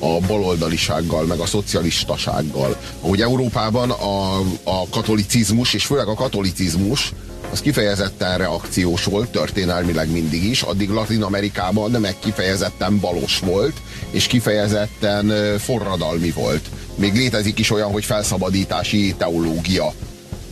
a 0.00 0.18
baloldalisággal, 0.26 1.24
meg 1.24 1.38
a 1.38 1.46
szocialistasággal. 1.46 2.76
Ahogy 3.00 3.20
Európában 3.20 3.90
a, 3.90 4.38
a 4.64 4.88
katolicizmus, 4.90 5.74
és 5.74 5.86
főleg 5.86 6.06
a 6.08 6.14
katolicizmus, 6.14 7.12
az 7.50 7.60
kifejezetten 7.60 8.38
reakciós 8.38 9.04
volt, 9.04 9.28
történelmileg 9.28 10.10
mindig 10.10 10.44
is, 10.44 10.62
addig 10.62 10.88
Latin 10.90 11.22
Amerikában 11.22 11.90
nem 11.90 12.04
egy 12.04 12.18
kifejezetten 12.18 13.00
balos 13.00 13.38
volt, 13.38 13.76
és 14.10 14.26
kifejezetten 14.26 15.58
forradalmi 15.58 16.30
volt. 16.30 16.68
Még 16.94 17.14
létezik 17.14 17.58
is 17.58 17.70
olyan, 17.70 17.90
hogy 17.90 18.04
felszabadítási 18.04 19.14
teológia 19.18 19.92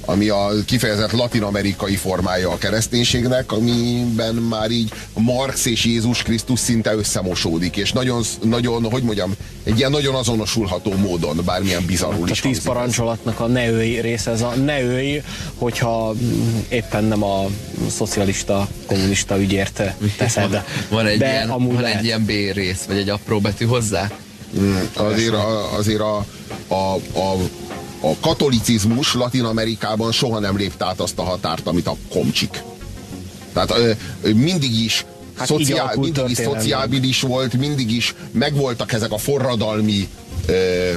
ami 0.07 0.29
a 0.29 0.49
kifejezett 0.67 1.13
latin-amerikai 1.13 1.97
formája 1.97 2.51
a 2.51 2.59
kereszténységnek, 2.59 3.53
amiben 3.53 4.35
már 4.35 4.71
így 4.71 4.93
Marx 5.15 5.65
és 5.65 5.85
Jézus 5.85 6.23
Krisztus 6.23 6.59
szinte 6.59 6.95
összemosódik, 6.95 7.77
és 7.77 7.93
nagyon, 7.93 8.23
nagyon, 8.43 8.91
hogy 8.91 9.03
mondjam, 9.03 9.35
egy 9.65 9.79
ilyen 9.79 9.91
nagyon 9.91 10.15
azonosulható 10.15 10.93
módon, 10.95 11.41
bármilyen 11.45 11.85
bizarrul 11.87 12.29
is. 12.29 12.39
A 12.39 12.43
tíz 12.43 12.63
parancsolatnak 12.63 13.41
a 13.41 13.47
ne 13.47 13.71
ői 13.71 14.01
része, 14.01 14.31
ez 14.31 14.43
a 14.43 14.55
ne 14.55 14.81
ői, 14.81 15.23
hogyha 15.55 16.15
éppen 16.69 17.05
nem 17.05 17.23
a 17.23 17.47
szocialista, 17.91 18.69
kommunista 18.87 19.39
ügyért 19.39 19.83
teszed. 20.17 20.65
Van 20.89 21.07
egy, 21.07 21.19
De 21.19 21.31
ilyen, 21.31 21.49
van 21.49 21.85
egy 21.85 22.05
ilyen 22.05 22.25
B 22.25 22.29
rész, 22.29 22.85
vagy 22.85 22.97
egy 22.97 23.09
apró 23.09 23.41
betű 23.41 23.65
hozzá? 23.65 24.11
Mm, 24.59 24.77
azért 24.95 25.35
a, 25.35 25.77
azért 25.77 26.01
a, 26.01 26.25
a, 26.69 26.95
a 27.19 27.37
a 28.11 28.17
katolicizmus 28.21 29.15
Latin 29.15 29.45
Amerikában 29.45 30.13
soha 30.13 30.39
nem 30.39 30.57
lépte 30.57 30.85
át 30.85 31.01
azt 31.01 31.19
a 31.19 31.23
határt, 31.23 31.67
amit 31.67 31.87
a 31.87 31.97
komcsik. 32.09 32.63
Tehát 33.53 33.71
ö, 33.71 33.91
ö, 34.23 34.33
mindig 34.33 34.81
is 34.81 35.05
hát 35.37 35.47
szociál, 35.47 35.95
mindig 35.97 36.29
is 36.29 36.37
szociábilis 36.37 37.21
volt, 37.21 37.53
mindig 37.53 37.93
is 37.93 38.15
megvoltak 38.31 38.93
ezek 38.93 39.13
a 39.13 39.19
forradalmi 39.19 40.09
ö, 40.47 40.93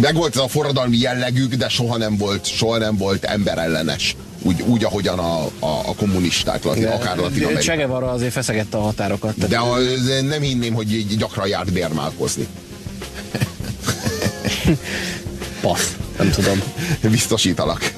megvolt 0.00 0.36
ez 0.36 0.40
a 0.42 0.48
forradalmi 0.48 0.98
jellegük, 0.98 1.54
de 1.54 1.68
soha 1.68 1.96
nem 1.96 2.16
volt, 2.16 2.44
soha 2.44 2.78
nem 2.78 2.96
volt 2.96 3.24
emberellenes. 3.24 4.16
Úgy, 4.42 4.62
úgy 4.62 4.84
ahogyan 4.84 5.18
a, 5.18 5.44
a, 5.44 5.50
a 5.86 5.94
kommunisták, 5.96 6.64
latin, 6.64 6.82
de, 6.82 6.88
akár 6.88 7.16
Latin 7.16 7.44
Amerikában. 7.44 7.60
Che 7.60 7.74
Guevara 7.74 8.10
azért 8.10 8.32
feszegette 8.32 8.76
a 8.76 8.80
határokat. 8.80 9.48
De 9.48 9.58
a, 9.58 9.78
nem 10.22 10.40
hinném, 10.40 10.74
hogy 10.74 11.16
gyakran 11.16 11.48
járt 11.48 11.72
bérmálkozni. 11.72 12.46
Passz, 15.60 15.92
nem 16.18 16.30
tudom. 16.30 16.62
Biztosítalak. 17.10 17.92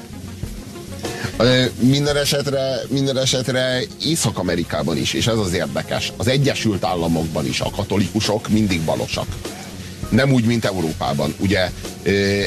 Minden 1.79 2.17
esetre, 2.17 2.79
minden 2.87 3.17
esetre 3.17 3.81
Észak-Amerikában 4.03 4.97
is, 4.97 5.13
és 5.13 5.27
ez 5.27 5.37
az 5.37 5.53
érdekes, 5.53 6.11
az 6.17 6.27
Egyesült 6.27 6.83
Államokban 6.83 7.45
is 7.45 7.59
a 7.61 7.69
katolikusok 7.69 8.49
mindig 8.49 8.81
balosak. 8.81 9.27
Nem 10.09 10.31
úgy, 10.31 10.45
mint 10.45 10.65
Európában. 10.65 11.35
Ugye 11.39 11.71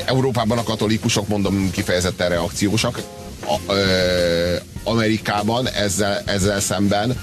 Európában 0.06 0.58
a 0.58 0.62
katolikusok, 0.62 1.28
mondom, 1.28 1.70
kifejezetten 1.70 2.28
reakciósak. 2.28 3.02
A, 3.46 3.72
ö, 3.72 4.56
Amerikában 4.84 5.68
ezzel, 5.68 6.22
ezzel 6.26 6.60
szemben 6.60 7.16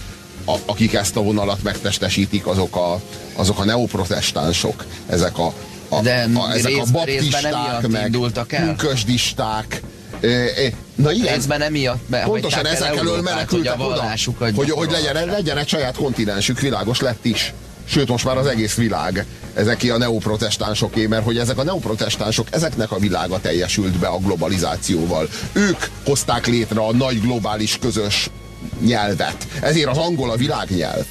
a, 0.46 0.56
akik 0.66 0.94
ezt 0.94 1.16
a 1.16 1.22
vonalat 1.22 1.64
megtestesítik, 1.64 2.46
azok 2.48 2.76
a, 2.76 3.02
azok 3.36 3.60
a 3.60 3.66
neoprotestánsok, 3.66 4.86
ezek 5.08 5.38
a 5.38 5.54
a, 5.90 6.02
De 6.02 6.28
a, 6.34 6.52
ezek 6.52 6.72
rész, 6.72 6.88
a 6.88 6.92
baptisták, 6.92 7.88
meg 7.88 8.18
pünkösdisták, 8.48 9.82
Na 10.96 11.12
igen. 11.12 11.34
Részben 11.34 11.62
emiatt 11.62 12.04
be, 12.08 12.22
Pontosan 12.22 12.66
ezek 12.66 12.96
elől 12.96 13.22
menekültek 13.22 13.80
oda, 13.80 14.14
hogy, 14.56 14.70
hogy 14.70 14.92
legyen, 14.92 15.26
legyen 15.26 15.58
egy 15.58 15.68
saját 15.68 15.96
kontinensük, 15.96 16.60
világos 16.60 17.02
lett 17.02 17.26
is. 17.26 17.54
Sőt, 17.86 18.08
most 18.08 18.26
már 18.26 18.38
az 18.38 18.46
egész 18.48 18.76
világ 18.76 19.26
ezek 19.54 19.84
a 19.94 19.98
neoprotestánsoké, 19.98 21.06
mert 21.06 21.24
hogy 21.24 21.38
ezek 21.38 21.58
a 21.58 21.64
neoprotestánsok, 21.64 22.48
ezeknek 22.52 22.92
a 22.92 23.00
világa 23.00 23.40
teljesült 23.40 23.98
be 23.98 24.08
a 24.08 24.18
globalizációval. 24.18 25.30
Ők 25.52 25.78
hozták 26.06 26.48
létre 26.48 26.82
a 26.82 26.94
nagy 26.94 27.22
globális 27.22 27.78
közös 27.82 28.30
nyelvet. 28.86 29.48
Ezért 29.62 29.88
az 29.88 29.98
angol 29.98 30.30
a 30.30 30.36
világnyelv 30.36 31.06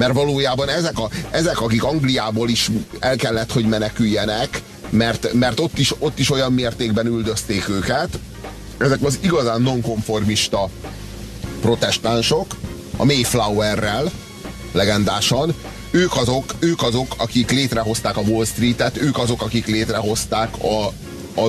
mert 0.00 0.12
valójában 0.12 0.68
ezek, 0.68 0.98
a, 0.98 1.08
ezek 1.30 1.60
akik 1.60 1.84
Angliából 1.84 2.48
is 2.48 2.70
el 2.98 3.16
kellett, 3.16 3.52
hogy 3.52 3.64
meneküljenek, 3.64 4.62
mert, 4.90 5.32
mert 5.32 5.60
ott, 5.60 5.78
is, 5.78 5.94
ott 5.98 6.18
is 6.18 6.30
olyan 6.30 6.52
mértékben 6.52 7.06
üldözték 7.06 7.68
őket, 7.68 8.18
ezek 8.78 9.02
az 9.02 9.18
igazán 9.22 9.62
nonkonformista 9.62 10.68
protestánsok, 11.60 12.56
a 12.96 13.04
Mayflowerrel, 13.04 14.10
legendásan, 14.72 15.54
ők 15.90 16.16
azok, 16.16 16.44
ők 16.58 16.82
azok, 16.82 17.14
akik 17.18 17.50
létrehozták 17.50 18.16
a 18.16 18.20
Wall 18.20 18.44
Street-et, 18.44 19.02
ők 19.02 19.18
azok, 19.18 19.42
akik 19.42 19.66
létrehozták 19.66 20.54
a, 20.62 20.86
a 21.40 21.48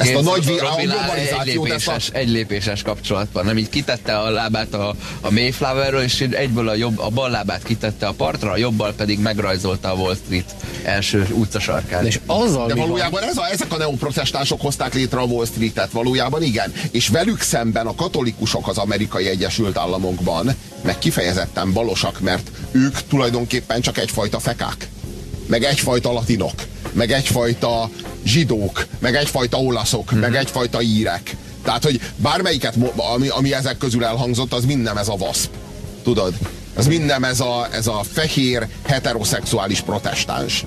ezt 0.00 0.14
a 0.14 0.20
nagy 0.20 0.60
a 0.60 0.82
globalizációt. 0.82 1.40
Egy 1.40 1.54
lépéses, 1.54 2.10
a... 2.10 2.16
egy 2.16 2.28
lépéses 2.28 2.82
kapcsolatban, 2.82 3.44
nem 3.44 3.58
így 3.58 3.68
kitette 3.68 4.18
a 4.18 4.30
lábát 4.30 4.74
a, 4.74 4.94
a 5.20 5.30
Mayflowerről, 5.30 6.02
és 6.02 6.20
egyből 6.20 6.68
a, 6.68 6.74
jobb, 6.74 6.98
a 6.98 7.08
bal 7.08 7.30
lábát 7.30 7.62
kitette 7.62 8.06
a 8.06 8.12
partra, 8.12 8.50
a 8.50 8.56
jobbal 8.56 8.92
pedig 8.92 9.18
megrajzolta 9.18 9.92
a 9.92 9.94
Wall 9.94 10.16
Street 10.24 10.54
első 10.84 11.26
utcasarkát. 11.32 12.04
És 12.04 12.20
azzal 12.26 12.66
De 12.66 12.74
valójában 12.74 13.22
ez 13.22 13.36
a, 13.36 13.46
ezek 13.50 13.72
a 13.72 13.76
neoprotestánsok 13.76 14.60
hozták 14.60 14.94
létre 14.94 15.20
a 15.20 15.24
Wall 15.24 15.46
Street-et, 15.46 15.90
valójában 15.90 16.42
igen. 16.42 16.72
És 16.90 17.08
velük 17.08 17.40
szemben 17.40 17.86
a 17.86 17.94
katolikusok 17.94 18.68
az 18.68 18.78
amerikai 18.78 19.28
Egyesült 19.28 19.78
Államokban 19.78 20.54
meg 20.82 20.98
kifejezetten 20.98 21.72
balosak, 21.72 22.20
mert 22.20 22.50
ők 22.70 23.06
tulajdonképpen 23.08 23.80
csak 23.80 23.98
egyfajta 23.98 24.38
fekák. 24.38 24.88
Meg 25.46 25.62
egyfajta 25.62 26.12
latinok. 26.12 26.54
Meg 26.92 27.12
egyfajta 27.12 27.90
zsidók, 28.24 28.86
meg 28.98 29.14
egyfajta 29.14 29.56
olaszok, 29.56 30.12
mm-hmm. 30.12 30.20
meg 30.20 30.34
egyfajta 30.34 30.82
írek. 30.82 31.36
Tehát, 31.64 31.84
hogy 31.84 32.00
bármelyiket, 32.16 32.74
ami, 33.14 33.28
ami 33.28 33.54
ezek 33.54 33.78
közül 33.78 34.04
elhangzott, 34.04 34.52
az 34.52 34.64
mind 34.64 34.82
nem 34.82 34.96
ez 34.96 35.08
a 35.08 35.16
vaszp. 35.16 35.50
Tudod? 36.02 36.34
Az 36.74 36.86
mind 36.86 37.04
nem 37.04 37.24
ez 37.24 37.40
a, 37.40 37.68
ez 37.72 37.86
a 37.86 38.00
fehér, 38.12 38.66
heteroszexuális 38.86 39.80
protestáns. 39.80 40.64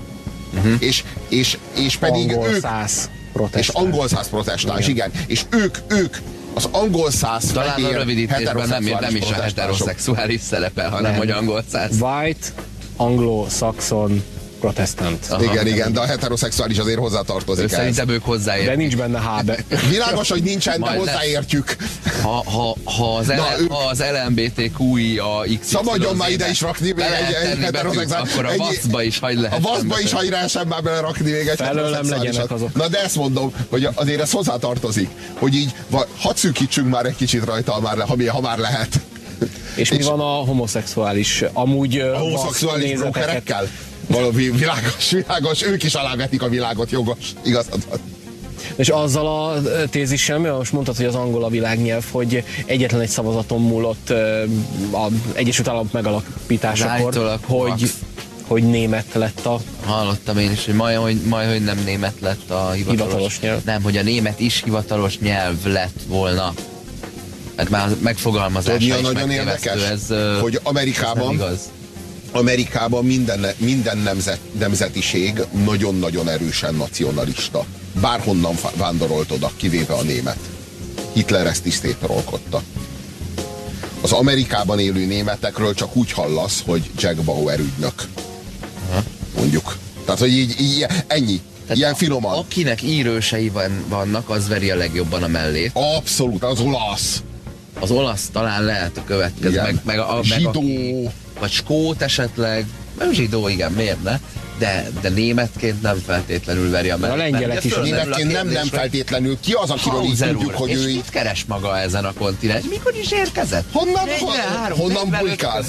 Uh-huh. 0.53 0.73
És, 0.79 1.03
és, 1.29 1.57
és 1.75 1.97
pedig 1.97 2.31
angol 2.31 2.47
ők... 2.47 2.61
Száz 2.61 3.09
protestáns. 3.33 3.67
És 3.67 3.73
angol 3.73 4.07
száz 4.07 4.29
protestáns, 4.29 4.87
igen. 4.87 5.09
igen. 5.09 5.23
És 5.27 5.41
ők, 5.49 5.77
ők 5.87 6.17
az 6.53 6.67
angol 6.71 7.11
száz 7.11 7.45
Talán 7.45 7.69
fehér, 7.69 7.95
a 7.95 7.97
rövidítésben 7.97 8.67
nem, 8.67 8.83
nem 8.83 9.15
is 9.15 9.31
a 9.31 9.41
heteroszexuális 9.41 10.41
szerepel, 10.41 10.89
hanem 10.89 11.11
nem. 11.11 11.19
hogy 11.19 11.29
angol 11.29 11.63
száz. 11.71 11.91
White, 11.99 12.47
anglo-saxon, 12.95 14.23
protestant. 14.63 15.25
Aha. 15.29 15.43
Igen, 15.43 15.67
igen, 15.67 15.93
de 15.93 15.99
a 15.99 16.05
heteroszexuális 16.05 16.77
azért 16.77 16.97
hozzátartozik. 16.97 17.69
Szerintem 17.69 18.09
ők 18.09 18.23
hozzáértnek. 18.23 18.75
De 18.75 18.81
nincs 18.81 18.97
benne 18.97 19.19
hábe. 19.19 19.57
Világos, 19.89 20.29
hogy 20.29 20.43
nincsen, 20.43 20.81
de 20.81 20.89
hozzáértjük. 20.89 21.75
Ha, 22.21 22.43
ha, 22.51 22.75
ha, 22.83 23.15
az, 23.15 23.27
Na, 23.27 23.47
ő... 23.59 23.65
ha 23.69 23.87
az 23.87 24.03
LMBTQI 24.25 25.17
a 25.17 25.45
X. 25.59 25.67
Szabadjon 25.67 26.15
már 26.15 26.31
ide 26.31 26.49
is 26.49 26.61
rakni 26.61 26.91
még 26.91 27.05
egy, 27.05 27.49
egy 27.51 27.57
heteroszexuális. 27.57 28.31
Akkor 28.31 28.45
a 28.45 28.55
vaszba 28.57 29.01
is 29.01 29.19
hagy 29.19 29.37
lehet. 29.37 29.57
A 29.57 29.61
vaszba 29.61 29.99
is 29.99 30.11
hagy 30.11 30.29
lehessen 30.29 30.67
már 30.67 30.83
belerakni 30.83 31.31
még 31.31 31.47
egy 31.47 31.57
Felőlem 31.57 32.09
legyenek 32.09 32.51
azok. 32.51 32.73
Na 32.75 32.87
de 32.87 33.03
ezt 33.03 33.15
mondom, 33.15 33.53
hogy 33.69 33.87
azért 33.93 34.21
ez 34.21 34.31
hozzátartozik. 34.31 35.09
Hogy 35.33 35.55
így, 35.55 35.73
hadd 36.17 36.35
szűkítsünk 36.35 36.89
már 36.89 37.05
egy 37.05 37.15
kicsit 37.15 37.45
rajta, 37.45 37.71
ha 37.71 37.79
már, 37.79 37.97
ha, 37.97 38.15
ha 38.27 38.41
már 38.41 38.57
lehet. 38.57 38.99
És, 39.75 39.89
és 39.89 39.97
mi 39.97 40.03
van 40.03 40.19
a 40.19 40.23
homoszexuális? 40.23 41.43
Amúgy 41.53 41.99
a 41.99 42.17
homoszexuális 42.17 42.99
brókerekkel? 42.99 43.67
Valami 44.07 44.49
világos, 44.49 45.09
világos, 45.09 45.63
ők 45.63 45.83
is 45.83 45.93
alávetik 45.93 46.41
a 46.41 46.49
világot, 46.49 46.91
jogos, 46.91 47.33
igazad 47.43 47.83
van. 47.89 47.99
És 48.75 48.89
azzal 48.89 49.27
a 49.27 49.61
tézissel, 49.89 50.37
mert 50.39 50.57
most 50.57 50.71
mondtad, 50.71 50.95
hogy 50.95 51.05
az 51.05 51.15
angol 51.15 51.43
a 51.43 51.49
világnyelv, 51.49 52.03
hogy 52.11 52.43
egyetlen 52.65 53.01
egy 53.01 53.09
szavazaton 53.09 53.61
múlott 53.61 54.09
az 54.91 55.11
Egyesült 55.33 55.67
Államok 55.67 55.91
megalapításakor, 55.91 57.39
hogy, 57.41 57.91
hogy 58.47 58.63
német 58.63 59.05
lett 59.13 59.45
a... 59.45 59.59
Hallottam 59.85 60.37
én 60.37 60.51
is, 60.51 60.65
hogy 60.65 60.73
majd, 60.73 60.97
hogy, 60.97 61.21
majd, 61.21 61.49
hogy 61.49 61.63
nem 61.63 61.81
német 61.85 62.13
lett 62.19 62.49
a 62.49 62.71
hivatalos, 62.71 63.01
hivatalos 63.01 63.39
nyelv. 63.39 63.63
Nem, 63.63 63.81
hogy 63.81 63.97
a 63.97 64.01
német 64.01 64.39
is 64.39 64.61
hivatalos 64.63 65.19
nyelv 65.19 65.65
lett 65.65 65.99
volna. 66.07 66.53
Hát 67.55 67.69
már 67.69 67.89
megfogalmazás 67.99 68.83
is 68.83 69.01
nagyon 69.01 69.31
érdekes, 69.31 69.81
ez, 69.81 70.07
hogy 70.41 70.59
Amerikában 70.63 71.27
ez 71.27 71.33
igaz 71.33 71.59
Amerikában 72.33 73.05
minden, 73.05 73.45
minden 73.57 73.97
nemzet, 73.97 74.39
nemzetiség 74.59 75.41
nagyon-nagyon 75.65 76.29
erősen 76.29 76.75
nacionalista. 76.75 77.65
Bárhonnan 78.01 78.55
vándorolt 78.77 79.31
oda, 79.31 79.51
kivéve 79.55 79.93
a 79.93 80.03
német. 80.03 80.39
Hitler 81.13 81.45
ezt 81.45 81.65
is 81.65 81.73
szétrolkodta. 81.73 82.61
Az 84.01 84.11
Amerikában 84.11 84.79
élő 84.79 85.05
németekről 85.05 85.73
csak 85.73 85.95
úgy 85.95 86.11
hallasz, 86.11 86.63
hogy 86.65 86.89
Jack 86.97 87.23
Bauer 87.23 87.59
ügynök. 87.59 87.93
Mondjuk. 89.35 89.77
Tehát, 90.05 90.19
hogy 90.19 90.31
így, 90.31 90.61
így 90.61 90.85
ennyi. 91.07 91.41
Tehát 91.61 91.77
Ilyen 91.77 91.95
finoman. 91.95 92.37
Akinek 92.37 92.81
írősei 92.81 93.49
van, 93.49 93.83
vannak, 93.87 94.29
az 94.29 94.47
veri 94.47 94.71
a 94.71 94.75
legjobban 94.75 95.23
a 95.23 95.27
mellét. 95.27 95.71
Abszolút, 95.73 96.43
az 96.43 96.59
olasz. 96.59 97.23
Az 97.79 97.91
olasz 97.91 98.29
talán 98.31 98.63
lehet 98.63 98.97
a 98.97 99.03
következő. 99.03 99.61
Meg, 99.61 99.81
meg, 99.83 99.99
a, 99.99 100.15
meg 100.15 100.23
Zsidó. 100.23 100.49
Aki, 100.49 101.09
vagy 101.43 101.51
skót 101.51 102.01
esetleg, 102.01 102.65
nem 102.99 103.11
zsidó, 103.11 103.47
igen, 103.47 103.71
miért 103.71 104.03
ne? 104.03 104.19
De, 104.57 104.89
de 105.01 105.09
németként 105.09 105.81
nem 105.81 106.01
feltétlenül 106.05 106.69
veri 106.69 106.89
a 106.89 106.97
mellett. 106.97 107.15
A 107.15 107.17
lengyelek 107.17 107.63
is. 107.63 107.73
Németként 107.75 108.31
nem, 108.31 108.47
nem 108.47 108.67
feltétlenül. 108.67 109.37
Ki 109.39 109.53
az, 109.53 109.69
akiről 109.69 110.03
így 110.03 110.17
tudjuk, 110.17 110.53
hogy 110.53 110.71
ő 110.71 110.89
így... 110.89 111.09
keres 111.09 111.45
maga 111.45 111.77
ezen 111.77 112.05
a 112.05 112.13
kontinens? 112.13 112.65
Mikor 112.69 112.95
is 112.95 113.11
érkezett? 113.11 113.65
Honnan, 113.71 114.07
honnan, 114.19 114.71
honnan 114.77 115.19
bujkál? 115.19 115.63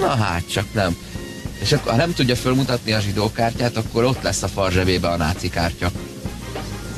Na 0.00 0.08
hát, 0.08 0.42
csak 0.52 0.64
nem. 0.74 0.96
És 1.60 1.72
akkor, 1.72 1.90
ha 1.92 1.98
nem 1.98 2.14
tudja 2.14 2.36
fölmutatni 2.36 2.92
a 2.92 3.00
zsidó 3.00 3.32
kártyát, 3.32 3.76
akkor 3.76 4.04
ott 4.04 4.22
lesz 4.22 4.42
a 4.42 4.48
farzsebébe 4.48 5.08
a 5.08 5.16
náci 5.16 5.48
kártya. 5.48 5.90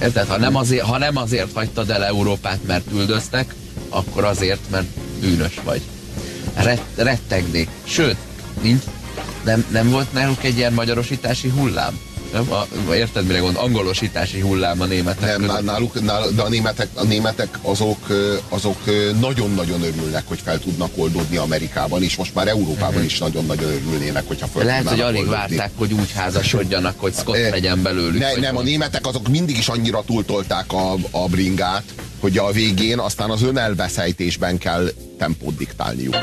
Érted? 0.02 0.26
Ha 0.26 0.38
nem, 0.38 0.56
azért, 0.56 0.84
ha 0.84 0.98
nem 0.98 1.16
azért 1.16 1.52
hagytad 1.54 1.90
el 1.90 2.04
Európát, 2.04 2.58
mert 2.66 2.84
üldöztek, 2.92 3.54
akkor 3.88 4.24
azért, 4.24 4.70
mert 4.70 4.86
bűnös 5.20 5.60
vagy. 5.64 5.82
Ret, 6.56 6.82
rettegnék. 6.96 7.68
Sőt, 7.84 8.16
nincs, 8.62 8.82
nem, 9.44 9.64
nem 9.70 9.90
volt 9.90 10.12
náluk 10.12 10.44
egy 10.44 10.56
ilyen 10.56 10.72
magyarosítási 10.72 11.48
hullám? 11.48 11.98
Nem? 12.34 12.52
A, 12.52 12.94
érted, 12.94 13.26
mire 13.26 13.38
gond? 13.38 13.56
Angolosítási 13.56 14.40
hullám 14.40 14.80
a 14.80 14.84
németek 14.84 15.38
Nem, 15.38 15.64
náluk, 15.64 16.02
náluk, 16.02 16.34
de 16.34 16.42
a 16.42 16.48
németek, 16.48 16.88
a 16.94 17.04
németek 17.04 17.58
azok, 17.62 17.98
azok 18.48 18.78
nagyon-nagyon 19.20 19.82
örülnek, 19.82 20.22
hogy 20.26 20.40
fel 20.44 20.58
tudnak 20.58 20.90
oldódni 20.94 21.36
Amerikában, 21.36 22.02
és 22.02 22.16
most 22.16 22.34
már 22.34 22.48
Európában 22.48 22.88
uh-huh. 22.88 23.04
is 23.04 23.18
nagyon-nagyon 23.18 23.70
örülnének, 23.70 24.26
hogyha 24.26 24.46
fel 24.46 24.64
Lehet, 24.64 24.88
hogy 24.88 25.00
alig 25.00 25.20
oldódni. 25.20 25.56
várták, 25.56 25.70
hogy 25.76 25.92
úgy 25.92 26.12
házasodjanak, 26.12 26.94
hogy 27.00 27.12
Scott 27.14 27.50
legyen 27.50 27.82
belőlük. 27.82 28.20
Ne, 28.20 28.34
nem, 28.34 28.56
a 28.56 28.62
németek 28.62 29.06
azok 29.06 29.28
mindig 29.28 29.56
is 29.56 29.68
annyira 29.68 30.02
túltolták 30.06 30.72
a, 30.72 30.92
a 31.10 31.28
bringát, 31.28 31.84
hogy 32.20 32.38
a 32.38 32.50
végén 32.50 32.98
aztán 32.98 33.30
az 33.30 33.42
önelveszejtésben 33.42 34.58
kell 34.58 34.92
tempót 35.18 35.56
diktálniuk. 35.56 36.16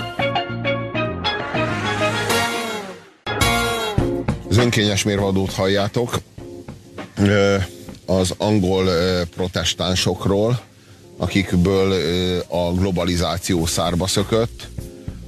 Az 4.51 4.57
önkényes 4.57 5.03
mérvadót 5.03 5.53
halljátok. 5.53 6.21
Az 8.05 8.33
angol 8.37 8.89
protestánsokról, 9.35 10.61
akikből 11.17 11.93
a 12.47 12.71
globalizáció 12.73 13.65
szárba 13.65 14.07
szökött, 14.07 14.67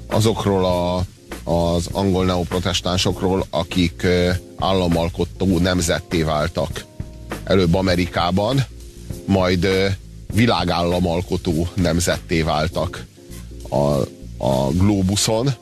azokról 0.08 0.66
a, 0.66 0.96
az 1.52 1.88
angol 1.92 2.26
neoprotestánsokról, 2.26 3.46
akik 3.50 4.08
államalkotó 4.58 5.58
nemzetté 5.60 6.22
váltak. 6.22 6.86
Előbb 7.44 7.74
Amerikában, 7.74 8.66
majd 9.26 9.68
világállamalkotó 10.34 11.68
nemzetté 11.74 12.42
váltak 12.42 13.06
a, 13.70 13.76
a 14.38 14.70
glóbuszon, 14.72 15.54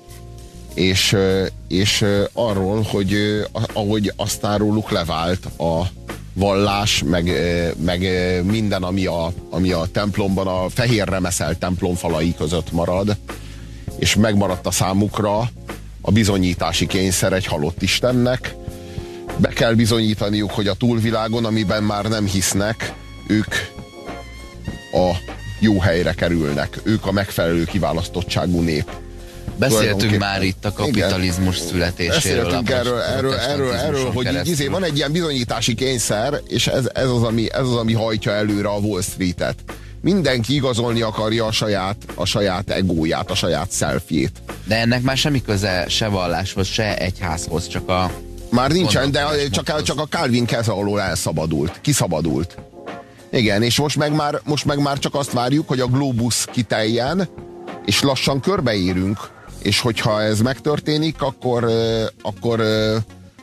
és, 0.73 1.17
és 1.67 2.05
arról, 2.33 2.81
hogy 2.81 3.15
ahogy 3.73 4.13
aztán 4.15 4.57
róluk 4.57 4.91
levált 4.91 5.45
a 5.45 5.81
vallás, 6.33 7.03
meg, 7.05 7.31
meg 7.85 8.01
minden, 8.43 8.83
ami 8.83 9.05
a, 9.05 9.33
ami 9.49 9.71
a 9.71 9.85
templomban, 9.91 10.47
a 10.47 10.69
fehér 10.69 11.07
remeszel 11.07 11.57
templom 11.57 11.95
falai 11.95 12.35
között 12.35 12.71
marad, 12.71 13.17
és 13.99 14.15
megmaradt 14.15 14.65
a 14.65 14.71
számukra 14.71 15.49
a 16.01 16.11
bizonyítási 16.11 16.87
kényszer 16.87 17.33
egy 17.33 17.45
halott 17.45 17.81
Istennek. 17.81 18.55
Be 19.37 19.49
kell 19.49 19.73
bizonyítaniuk, 19.73 20.51
hogy 20.51 20.67
a 20.67 20.73
túlvilágon, 20.73 21.45
amiben 21.45 21.83
már 21.83 22.05
nem 22.05 22.25
hisznek, 22.25 22.93
ők 23.27 23.53
a 24.91 25.11
jó 25.59 25.79
helyre 25.79 26.13
kerülnek. 26.13 26.79
Ők 26.83 27.05
a 27.05 27.11
megfelelő 27.11 27.63
kiválasztottságú 27.63 28.61
nép. 28.61 28.91
Beszéltünk 29.57 30.17
már 30.17 30.43
itt 30.43 30.65
a 30.65 30.71
kapitalizmus 30.73 31.55
Igen. 31.55 31.67
születéséről. 31.67 32.43
Beszéltünk 32.43 32.69
erről, 32.69 32.99
erről, 32.99 33.33
erről, 33.33 33.73
erről 33.73 34.11
hogy 34.11 34.27
így 34.33 34.47
izé, 34.47 34.67
van 34.67 34.83
egy 34.83 34.97
ilyen 34.97 35.11
bizonyítási 35.11 35.75
kényszer, 35.75 36.41
és 36.47 36.67
ez, 36.67 36.89
ez, 36.93 37.09
az, 37.09 37.23
ami, 37.23 37.53
ez 37.53 37.65
az, 37.65 37.75
ami 37.75 37.93
hajtja 37.93 38.31
előre 38.31 38.67
a 38.67 38.77
Wall 38.77 39.01
Street-et. 39.01 39.55
Mindenki 40.01 40.53
igazolni 40.53 41.01
akarja 41.01 41.45
a 41.45 41.51
saját, 41.51 41.97
a 42.15 42.25
saját 42.25 42.69
egóját, 42.69 43.31
a 43.31 43.35
saját 43.35 43.71
szelfjét. 43.71 44.41
De 44.63 44.75
ennek 44.75 45.01
már 45.01 45.17
semmi 45.17 45.41
köze 45.41 45.85
se 45.87 46.07
valláshoz, 46.07 46.67
se 46.67 46.97
egyházhoz, 46.97 47.67
csak 47.67 47.89
a... 47.89 48.11
Már 48.49 48.71
nincsen, 48.71 49.11
de 49.11 49.27
csak, 49.51 49.83
csak 49.83 49.99
a 49.99 50.07
Calvin 50.07 50.45
keze 50.45 50.71
alól 50.71 51.01
elszabadult, 51.01 51.79
kiszabadult. 51.81 52.57
Igen, 53.31 53.63
és 53.63 53.77
most 53.77 53.97
meg, 53.97 54.15
már, 54.15 54.41
most 54.43 54.65
meg 54.65 54.79
már 54.79 54.99
csak 54.99 55.15
azt 55.15 55.31
várjuk, 55.31 55.67
hogy 55.67 55.79
a 55.79 55.87
globus 55.87 56.45
kiteljen, 56.51 57.29
és 57.85 58.01
lassan 58.01 58.39
körbeérünk 58.39 59.29
és 59.61 59.79
hogyha 59.79 60.21
ez 60.21 60.39
megtörténik, 60.39 61.21
akkor, 61.21 61.71
akkor 62.21 62.63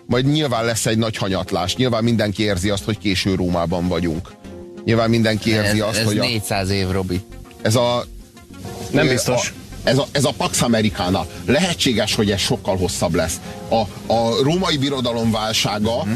majd 0.06 0.26
nyilván 0.26 0.64
lesz 0.64 0.86
egy 0.86 0.98
nagy 0.98 1.16
hanyatlás. 1.16 1.76
Nyilván 1.76 2.04
mindenki 2.04 2.42
érzi 2.42 2.70
azt, 2.70 2.84
hogy 2.84 2.98
késő 2.98 3.34
Rómában 3.34 3.88
vagyunk. 3.88 4.30
Nyilván 4.84 5.10
mindenki 5.10 5.50
érzi 5.50 5.80
ez, 5.80 5.86
azt, 5.86 5.98
ez 5.98 6.04
hogy... 6.04 6.18
Ez 6.18 6.24
400 6.24 6.70
év, 6.70 6.90
Robi. 6.90 7.20
Ez 7.62 7.74
a... 7.74 8.04
Nem 8.90 9.08
biztos. 9.08 9.48
A, 9.48 9.88
ez 9.88 9.98
a, 9.98 10.06
ez 10.12 10.24
a 10.24 10.32
Pax 10.36 10.62
Americana. 10.62 11.26
Lehetséges, 11.46 12.14
hogy 12.14 12.30
ez 12.30 12.40
sokkal 12.40 12.76
hosszabb 12.76 13.14
lesz. 13.14 13.40
A, 13.68 14.12
a 14.12 14.42
római 14.42 14.76
birodalom 14.76 15.30
válsága 15.30 16.04
mhm. 16.04 16.12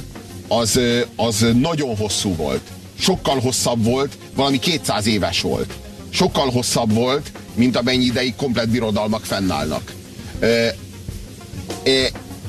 az, 0.48 0.80
az 1.16 1.46
nagyon 1.54 1.96
hosszú 1.96 2.36
volt. 2.36 2.62
Sokkal 2.98 3.40
hosszabb 3.40 3.84
volt, 3.84 4.18
valami 4.34 4.58
200 4.58 5.06
éves 5.06 5.40
volt. 5.40 5.74
Sokkal 6.12 6.50
hosszabb 6.50 6.92
volt, 6.92 7.32
mint 7.54 7.76
amennyi 7.76 8.04
ideig 8.04 8.34
komplet 8.36 8.68
birodalmak 8.68 9.24
fennállnak. 9.24 9.92
E, 10.40 10.46
e, 10.46 10.74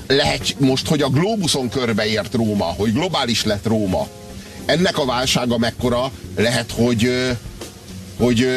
lehet 0.07 0.55
most, 0.59 0.87
hogy 0.87 1.01
a 1.01 1.09
globuson 1.09 1.69
körbeért 1.69 2.33
Róma, 2.33 2.65
hogy 2.65 2.93
globális 2.93 3.43
lett 3.43 3.65
Róma, 3.65 4.07
ennek 4.65 4.97
a 4.97 5.05
válsága 5.05 5.57
mekkora, 5.57 6.11
lehet, 6.35 6.71
hogy, 6.71 7.31
hogy 8.17 8.47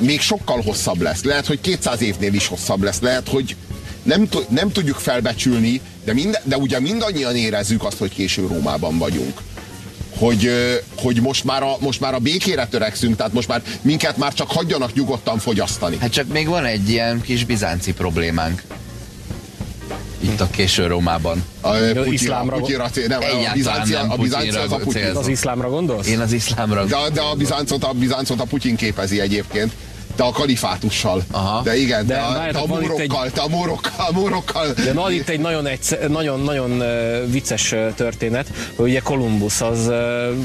még 0.00 0.20
sokkal 0.20 0.60
hosszabb 0.60 1.00
lesz. 1.00 1.22
Lehet, 1.22 1.46
hogy 1.46 1.60
200 1.60 2.00
évnél 2.02 2.34
is 2.34 2.46
hosszabb 2.46 2.82
lesz. 2.82 3.00
Lehet, 3.00 3.28
hogy 3.28 3.56
nem, 4.02 4.28
nem 4.48 4.72
tudjuk 4.72 4.98
felbecsülni, 4.98 5.80
de, 6.04 6.12
mind, 6.12 6.40
de 6.44 6.56
ugye 6.56 6.80
mindannyian 6.80 7.36
érezzük 7.36 7.84
azt, 7.84 7.98
hogy 7.98 8.14
késő 8.14 8.46
Rómában 8.46 8.98
vagyunk 8.98 9.40
hogy, 10.18 10.50
hogy 10.96 11.20
most, 11.20 11.44
már 11.44 11.62
a, 11.62 11.76
most 11.80 12.00
már 12.00 12.14
a 12.14 12.18
békére 12.18 12.66
törekszünk, 12.66 13.16
tehát 13.16 13.32
most 13.32 13.48
már 13.48 13.62
minket 13.80 14.16
már 14.16 14.34
csak 14.34 14.50
hagyjanak 14.50 14.94
nyugodtan 14.94 15.38
fogyasztani. 15.38 15.96
Hát 16.00 16.10
csak 16.10 16.26
még 16.32 16.48
van 16.48 16.64
egy 16.64 16.88
ilyen 16.88 17.20
kis 17.20 17.44
bizánci 17.44 17.92
problémánk. 17.92 18.62
Itt 20.18 20.40
a 20.40 20.48
késő 20.50 20.86
Rómában. 20.86 21.44
A, 21.60 21.70
Putyra, 21.70 22.06
iszlámra, 22.06 22.56
Putyra, 22.56 22.90
nem, 23.06 23.20
a 23.20 23.52
bizánci, 23.52 23.92
nem 23.92 24.10
a 24.10 24.16
bizánci 24.16 24.48
az 24.48 24.72
a 24.72 24.76
Putyin. 24.76 25.04
Az 25.04 25.28
iszlámra 25.28 25.68
gondolsz? 25.68 26.06
Én 26.06 26.20
az 26.20 26.32
iszlámra 26.32 26.84
De, 26.84 26.96
de 27.12 27.20
a, 27.20 27.34
bizáncot, 27.34 27.84
a 27.84 27.92
bizáncot 27.92 28.40
a 28.40 28.44
Putyin 28.44 28.76
képezi 28.76 29.20
egyébként 29.20 29.72
te 30.14 30.24
a 30.24 30.30
kalifátussal. 30.30 31.22
Aha. 31.30 31.62
De 31.62 31.76
igen, 31.76 32.06
de, 32.06 32.14
de, 32.14 32.52
te, 32.52 32.58
a 32.58 32.66
mórokkal, 32.66 33.24
egy... 33.24 33.32
te 33.32 33.40
a 33.40 33.48
mórokkal, 33.48 34.10
mórokkal. 34.12 34.72
De 34.84 34.92
van 34.92 35.12
itt 35.12 35.28
egy 35.28 35.40
nagyon, 35.40 35.66
egy, 35.66 35.98
nagyon, 36.08 36.40
nagyon 36.40 36.82
vicces 37.30 37.74
történet, 37.94 38.46
hogy 38.76 38.88
ugye 38.88 39.00
Kolumbusz 39.00 39.60
az 39.60 39.92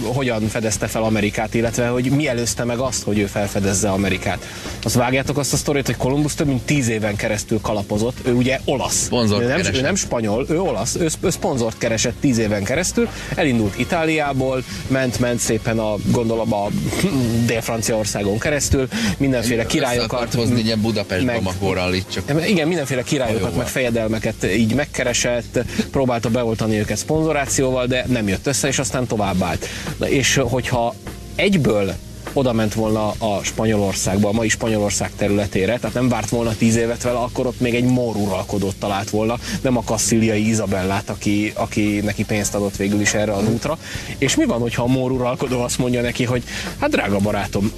hogyan 0.03 0.47
fedezte 0.47 0.88
fel 0.88 1.03
Amerikát, 1.03 1.53
illetve 1.53 1.88
hogy 1.88 2.11
mi 2.11 2.28
előzte 2.28 2.63
meg 2.63 2.78
azt, 2.78 3.03
hogy 3.03 3.20
ő 3.20 3.26
felfedezze 3.26 3.89
Amerikát. 3.89 4.45
Azt 4.84 4.95
vágjátok 4.95 5.38
azt 5.38 5.53
a 5.53 5.57
sztorit, 5.57 5.86
hogy 5.86 5.97
Kolumbusz 5.97 6.36
több 6.36 6.47
mint 6.47 6.61
tíz 6.61 6.88
éven 6.88 7.15
keresztül 7.15 7.61
kalapozott. 7.61 8.17
Ő 8.24 8.34
ugye 8.34 8.59
olasz. 8.65 9.07
Ő 9.11 9.47
nem, 9.47 9.74
ő 9.74 9.82
nem 9.82 9.95
spanyol, 9.95 10.45
ő 10.49 10.61
olasz. 10.61 10.95
Ő, 10.95 11.07
ő 11.22 11.30
szponzort 11.30 11.78
keresett 11.78 12.15
tíz 12.20 12.38
éven 12.38 12.63
keresztül. 12.63 13.07
Elindult 13.36 13.80
Itáliából, 13.80 14.63
ment, 14.88 15.20
ment 15.20 15.39
szépen 15.39 15.80
a 15.80 15.95
gondolom 16.05 16.53
a 16.53 16.67
Dél-Franciaországon 17.47 18.39
keresztül, 18.39 18.88
mindenféle 19.17 19.59
mindenféle 19.64 19.95
királyokat. 19.95 20.34
Hozni 20.34 20.62
ilyen 20.62 20.82
Budapest 20.82 21.26
meg, 21.26 21.36
Bamakorral 21.36 21.93
itt 21.93 22.10
csak. 22.10 22.47
Igen, 22.47 22.68
mindenféle 22.68 23.03
királyokat, 23.03 23.55
meg 23.55 23.68
fejedelmeket 23.68 24.43
így 24.43 24.74
megkeresett, 24.74 25.60
próbálta 25.91 26.30
beoltani 26.30 26.80
őket 26.80 26.97
szponzorációval, 26.97 27.86
de 27.86 28.05
nem 28.07 28.28
jött 28.28 28.47
össze, 28.47 28.68
és 28.68 28.80
aztán 28.80 29.07
tovább 29.07 29.43
állt. 29.43 29.68
És 29.99 30.36
hogyha 30.36 30.95
egyből 31.36 31.93
oda 32.34 32.53
ment 32.53 32.74
volna 32.74 33.07
a 33.10 33.43
Spanyolországba, 33.43 34.30
a 34.30 34.32
mai 34.32 34.49
Spanyolország 34.49 35.12
területére, 35.18 35.78
tehát 35.80 35.95
nem 35.95 36.10
várt 36.10 36.30
volna 36.30 36.55
tíz 36.57 36.76
évet 36.76 37.03
vele, 37.03 37.18
akkor 37.18 37.45
ott 37.45 37.60
még 37.60 37.76
egy 37.76 37.84
mor 37.84 38.16
uralkodót 38.16 38.76
talált 38.76 39.10
volna, 39.10 39.38
nem 39.62 39.78
a 39.78 39.84
kassziliai 39.84 40.47
Izabellát, 40.47 41.10
aki, 41.10 41.51
aki 41.55 41.99
neki 42.03 42.26
pénzt 42.26 42.55
adott 42.55 42.76
végül 42.76 43.01
is 43.01 43.14
erre 43.14 43.34
az 43.34 43.47
útra. 43.47 43.78
És 44.18 44.36
mi 44.36 44.45
van, 44.45 44.60
hogyha 44.60 44.84
a 44.84 44.88
mor 44.88 45.12
uralkodó 45.12 45.62
azt 45.62 45.78
mondja 45.78 46.01
neki, 46.01 46.24
hogy 46.24 46.43
hát 46.80 46.89
drága 46.89 47.18
barátom, 47.18 47.72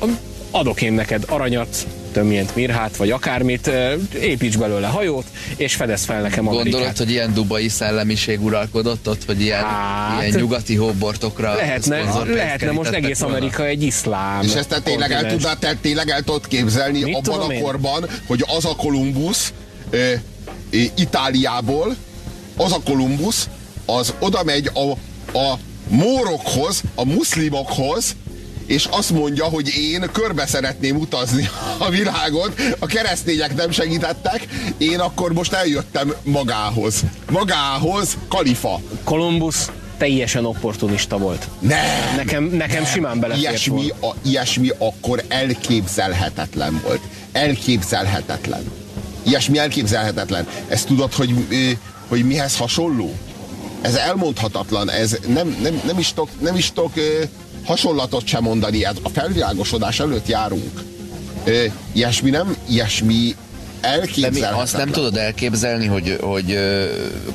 adok 0.52 0.82
én 0.82 0.93
neked 0.93 1.24
aranyat, 1.28 1.88
tömjent 2.12 2.56
mirhát, 2.56 2.95
vagy 2.95 3.12
akármit, 3.12 3.72
építs 4.22 4.58
belőle 4.58 4.88
hajót, 4.88 5.26
és 5.56 5.76
fedez 5.76 6.04
fel 6.04 6.22
nekem 6.22 6.47
Amerikát. 6.47 6.72
Gondolod, 6.72 6.97
hogy 6.97 7.10
ilyen 7.10 7.34
dubai 7.34 7.70
szellemiség 7.70 8.43
uralkodott 8.43 9.10
ott, 9.10 9.26
hogy 9.26 9.41
ilyen, 9.41 9.64
hát, 9.64 10.22
ilyen 10.22 10.39
nyugati 10.39 10.76
hóbortokra 10.76 11.56
lehetne, 11.56 12.24
lehetne 12.26 12.72
most 12.72 12.91
egész 12.91 13.20
volna. 13.20 13.36
Amerika 13.36 13.66
egy 13.66 13.84
iszlám. 13.84 14.41
És 14.41 14.54
ezt 14.54 14.70
te 14.70 14.80
tényleg 14.80 15.12
el, 15.12 15.26
tudod, 15.26 15.58
te 15.58 15.76
tényleg 15.82 16.10
el 16.10 16.22
tudod 16.22 16.47
képzelni 16.47 17.04
Mit 17.04 17.28
abban 17.28 17.49
a 17.49 17.60
korban, 17.62 18.10
hogy 18.28 18.45
az 18.58 18.66
a 18.66 18.76
Kolumbusz 18.76 19.54
e, 19.91 19.97
e, 19.97 20.22
Itáliából, 20.95 21.95
az 22.58 22.72
a 22.72 22.80
Kolumbusz, 22.86 23.49
az 23.86 24.14
oda 24.20 24.43
megy 24.43 24.70
a, 24.74 24.91
a 25.38 25.60
mórokhoz, 25.88 26.82
a 26.95 27.06
muszlimokhoz, 27.06 28.16
és 28.66 28.86
azt 28.86 29.09
mondja, 29.09 29.45
hogy 29.45 29.68
én 29.76 30.09
körbe 30.12 30.45
szeretném 30.45 30.95
utazni 30.95 31.49
a 31.78 31.89
világot, 31.89 32.62
a 32.80 32.86
keresztények 32.86 33.55
nem 33.55 33.72
segítettek, 33.72 34.47
én 34.78 34.99
akkor 34.99 35.34
most 35.34 35.53
eljöttem 35.53 36.14
magához. 36.24 37.01
Magához, 37.30 38.18
kalifa. 38.28 38.80
Kolumbusz 39.03 39.70
teljesen 39.97 40.45
opportunista 40.45 41.18
volt. 41.18 41.47
Nem! 41.59 42.16
Nekem, 42.16 42.43
nekem 42.43 42.82
nem. 42.82 42.91
simán 42.91 43.20
belefért 43.20 43.47
ilyesmi, 43.47 43.89
a, 44.01 44.16
ilyesmi 44.26 44.70
akkor 44.78 45.24
elképzelhetetlen 45.28 46.82
volt. 46.84 47.01
Elképzelhetetlen. 47.32 48.72
Ilyesmi 49.24 49.57
elképzelhetetlen. 49.57 50.47
Ezt 50.68 50.88
tudod, 50.88 51.14
hogy, 51.14 51.47
hogy 52.07 52.26
mihez 52.26 52.57
hasonló? 52.57 53.14
Ez 53.82 53.95
elmondhatatlan, 53.95 54.89
ez 54.89 55.18
nem, 55.28 55.57
nem, 55.62 55.82
nem 55.86 55.99
is 55.99 56.07
tudok, 56.07 56.30
nem 56.39 56.55
is 56.55 56.72
tudok 56.72 56.93
hasonlatot 57.66 58.26
sem 58.26 58.43
mondani, 58.43 58.84
a 59.03 59.09
felvilágosodás 59.09 59.99
előtt 59.99 60.28
járunk. 60.28 60.84
Ilyesmi 61.93 62.30
nem, 62.30 62.55
ilyesmi 62.70 63.36
de 64.16 64.30
mi 64.30 64.41
azt 64.41 64.78
nem 64.78 64.89
tudod 64.89 65.18
elképzelni, 65.18 65.86
hogy, 65.86 66.18
hogy 66.22 66.59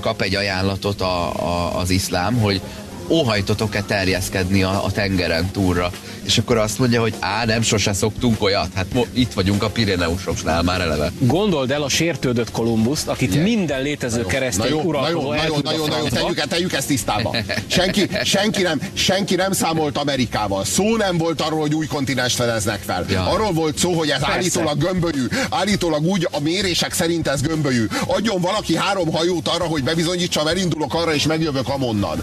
kap 0.01 0.23
egy 0.23 0.35
ajánlatot 0.35 1.01
a, 1.01 1.33
a, 1.47 1.79
az 1.79 1.91
iszlám, 1.91 2.35
hogy 2.39 2.61
óhajtotok-e 3.09 3.83
terjeszkedni 3.83 4.63
a, 4.63 4.85
a 4.85 4.91
tengeren 4.91 5.51
túlra? 5.51 5.91
És 6.23 6.39
akkor 6.39 6.57
azt 6.57 6.79
mondja, 6.79 7.01
hogy 7.01 7.15
á, 7.21 7.45
nem 7.45 7.63
sose 7.63 7.93
szoktunk 7.93 8.43
olyat. 8.43 8.69
Hát 8.75 8.87
mo, 8.93 9.05
itt 9.13 9.33
vagyunk 9.33 9.63
a 9.63 9.69
Pireneusoknál 9.69 10.63
már 10.63 10.81
eleve. 10.81 11.13
Gondold 11.19 11.71
el 11.71 11.83
a 11.83 11.89
sértődött 11.89 12.51
Kolumbuszt, 12.51 13.09
akit 13.09 13.35
yeah. 13.35 13.47
minden 13.47 13.83
létező 13.83 14.25
keresztény 14.25 14.73
uralkodó 14.73 15.33
el 15.33 15.43
nagyon, 15.43 15.61
nagyon, 15.63 15.89
nagyon, 15.89 16.09
tegyük, 16.09 16.47
tegyük 16.47 16.73
ezt 16.73 16.87
tisztába. 16.87 17.37
Senki, 17.67 18.09
senki, 18.25 18.63
nem, 18.63 18.81
senki 18.93 19.35
nem 19.35 19.53
számolt 19.53 19.99
Amerikával. 19.99 20.65
Szó 20.65 20.97
nem 20.97 21.19
volt 21.19 21.41
arról, 21.41 21.61
hogy 21.61 21.75
új 21.75 21.87
kontinens 21.87 22.35
fedeznek 22.35 22.83
fel. 22.87 23.05
Ja. 23.09 23.27
Arról 23.27 23.53
volt 23.53 23.79
szó, 23.79 23.93
hogy 23.93 24.09
ez 24.09 24.19
Persze. 24.19 24.35
állítólag 24.35 24.79
gömbölyű. 24.79 25.27
Állítólag 25.51 26.05
úgy 26.05 26.29
a 26.31 26.41
mérések 26.41 26.93
szerint 26.93 27.29
ez 27.29 27.41
gömbölyű. 27.41 27.87
Adjon 28.07 28.41
valaki 28.41 28.77
három 28.77 29.13
hajót 29.13 29.49
arra, 29.49 29.65
hogy 29.65 29.83
bebizonyítsam, 29.83 30.47
elindulok 30.47 30.95
arra 30.95 31.15
és 31.15 31.27
megjövök 31.27 31.69
amonnan. 31.69 32.23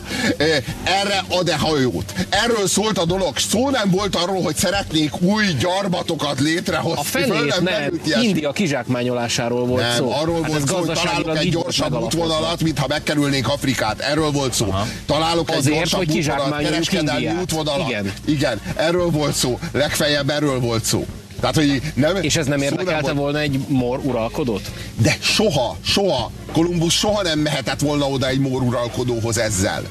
Erre 0.84 1.24
ad-e 1.30 1.58
hajót? 1.58 2.14
Erről 2.30 2.68
szólt 2.68 2.98
a 2.98 3.06
dolog. 3.06 3.38
Szó 3.38 3.70
nem 3.70 3.90
volt 3.90 4.16
arról, 4.16 4.42
hogy 4.42 4.56
szeretnék 4.56 5.22
új 5.22 5.46
gyarmatokat 5.60 6.40
létrehozni. 6.40 7.00
A 7.00 7.04
felét 7.04 7.62
nem, 7.62 8.02
nem. 8.06 8.22
India 8.22 8.52
kizsákmányolásáról 8.52 9.66
volt 9.66 9.82
nem, 9.82 9.96
szó. 9.96 10.12
arról 10.12 10.42
hát 10.42 10.52
volt 10.52 10.68
szó, 10.68 10.76
hogy 10.76 10.92
találok 10.94 11.38
egy 11.38 11.50
gyorsabb 11.50 12.02
útvonalat, 12.02 12.62
mintha 12.62 12.88
megkerülnénk 12.88 13.48
Afrikát. 13.48 14.00
Erről 14.00 14.32
volt 14.32 14.54
szó. 14.54 14.66
Aha. 14.70 14.88
Találok 15.06 15.52
egy 15.52 15.58
Azért, 15.58 15.76
gyorsabb 15.76 16.00
hogy 16.06 16.18
útvonalat, 16.18 16.62
kereskedelmi 16.62 17.32
útvonalat. 17.42 17.90
Igen. 17.90 18.14
Igen, 18.26 18.62
erről 18.76 19.10
volt 19.10 19.34
szó. 19.34 19.60
Legfeljebb 19.72 20.30
erről 20.30 20.60
volt 20.60 20.84
szó. 20.84 21.06
Tehát, 21.40 21.56
hogy 21.56 21.82
nem, 21.96 22.16
És 22.22 22.36
ez 22.36 22.46
nem 22.46 22.62
érdekelte 22.62 23.08
nem 23.08 23.16
volna 23.16 23.40
egy 23.40 23.60
mor 23.68 24.00
uralkodót? 24.04 24.72
De 25.02 25.18
soha, 25.22 25.78
soha. 25.86 26.32
Kolumbusz 26.52 26.94
soha 26.94 27.24
nem 27.24 27.40
mehetett 27.40 27.80
volna 27.80 28.06
oda 28.10 28.28
egy 28.28 28.40
mor 28.40 28.62
uralkodóhoz 28.62 29.38
ezzel. 29.38 29.84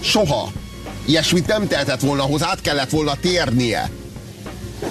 Soha. 0.00 0.52
Ilyesmit 1.06 1.46
nem 1.46 1.68
tehetett 1.68 2.00
volna 2.00 2.22
hozzá, 2.22 2.48
át 2.48 2.60
kellett 2.60 2.90
volna 2.90 3.14
térnie. 3.20 3.90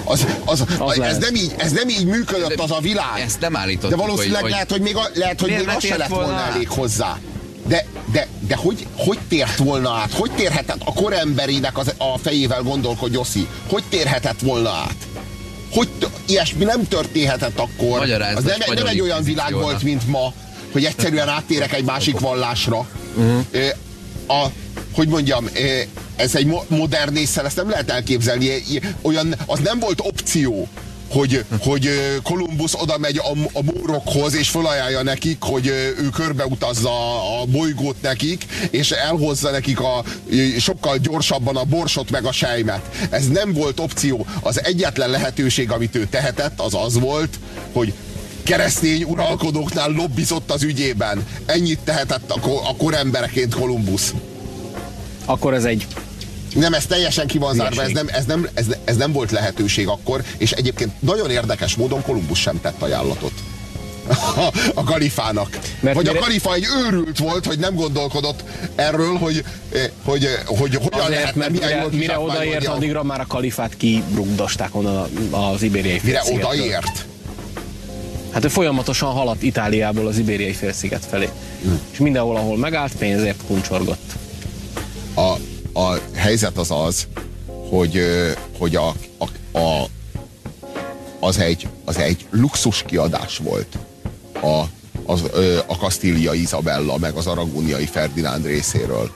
Az, 0.04 0.26
az, 0.44 0.64
az 0.78 1.00
ez, 1.00 1.18
nem 1.18 1.34
így, 1.34 1.54
ez 1.56 1.72
nem 1.72 1.88
így 1.88 2.04
működött 2.04 2.54
de 2.54 2.62
az 2.62 2.70
a 2.70 2.80
világ. 2.80 3.20
Ezt 3.24 3.40
nem 3.40 3.56
állítottuk. 3.56 3.90
De 3.90 3.96
valószínűleg 3.96 4.42
hogy, 4.42 4.50
lehet, 4.50 4.70
hogy 4.70 4.80
még, 4.80 4.96
a, 4.96 5.08
lehet, 5.14 5.40
hogy 5.40 5.50
még 5.50 5.68
az 5.68 5.84
se 5.84 5.96
lett 5.96 6.08
volna, 6.08 6.26
volna 6.26 6.46
elég 6.46 6.68
hozzá. 6.68 7.18
De, 7.66 7.86
de, 8.12 8.26
de 8.46 8.56
hogy, 8.56 8.86
hogy 8.96 9.18
tért 9.28 9.56
volna 9.56 9.90
át? 9.90 10.12
Hogy 10.12 10.30
térhetett 10.30 10.80
a 10.84 10.92
koremberinek 10.92 11.78
az, 11.78 11.94
a 11.98 12.18
fejével 12.18 12.62
gondolkod, 12.62 13.12
Jossi? 13.12 13.46
Hogy 13.68 13.82
térhetett 13.88 14.40
volna 14.40 14.70
át? 14.70 14.96
Hogy 15.72 15.88
ilyesmi 16.26 16.64
nem 16.64 16.88
történhetett 16.88 17.58
akkor? 17.58 17.98
Magyarázd, 17.98 18.36
az 18.36 18.44
nem, 18.44 18.74
nem 18.74 18.86
egy 18.86 19.00
olyan 19.00 19.22
világ 19.22 19.52
volt, 19.52 19.82
mint 19.82 20.06
ma, 20.06 20.32
hogy 20.72 20.84
egyszerűen 20.84 21.28
áttérek 21.28 21.72
egy 21.72 21.84
másik 21.84 22.18
vallásra. 22.18 22.88
Uh-huh. 23.16 23.44
A, 24.26 24.46
hogy 24.92 25.08
mondjam, 25.08 25.48
ez 26.16 26.34
egy 26.34 26.54
modern 26.68 27.16
észre, 27.16 27.44
ezt 27.44 27.56
nem 27.56 27.70
lehet 27.70 27.90
elképzelni. 27.90 28.62
Olyan, 29.02 29.34
az 29.46 29.58
nem 29.58 29.78
volt 29.78 30.00
opció, 30.00 30.68
hogy, 31.10 31.44
hogy 31.60 31.90
Kolumbusz 32.22 32.74
oda 32.74 32.98
megy 32.98 33.18
a, 33.18 33.58
a 33.58 33.62
mórokhoz, 33.62 34.34
és 34.34 34.48
felajánlja 34.48 35.02
nekik, 35.02 35.36
hogy 35.40 35.66
ő 35.66 36.08
körbeutazza 36.14 36.90
a 37.40 37.44
bolygót 37.44 38.02
nekik, 38.02 38.46
és 38.70 38.90
elhozza 38.90 39.50
nekik 39.50 39.80
a, 39.80 40.04
sokkal 40.58 40.96
gyorsabban 40.96 41.56
a 41.56 41.64
borsot 41.64 42.10
meg 42.10 42.24
a 42.24 42.32
sejmet. 42.32 43.08
Ez 43.10 43.28
nem 43.28 43.52
volt 43.52 43.80
opció. 43.80 44.26
Az 44.40 44.64
egyetlen 44.64 45.10
lehetőség, 45.10 45.70
amit 45.70 45.96
ő 45.96 46.06
tehetett, 46.10 46.60
az 46.60 46.74
az 46.74 46.98
volt, 46.98 47.38
hogy 47.72 47.92
keresztény 48.42 49.02
uralkodóknál 49.02 49.90
lobbizott 49.90 50.50
az 50.50 50.62
ügyében. 50.62 51.26
Ennyit 51.46 51.78
tehetett 51.78 52.30
a, 52.30 52.68
a 52.68 52.76
korembereként 52.76 53.54
Kolumbusz. 53.54 54.14
Akkor 55.30 55.54
ez 55.54 55.64
egy 55.64 55.86
nem, 56.54 56.74
ez 56.74 56.86
teljesen 56.86 57.26
ki 57.26 57.38
van 57.38 57.54
zárva, 57.54 57.82
ez 57.82 57.90
nem, 57.90 58.08
ez, 58.08 58.24
nem, 58.24 58.48
ez, 58.54 58.66
ez 58.84 58.96
nem 58.96 59.12
volt 59.12 59.30
lehetőség 59.30 59.88
akkor, 59.88 60.22
és 60.36 60.50
egyébként 60.50 60.92
nagyon 60.98 61.30
érdekes 61.30 61.74
módon 61.74 62.02
Kolumbusz 62.02 62.38
sem 62.38 62.60
tett 62.60 62.82
ajánlatot. 62.82 63.32
A, 64.08 64.50
a 64.80 64.84
kalifának. 64.84 65.58
Mert 65.80 65.96
Vagy 65.96 66.06
mire... 66.06 66.18
a 66.18 66.22
kalifa 66.22 66.54
egy 66.54 66.66
őrült 66.86 67.18
volt, 67.18 67.46
hogy 67.46 67.58
nem 67.58 67.74
gondolkodott 67.74 68.44
erről, 68.74 69.16
hogy, 69.16 69.44
eh, 69.72 69.90
hogy, 70.04 70.24
eh, 70.24 70.32
hogy 70.46 70.74
hogyan 70.74 71.00
Azért, 71.00 71.08
lehetne, 71.08 71.40
mert 71.40 71.52
mire, 71.52 71.86
mire 71.90 72.18
odaért, 72.18 72.66
addigra 72.66 73.02
már 73.02 73.20
a 73.20 73.26
kalifát 73.26 73.76
kibrugdosták 73.76 74.74
onnan 74.74 75.08
az 75.30 75.62
ibériai 75.62 76.00
Mire 76.02 76.22
odaért? 76.32 77.04
Hát 78.30 78.44
ő 78.44 78.48
folyamatosan 78.48 79.12
haladt 79.12 79.42
Itáliából 79.42 80.06
az 80.06 80.18
ibériai 80.18 80.52
félsziget 80.52 81.06
felé. 81.10 81.28
Hm. 81.62 81.70
És 81.90 81.98
mindenhol, 81.98 82.36
ahol 82.36 82.56
megállt, 82.56 82.92
pénzért 82.92 83.40
kuncsorgott. 83.46 84.18
A, 85.14 85.36
a 85.80 85.98
helyzet 86.14 86.58
az 86.58 86.70
az, 86.70 87.06
hogy, 87.68 88.02
hogy 88.58 88.76
a, 88.76 88.94
a, 89.18 89.58
a, 89.58 89.88
az, 91.20 91.38
egy, 91.38 91.68
az 91.84 91.98
egy 91.98 92.26
luxus 92.30 92.82
kiadás 92.82 93.36
volt 93.36 93.78
a, 94.42 94.62
az, 95.04 95.22
a 95.66 95.76
Kastília 95.76 96.32
Izabella, 96.32 96.98
meg 96.98 97.14
az 97.14 97.26
aragóniai 97.26 97.86
Ferdinánd 97.86 98.46
részéről. 98.46 99.10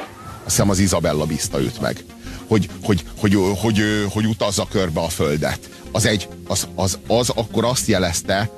Azt 0.44 0.54
hiszem 0.54 0.70
az 0.70 0.78
Izabella 0.78 1.24
bízta 1.24 1.60
őt 1.60 1.80
meg, 1.80 2.04
hogy, 2.46 2.68
hogy, 2.82 3.04
hogy, 3.18 3.34
hogy, 3.34 3.56
hogy, 3.60 3.82
hogy 4.12 4.26
utazza 4.26 4.66
körbe 4.70 5.00
a 5.00 5.08
földet. 5.08 5.70
Az, 5.92 6.06
egy, 6.06 6.28
az, 6.46 6.68
az, 6.74 6.98
az 7.06 7.28
akkor 7.28 7.64
azt 7.64 7.86
jelezte, 7.86 8.50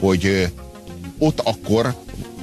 hogy 0.00 0.52
ott 1.18 1.40
akkor 1.40 1.94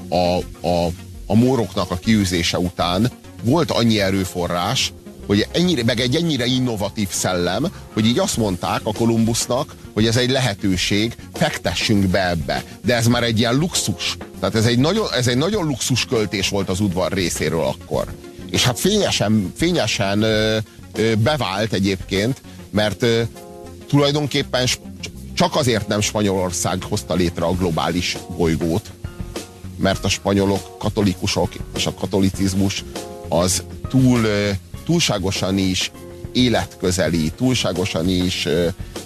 a, 0.10 0.38
a, 0.68 0.92
a 1.26 1.36
móroknak 1.36 1.92
a 1.92 1.96
kiűzése 1.96 2.60
után 2.60 3.12
volt 3.44 3.72
annyi 3.72 4.00
erőforrás, 4.00 4.94
hogy 5.30 5.48
ennyire, 5.52 5.84
meg 5.84 6.00
egy 6.00 6.16
ennyire 6.16 6.46
innovatív 6.46 7.08
szellem, 7.10 7.68
hogy 7.94 8.06
így 8.06 8.20
azt 8.20 8.38
mondták 8.38 8.82
a 8.84 8.94
Kolumbusznak, 8.94 9.76
hogy 9.94 10.08
ez 10.08 10.18
egy 10.18 10.30
lehetőség, 10.30 11.16
fektessünk 11.34 12.08
be 12.08 12.30
ebbe. 12.30 12.64
De 12.86 12.96
ez 12.96 13.08
már 13.08 13.24
egy 13.24 13.40
ilyen 13.40 13.56
luxus. 13.56 14.18
Tehát 14.40 14.56
ez 14.56 14.66
egy 14.66 14.80
nagyon, 14.80 15.08
ez 15.14 15.28
egy 15.28 15.38
nagyon 15.38 15.66
luxus 15.66 16.06
költés 16.06 16.50
volt 16.50 16.70
az 16.70 16.80
udvar 16.80 17.12
részéről 17.12 17.64
akkor. 17.64 18.06
És 18.50 18.64
hát 18.64 18.80
fényesen, 18.80 19.54
fényesen 19.56 20.22
ö, 20.22 20.58
ö, 20.96 21.16
bevált 21.16 21.74
egyébként, 21.74 22.42
mert 22.70 23.04
ö, 23.04 23.22
tulajdonképpen 23.88 24.68
csak 25.34 25.56
azért 25.56 25.88
nem 25.88 26.02
Spanyolország 26.02 26.84
hozta 26.84 27.14
létre 27.14 27.46
a 27.46 27.56
globális 27.56 28.18
bolygót, 28.38 28.92
mert 29.78 30.06
a 30.06 30.10
spanyolok, 30.10 30.80
katolikusok 30.80 31.50
és 31.76 31.86
a 31.86 31.94
katolicizmus 31.94 32.84
az 33.30 33.64
túl 33.90 34.28
túlságosan 34.86 35.58
is 35.58 35.92
életközeli, 36.32 37.32
túlságosan 37.38 38.10
is 38.10 38.48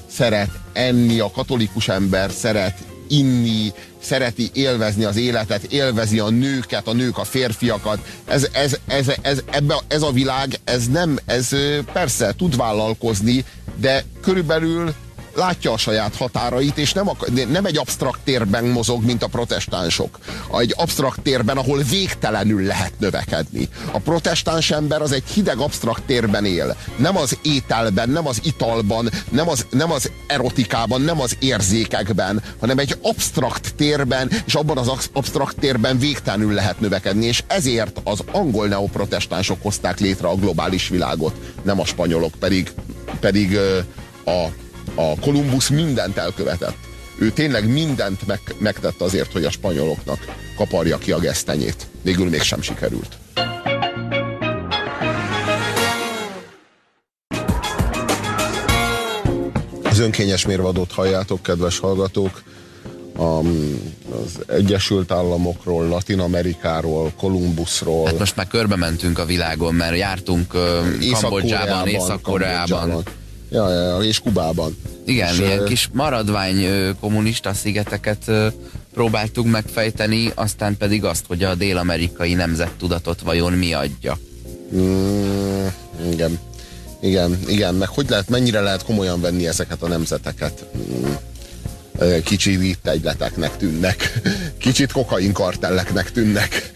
szeret 0.10 0.50
enni, 0.74 1.20
a 1.20 1.32
katolikus 1.32 1.88
ember 1.88 2.32
szeret 2.32 2.78
inni, 3.08 3.72
szereti 4.02 4.50
élvezni 4.54 5.04
az 5.04 5.16
életet, 5.16 5.64
élvezi 5.64 6.20
a 6.20 6.30
nőket, 6.30 6.88
a 6.88 6.94
nők 6.94 7.18
a 7.18 7.24
férfiakat. 7.24 8.00
Ez, 8.26 8.48
ez, 8.52 8.78
ez, 8.88 9.12
ez, 9.22 9.44
ebbe, 9.52 9.76
ez 9.88 10.02
a 10.02 10.12
világ, 10.12 10.60
ez 10.64 10.88
nem, 10.88 11.18
ez 11.26 11.50
persze 11.94 12.34
tud 12.38 12.58
vállalkozni, 12.58 13.46
de 13.76 14.04
körülbelül 14.22 14.94
látja 15.36 15.72
a 15.72 15.78
saját 15.78 16.16
határait, 16.16 16.78
és 16.78 16.94
nem, 16.94 17.10
nem 17.50 17.66
egy 17.66 17.78
absztrakt 17.78 18.20
térben 18.24 18.66
mozog, 18.66 19.04
mint 19.04 19.24
a 19.24 19.28
protestánsok. 19.28 20.20
Egy 20.58 20.74
absztrakt 20.78 21.22
térben, 21.22 21.58
ahol 21.58 21.82
végtelenül 21.90 22.64
lehet 22.64 22.94
növekedni. 23.00 23.70
A 23.92 24.00
protestáns 24.00 24.72
ember 24.72 25.02
az 25.02 25.12
egy 25.12 25.24
hideg 25.34 25.58
absztrakt 25.58 26.04
térben 26.04 26.46
él. 26.46 26.76
Nem 26.96 27.18
az 27.18 27.38
ételben, 27.42 28.10
nem 28.10 28.28
az 28.28 28.40
italban, 28.44 29.10
nem 29.30 29.50
az, 29.50 29.66
nem 29.70 29.92
az 29.92 30.12
erotikában, 30.28 31.02
nem 31.02 31.22
az 31.22 31.38
érzékekben, 31.40 32.44
hanem 32.60 32.78
egy 32.78 32.98
absztrakt 33.02 33.76
térben, 33.76 34.32
és 34.46 34.56
abban 34.56 34.78
az 34.78 35.10
absztrakt 35.14 35.60
térben 35.60 36.00
végtelenül 36.00 36.54
lehet 36.54 36.80
növekedni, 36.80 37.26
és 37.26 37.44
ezért 37.48 38.02
az 38.04 38.20
angol 38.32 38.68
neoprotestánsok 38.68 39.62
hozták 39.62 40.00
létre 40.00 40.28
a 40.28 40.36
globális 40.36 40.88
világot, 40.88 41.34
nem 41.64 41.80
a 41.80 41.86
spanyolok, 41.86 42.34
pedig, 42.40 42.72
pedig 43.20 43.58
a 44.26 44.48
a 44.96 45.20
Kolumbusz 45.20 45.70
mindent 45.70 46.18
elkövetett. 46.18 46.78
Ő 47.18 47.32
tényleg 47.32 47.68
mindent 47.68 48.28
meg, 48.28 48.39
megtett 48.58 49.02
azért, 49.02 49.32
hogy 49.32 49.46
a 49.46 49.52
spanyoloknak 49.52 50.36
kaparja 50.56 50.98
ki 50.98 51.12
a 51.12 51.20
gesztenyét. 51.20 51.88
Végül 52.02 52.30
mégsem 52.30 52.62
sikerült. 52.62 53.18
Az 59.84 60.00
önkényes 60.00 60.46
mérvadót 60.46 60.91
halljátok, 60.91 61.44
kedves 61.44 61.80
hallgatók. 61.80 62.44
A, 63.18 63.22
az 63.24 64.39
Egyesült 64.48 65.12
Államokról, 65.12 65.88
Latin 65.88 66.20
Amerikáról, 66.20 67.12
Kolumbuszról. 67.18 68.06
Hát 68.06 68.20
most 68.20 68.36
már 68.36 68.48
körbe 68.48 68.76
mentünk 68.76 69.20
a 69.20 69.26
világon, 69.26 69.74
mert 69.74 69.98
jártunk 69.98 70.54
uh, 70.54 70.62
Észak-Koreában, 71.02 71.84
Kambodzsában, 71.84 72.22
Kambodzsában. 72.22 73.04
Ja, 73.54 73.70
ja, 73.70 73.97
és 73.97 74.20
Kubában. 74.20 74.78
Igen, 75.06 75.34
és, 75.34 75.39
ilyen 75.39 75.66
kis 75.66 75.89
maradvány 75.91 76.66
kommunista 76.99 77.54
szigeteket 77.54 78.32
próbáltuk 78.93 79.45
megfejteni, 79.45 80.32
aztán 80.36 80.78
pedig 80.78 81.04
azt, 81.04 81.26
hogy 81.28 81.43
a 81.43 81.56
dél-amerikai 81.56 82.34
nemzettudatot 82.34 83.22
vajon 83.22 83.54
mi 83.54 83.74
adja. 83.74 84.18
Mm, 84.76 85.66
igen. 86.12 86.39
Igen, 87.01 87.39
igen, 87.47 87.76
meg 87.76 87.88
hogy 87.88 88.10
lehet, 88.10 88.30
mennyire 88.30 88.60
lehet 88.60 88.84
komolyan 88.84 89.22
venni 89.22 89.47
ezeket 89.47 89.82
a 89.82 89.88
nemzeteket? 89.88 90.66
Mm. 90.78 91.14
Kicsit 92.24 92.80
egyleteknek 92.84 93.58
tűnnek. 93.58 94.22
Kicsit 94.58 94.91
kokainkartelleknek 94.91 96.12
tűnnek. 96.12 96.72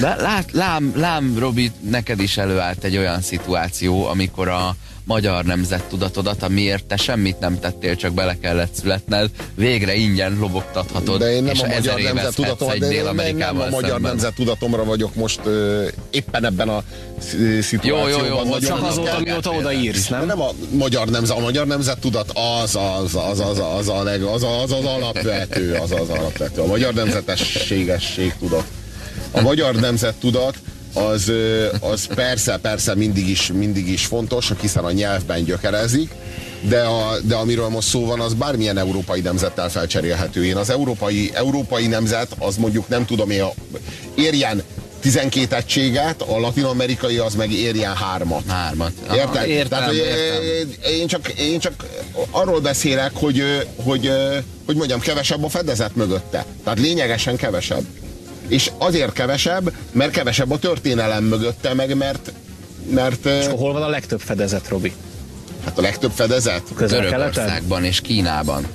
De 0.00 0.14
lát, 0.14 0.52
lám, 0.52 0.92
lám, 0.96 1.38
Robi, 1.38 1.72
neked 1.90 2.20
is 2.20 2.36
előállt 2.36 2.84
egy 2.84 2.96
olyan 2.96 3.20
szituáció, 3.20 4.06
amikor 4.06 4.48
a, 4.48 4.76
magyar 5.06 5.44
nemzettudatodat, 5.44 6.42
amiért 6.42 6.84
te 6.84 6.96
semmit 6.96 7.38
nem 7.38 7.58
tettél, 7.60 7.96
csak 7.96 8.12
bele 8.12 8.36
kellett 8.38 8.74
születned, 8.74 9.30
végre 9.54 9.94
ingyen 9.94 10.36
lobogtathatod, 10.40 11.18
de 11.18 11.32
én 11.32 11.42
nem 11.42 11.54
és 11.54 11.60
a 11.60 11.66
magyar 11.66 12.00
nemzettudatom, 12.00 12.70
egy 12.70 12.78
de 12.78 12.92
én 12.92 13.04
nem, 13.04 13.36
nem 13.36 13.60
a 13.60 13.68
magyar 13.68 14.00
nemzettudatomra 14.00 14.84
vagyok 14.84 15.14
most 15.14 15.40
uh, 15.44 15.86
éppen 16.10 16.44
ebben 16.44 16.68
a 16.68 16.82
szituációban. 17.60 18.26
Jó, 18.26 18.36
jó, 18.36 18.44
jó, 18.44 18.58
csak 18.58 18.82
azóta, 18.82 19.18
mióta 19.20 19.50
odaírsz, 19.50 20.08
nem? 20.08 20.26
Nem 20.26 20.40
a 20.40 20.50
magyar, 20.70 21.08
nemzet, 21.08 21.36
a 21.36 21.40
magyar 21.40 21.66
nemzettudat 21.66 22.32
az 22.62 22.76
az, 22.76 23.14
az, 23.14 23.40
az, 23.40 23.60
az, 23.78 23.88
a 23.88 24.02
leg, 24.02 24.22
az, 24.22 24.42
az, 24.42 24.72
az 24.72 24.84
alapvető, 24.84 25.74
az 25.74 25.90
az 25.90 26.08
alapvető. 26.08 26.60
A 26.60 26.66
magyar 26.66 26.94
nemzetességesség 26.94 28.34
tudat. 28.38 28.64
A 29.30 29.40
magyar 29.40 29.74
nemzettudat 29.74 30.56
az, 30.96 31.32
az 31.80 32.06
persze, 32.14 32.58
persze 32.62 32.94
mindig 32.94 33.28
is, 33.28 33.52
mindig 33.52 33.88
is 33.88 34.06
fontos, 34.06 34.52
hiszen 34.60 34.84
a 34.84 34.90
nyelvben 34.90 35.44
gyökerezik, 35.44 36.10
de, 36.60 36.80
a, 36.80 37.16
de 37.22 37.34
amiről 37.34 37.68
most 37.68 37.88
szó 37.88 38.06
van, 38.06 38.20
az 38.20 38.34
bármilyen 38.34 38.78
európai 38.78 39.20
nemzettel 39.20 39.68
felcserélhető. 39.68 40.44
Én 40.44 40.56
az 40.56 40.70
európai, 40.70 41.30
európai 41.34 41.86
nemzet, 41.86 42.28
az 42.38 42.56
mondjuk 42.56 42.88
nem 42.88 43.04
tudom 43.04 43.30
én, 43.30 43.44
érjen 44.14 44.62
12 45.00 45.56
egységet, 45.56 46.22
a 46.22 46.38
latin-amerikai 46.38 47.18
az 47.18 47.34
meg 47.34 47.52
érjen 47.52 47.94
hármat. 47.94 48.42
Hármat. 48.48 48.92
Érted? 49.14 49.48
értem, 49.48 49.78
Tehát, 49.78 49.92
értem. 49.92 50.92
Én, 50.92 51.06
csak, 51.06 51.28
én 51.28 51.58
csak 51.58 51.86
arról 52.30 52.60
beszélek, 52.60 53.10
hogy, 53.14 53.42
hogy, 53.76 54.10
hogy 54.66 54.76
mondjam, 54.76 55.00
kevesebb 55.00 55.44
a 55.44 55.48
fedezet 55.48 55.96
mögötte. 55.96 56.44
Tehát 56.64 56.78
lényegesen 56.78 57.36
kevesebb 57.36 57.84
és 58.48 58.70
azért 58.78 59.12
kevesebb, 59.12 59.72
mert 59.92 60.10
kevesebb 60.10 60.50
a 60.50 60.58
történelem 60.58 61.24
mögötte, 61.24 61.74
meg 61.74 61.96
mert... 61.96 62.32
mert 62.90 63.26
és 63.26 63.46
hol 63.46 63.72
van 63.72 63.82
a 63.82 63.88
legtöbb 63.88 64.20
fedezet, 64.20 64.68
Robi? 64.68 64.92
Hát 65.64 65.78
a 65.78 65.80
legtöbb 65.80 66.12
fedezet? 66.14 66.62
Törökországban 66.76 67.84
és 67.84 68.00
Kínában. 68.00 68.66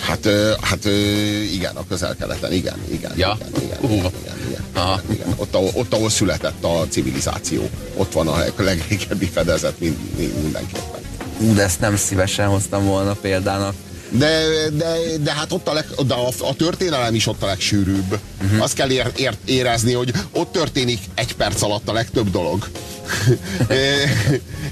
Hát, 0.00 0.28
hát 0.60 0.84
igen, 1.52 1.76
a 1.76 1.86
közel-keleten, 1.88 2.52
igen, 2.52 2.76
igen, 2.90 3.12
ja? 3.16 3.38
igen, 3.48 3.62
igen, 3.62 3.78
uh. 3.80 3.90
igen, 3.90 4.12
igen, 4.48 4.64
igen, 4.74 5.00
igen. 5.10 5.34
Ott, 5.36 5.54
ahol, 5.54 5.70
ott, 5.74 5.92
ahol 5.94 6.10
született 6.10 6.64
a 6.64 6.86
civilizáció, 6.88 7.70
ott 7.96 8.12
van 8.12 8.28
a 8.28 8.36
legrégebbi 8.56 9.26
fedezet 9.26 9.74
mindenképpen. 10.42 11.00
De 11.54 11.62
ezt 11.62 11.80
nem 11.80 11.96
szívesen 11.96 12.48
hoztam 12.48 12.84
volna 12.84 13.12
példának. 13.12 13.74
De, 14.18 14.46
de, 14.72 14.96
de 15.20 15.32
hát 15.32 15.52
ott 15.52 15.68
a, 15.68 15.72
leg, 15.72 15.84
de 16.06 16.14
a, 16.14 16.28
a 16.40 16.54
történelem 16.54 17.14
is 17.14 17.26
ott 17.26 17.42
a 17.42 17.46
legsűrűbb. 17.46 18.18
Uh-huh. 18.42 18.62
Azt 18.62 18.74
kell 18.74 18.90
ér, 18.90 19.12
ér, 19.16 19.34
érezni, 19.44 19.92
hogy 19.92 20.12
ott 20.32 20.52
történik 20.52 20.98
egy 21.14 21.34
perc 21.34 21.62
alatt 21.62 21.88
a 21.88 21.92
legtöbb 21.92 22.30
dolog. 22.30 22.68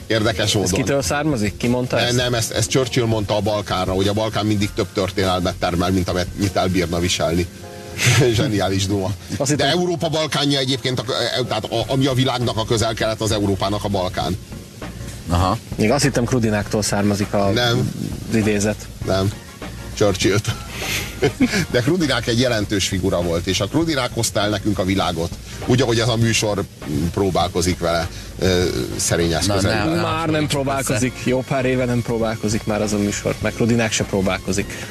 Érdekes 0.07 0.53
módon. 0.53 0.71
Ez 0.71 0.77
kitől 0.77 1.03
származik? 1.03 1.57
Ki 1.57 1.67
mondta 1.67 2.01
ezt? 2.01 2.17
Nem, 2.17 2.35
ezt, 2.35 2.51
ezt 2.51 2.71
Churchill 2.71 3.05
mondta 3.05 3.37
a 3.37 3.41
Balkánra, 3.41 3.93
hogy 3.93 4.09
a 4.09 4.13
Balkán 4.13 4.47
mindig 4.47 4.71
több 4.75 4.89
történelmet 4.93 5.55
termel, 5.55 5.91
mint 5.91 6.09
amit 6.09 6.39
mit 6.39 6.57
elbírna 6.57 6.99
viselni. 6.99 7.47
Zseniális 8.35 8.87
duma. 8.87 9.11
De. 9.57 9.69
Európa 9.69 10.09
Balkánja 10.09 10.59
egyébként, 10.59 10.99
a, 10.99 11.05
tehát 11.49 11.65
a, 11.65 11.85
ami 11.87 12.07
a 12.07 12.15
világnak 12.15 12.57
a 12.57 12.65
közel-kelet, 12.65 13.21
az 13.21 13.33
Európának 13.33 13.85
a 13.85 13.89
Balkán. 13.89 14.37
Aha. 15.31 15.59
Még 15.77 15.91
azt 15.91 16.03
hittem 16.03 16.25
Krudináktól 16.25 16.83
származik 16.83 17.33
a 17.33 17.51
nem. 17.51 17.93
idézet. 18.35 18.87
Nem. 19.07 19.33
churchill 19.95 20.39
-t. 20.39 20.55
De 21.73 21.81
Krudinák 21.81 22.27
egy 22.27 22.41
jelentős 22.41 22.89
figura 22.89 23.23
volt, 23.23 23.47
és 23.47 23.61
a 23.61 23.67
Krudinák 23.67 24.11
hozta 24.15 24.41
el 24.41 24.49
nekünk 24.49 24.79
a 24.79 24.85
világot. 24.85 25.31
Úgy, 25.67 25.81
ahogy 25.81 25.99
ez 25.99 26.09
a 26.09 26.17
műsor 26.17 26.63
próbálkozik 27.13 27.79
vele 27.79 28.09
szerény 28.97 29.33
eszközekkel. 29.33 29.89
Nem, 29.89 30.01
már 30.01 30.29
nem 30.29 30.47
próbálkozik. 30.47 31.13
Jó 31.25 31.45
pár 31.49 31.65
éve 31.65 31.85
nem 31.85 32.03
próbálkozik 32.03 32.65
már 32.65 32.83
az 32.83 32.93
a 32.93 32.99
műsor. 32.99 33.35
Meg 33.43 33.53
Krudinák 33.53 33.93
se 33.93 34.05
próbálkozik. 34.05 34.87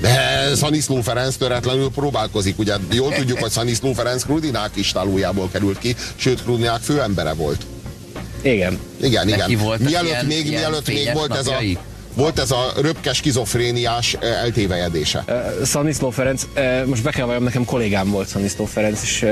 De 0.00 0.50
Szaniszló 0.54 1.00
Ferenc 1.00 1.36
töretlenül 1.36 1.90
próbálkozik. 1.90 2.58
Ugye 2.58 2.74
jól 2.90 3.12
tudjuk, 3.12 3.38
hogy 3.38 3.50
Szaniszló 3.50 3.92
Ferenc 3.92 4.22
Krudinák 4.22 4.70
istálójából 4.74 5.48
került 5.52 5.78
ki, 5.78 5.96
sőt 6.16 6.42
Krudinák 6.42 6.80
főembere 6.80 7.32
volt. 7.32 7.66
Igen. 8.44 8.78
Igen, 9.00 9.28
igen. 9.28 9.50
Mielőtt 9.50 9.90
ilyen, 10.06 10.26
még, 10.26 10.46
ilyen 10.46 10.60
mielőtt 10.60 10.86
még 10.86 11.12
volt 11.12 11.34
ez 11.36 11.46
a 11.46 11.58
volt 12.14 12.38
ez 12.38 12.50
a 12.50 12.72
röpkes 12.80 13.16
skizofréniás 13.16 14.16
eltévejedése. 14.20 15.24
Uh, 15.28 15.64
Szaniszló 15.64 16.10
Ferenc, 16.10 16.46
uh, 16.56 16.86
most 16.86 17.02
be 17.02 17.10
kell 17.10 17.24
valljam, 17.24 17.44
nekem 17.44 17.64
kollégám 17.64 18.10
volt 18.10 18.28
Szaniszló 18.28 18.64
Ferenc, 18.64 19.02
és 19.02 19.26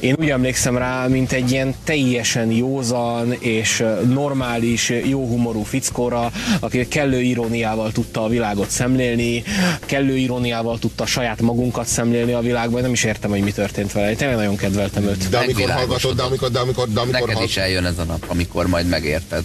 én 0.00 0.14
úgy 0.18 0.30
emlékszem 0.30 0.76
rá, 0.78 1.06
mint 1.06 1.32
egy 1.32 1.50
ilyen 1.50 1.74
teljesen 1.84 2.50
józan 2.50 3.32
és 3.38 3.84
normális, 4.08 4.92
jó 5.04 5.26
humorú 5.26 5.62
fickóra, 5.62 6.32
aki 6.60 6.88
kellő 6.88 7.20
iróniával 7.20 7.92
tudta 7.92 8.24
a 8.24 8.28
világot 8.28 8.70
szemlélni, 8.70 9.42
kellő 9.86 10.16
iróniával 10.16 10.78
tudta 10.78 11.06
saját 11.06 11.40
magunkat 11.40 11.86
szemlélni 11.86 12.32
a 12.32 12.40
világban, 12.40 12.82
nem 12.82 12.92
is 12.92 13.04
értem, 13.04 13.30
hogy 13.30 13.40
mi 13.40 13.52
történt 13.52 13.92
vele. 13.92 14.10
Én 14.10 14.16
tényleg 14.16 14.36
nagyon 14.36 14.56
kedveltem 14.56 15.04
őt. 15.04 15.28
De 15.28 15.38
amikor 15.38 15.70
hallgatod, 15.70 16.16
de 16.16 16.22
amikor, 16.22 16.50
de 16.50 16.58
amikor, 16.58 16.88
de 16.88 17.00
amikor 17.00 17.28
Neked 17.28 17.42
is 17.42 17.56
eljön 17.56 17.84
ez 17.84 17.98
a 17.98 18.04
nap, 18.04 18.24
amikor 18.28 18.66
majd 18.66 18.88
megérted. 18.88 19.44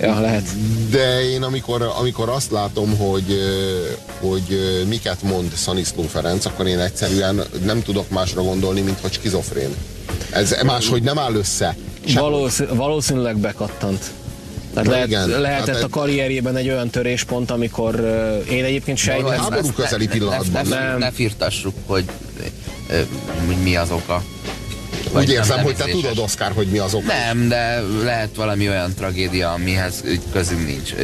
Ja, 0.00 0.20
lehet. 0.20 0.48
De 0.90 1.30
én 1.30 1.42
amikor, 1.42 1.92
amikor 1.98 2.28
azt 2.28 2.50
látom, 2.50 2.96
hogy, 2.96 3.40
hogy 4.20 4.60
miket 4.88 5.22
mond 5.22 5.52
Szaniszló 5.54 6.02
Ferenc, 6.02 6.44
akkor 6.44 6.66
én 6.66 6.78
egyszerűen 6.78 7.42
nem 7.64 7.82
tudok 7.82 8.10
másra 8.10 8.42
gondolni, 8.42 8.80
mint 8.80 9.00
hogy 9.00 9.12
skizofrén. 9.12 9.74
Ez 10.30 10.56
máshogy 10.64 11.02
nem 11.02 11.18
áll 11.18 11.34
össze. 11.34 11.76
Valószín, 12.14 12.66
valószínűleg 12.74 13.36
bekattant. 13.36 14.04
Tehát 14.74 14.90
lehet, 14.90 15.06
igen, 15.06 15.28
lehetett 15.28 15.74
hát 15.74 15.84
a 15.84 15.88
karrierjében 15.88 16.56
egy 16.56 16.68
olyan 16.68 16.90
töréspont, 16.90 17.50
amikor 17.50 17.94
uh, 17.94 18.52
én 18.52 18.64
egyébként 18.64 18.98
sejtem... 18.98 19.26
Háború 19.26 19.68
közeli 19.76 20.06
pillanatban. 20.06 20.66
Ne, 20.66 20.78
ne, 20.78 20.90
ne, 20.90 20.96
ne 20.96 21.10
firtassuk, 21.10 21.74
hogy, 21.86 22.04
hogy 23.46 23.56
mi 23.62 23.76
az 23.76 23.90
oka. 23.90 24.22
Úgy 25.14 25.30
érzem, 25.30 25.62
hogy 25.62 25.76
te 25.76 25.84
tudod, 25.84 26.18
Oszkár, 26.18 26.52
hogy 26.52 26.66
mi 26.66 26.78
az 26.78 26.94
ok. 26.94 27.04
Nem, 27.06 27.48
de 27.48 27.80
lehet 28.02 28.36
valami 28.36 28.68
olyan 28.68 28.94
tragédia, 28.94 29.52
amihez 29.52 30.04
közünk 30.32 30.66
nincs. 30.66 30.94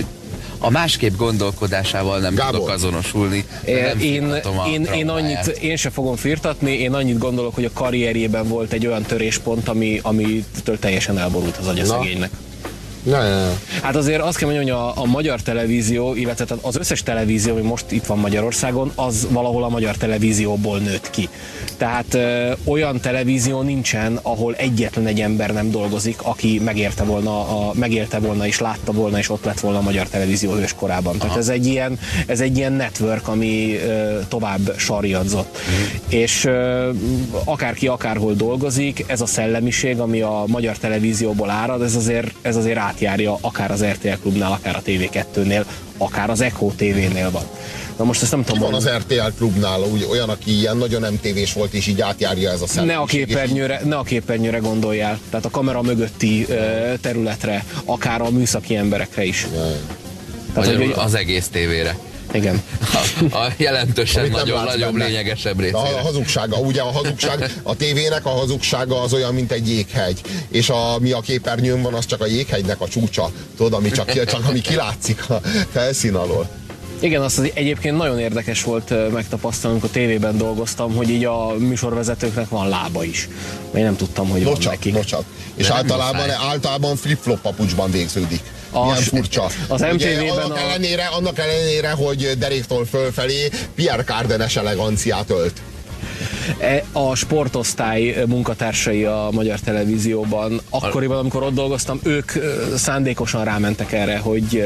A 0.59 0.71
másképp 0.71 1.17
gondolkodásával 1.17 2.19
nem 2.19 2.35
Gábor. 2.35 2.53
tudok 2.53 2.69
azonosulni. 2.69 3.45
Nem 3.67 3.99
én, 3.99 4.35
én, 4.73 4.85
én, 4.85 5.09
annyit, 5.09 5.47
én 5.47 5.77
se 5.77 5.91
fogom 5.91 6.17
firtatni, 6.17 6.73
én 6.73 6.93
annyit 6.93 7.19
gondolok, 7.19 7.55
hogy 7.55 7.65
a 7.65 7.71
karrierjében 7.73 8.49
volt 8.49 8.73
egy 8.73 8.87
olyan 8.87 9.03
töréspont, 9.03 9.69
ami, 9.69 10.01
amitől 10.03 10.79
teljesen 10.79 11.19
elborult 11.19 11.57
az 11.57 11.67
agyaszegénynek. 11.67 12.31
Na. 12.31 12.52
Ne, 13.03 13.19
ne, 13.19 13.45
ne. 13.45 13.53
Hát 13.83 13.97
azért 13.97 14.21
azt 14.21 14.37
kell 14.39 14.49
mondjam, 14.53 14.77
hogy 14.77 14.85
a, 14.97 15.03
a 15.03 15.05
magyar 15.05 15.41
televízió, 15.41 16.15
illetve 16.15 16.57
az 16.61 16.77
összes 16.77 17.03
televízió, 17.03 17.53
ami 17.53 17.63
most 17.63 17.91
itt 17.91 18.07
van 18.07 18.19
Magyarországon, 18.19 18.93
az 18.95 19.27
valahol 19.31 19.65
a 19.65 19.69
magyar 19.69 19.97
televízióból 19.97 20.79
nőtt 20.79 21.11
ki. 21.11 21.29
Tehát 21.77 22.15
ö, 22.15 22.53
olyan 22.65 23.01
televízió 23.01 23.61
nincsen, 23.63 24.19
ahol 24.23 24.55
egyetlen 24.55 25.07
egy 25.07 25.21
ember 25.21 25.53
nem 25.53 25.71
dolgozik, 25.71 26.23
aki 26.23 26.61
megérte 26.65 27.05
volna, 27.05 27.41
a, 27.41 27.73
megérte 27.75 28.19
volna 28.19 28.47
és 28.47 28.59
látta 28.59 28.93
volna, 28.93 29.19
és 29.19 29.31
ott 29.31 29.45
lett 29.45 29.61
volna 29.61 29.79
a 29.79 29.83
magyar 29.83 30.09
televízió 30.09 30.53
hőskorában. 30.53 31.15
Aha. 31.15 31.23
Tehát 31.23 31.37
ez 31.37 31.49
egy 31.49 31.67
ilyen, 31.67 31.99
ez 32.27 32.41
egy 32.41 32.57
ilyen 32.57 32.73
network, 32.73 33.29
ami 33.29 33.77
ö, 33.77 34.19
tovább 34.29 34.75
sarjadzott. 34.77 35.59
Mm. 35.59 35.83
És 36.09 36.45
ö, 36.45 36.91
akárki 37.45 37.87
akárhol 37.87 38.35
dolgozik, 38.35 39.05
ez 39.07 39.21
a 39.21 39.27
szellemiség, 39.27 39.99
ami 39.99 40.21
a 40.21 40.45
magyar 40.47 40.79
televízióból 40.79 41.51
árad, 41.51 41.83
ez 41.83 41.95
azért, 41.95 42.33
ez 42.43 42.57
azért 42.57 42.79
átjárja 42.93 43.39
akár 43.41 43.71
az 43.71 43.85
RTL 43.85 44.21
klubnál, 44.21 44.53
akár 44.53 44.77
a 44.77 44.83
TV2-nél, 44.87 45.65
akár 45.99 46.31
az 46.31 46.41
Echo 46.41 46.71
TV-nél 46.71 47.31
van. 47.31 47.43
Na 47.97 48.05
most 48.05 48.23
ezt 48.23 48.31
nem 48.31 48.45
tudom. 48.45 48.59
Ki 48.59 48.65
van 48.65 48.75
az 48.75 48.89
RTL 48.89 49.37
klubnál 49.37 49.81
úgy, 49.81 50.07
olyan, 50.11 50.29
aki 50.29 50.59
ilyen 50.59 50.77
nagyon 50.77 51.13
MTV-s 51.13 51.53
volt, 51.53 51.73
és 51.73 51.87
így 51.87 52.01
átjárja 52.01 52.51
ez 52.51 52.61
a 52.61 52.67
személyiség. 52.67 52.97
Ne 52.97 53.03
a 53.03 53.07
képernyőre, 53.07 53.81
ne 53.85 53.97
a 53.97 54.03
képernyőre 54.03 54.59
gondoljál. 54.59 55.19
Tehát 55.31 55.45
a 55.45 55.51
kamera 55.51 55.83
mögötti 55.83 56.47
ö, 56.49 56.93
területre, 57.01 57.65
akár 57.85 58.21
a 58.21 58.31
műszaki 58.31 58.77
emberekre 58.77 59.25
is. 59.25 59.47
Tehát, 60.55 60.77
hogy, 60.77 60.93
az 60.97 61.15
egész 61.15 61.49
tévére. 61.49 61.97
Igen. 62.33 62.63
A, 63.31 63.37
a 63.37 63.53
jelentősen 63.57 64.31
nagyon, 64.31 64.65
nagyobb, 64.65 64.93
benne. 64.93 65.05
lényegesebb 65.05 65.61
része. 65.61 65.77
A 65.77 66.01
hazugsága, 66.03 66.57
ugye 66.57 66.81
a 66.81 66.91
hazugság, 66.91 67.61
a 67.63 67.77
tévének 67.77 68.27
a 68.27 68.31
hazugsága 68.31 69.01
az 69.01 69.13
olyan, 69.13 69.35
mint 69.35 69.53
egy 69.53 69.69
jéghegy. 69.69 70.21
És 70.49 70.69
a, 70.69 70.97
mi 71.01 71.11
a 71.11 71.21
képernyőn 71.21 71.83
van, 71.83 71.95
az 71.95 72.07
csak 72.07 72.21
a 72.21 72.27
jéghegynek 72.27 72.81
a 72.81 72.89
csúcsa. 72.89 73.31
Tudod, 73.57 73.73
ami 73.73 73.91
csak, 73.91 74.25
csak 74.25 74.49
ami 74.49 74.61
kilátszik 74.61 75.31
a 75.31 75.41
felszín 75.73 76.15
alól. 76.15 76.49
Igen, 77.01 77.23
azt 77.23 77.39
az 77.39 77.51
egyébként 77.55 77.97
nagyon 77.97 78.19
érdekes 78.19 78.63
volt 78.63 79.13
megtapasztalni, 79.13 79.77
amikor 79.77 79.95
tévében 79.95 80.37
dolgoztam, 80.37 80.95
hogy 80.95 81.11
így 81.11 81.25
a 81.25 81.55
műsorvezetőknek 81.59 82.49
van 82.49 82.69
lába 82.69 83.05
is. 83.05 83.29
Én 83.75 83.85
nem 83.85 83.97
tudtam, 83.97 84.29
hogy 84.29 84.41
nocsak, 84.41 84.63
van 84.63 84.73
neki. 84.73 84.91
Nocsak. 84.91 85.25
És 85.55 85.69
általában, 85.69 86.31
általában 86.31 86.97
flip-flop 86.97 87.41
papucsban 87.41 87.91
végződik. 87.91 88.41
A, 88.73 88.85
Milyen 88.85 89.03
furcsa. 89.03 89.47
Az 89.69 89.81
MTV-ben 89.81 90.29
annak, 90.29 90.57
a... 90.57 90.61
ellenére, 90.61 91.05
annak 91.07 91.39
ellenére, 91.39 91.91
hogy 91.91 92.35
deréktól 92.39 92.85
fölfelé 92.85 93.49
Pierre 93.75 94.05
Cárdenes 94.05 94.57
eleganciát 94.57 95.31
ölt. 95.31 95.61
E, 96.59 96.85
a 96.93 97.15
sportosztály 97.15 98.25
munkatársai 98.27 99.05
a 99.05 99.29
magyar 99.33 99.61
televízióban, 99.61 100.61
akkoriban, 100.71 101.19
amikor 101.19 101.43
ott 101.43 101.55
dolgoztam, 101.55 102.01
ők 102.03 102.33
szándékosan 102.77 103.45
rámentek 103.45 103.93
erre, 103.93 104.19
hogy 104.19 104.65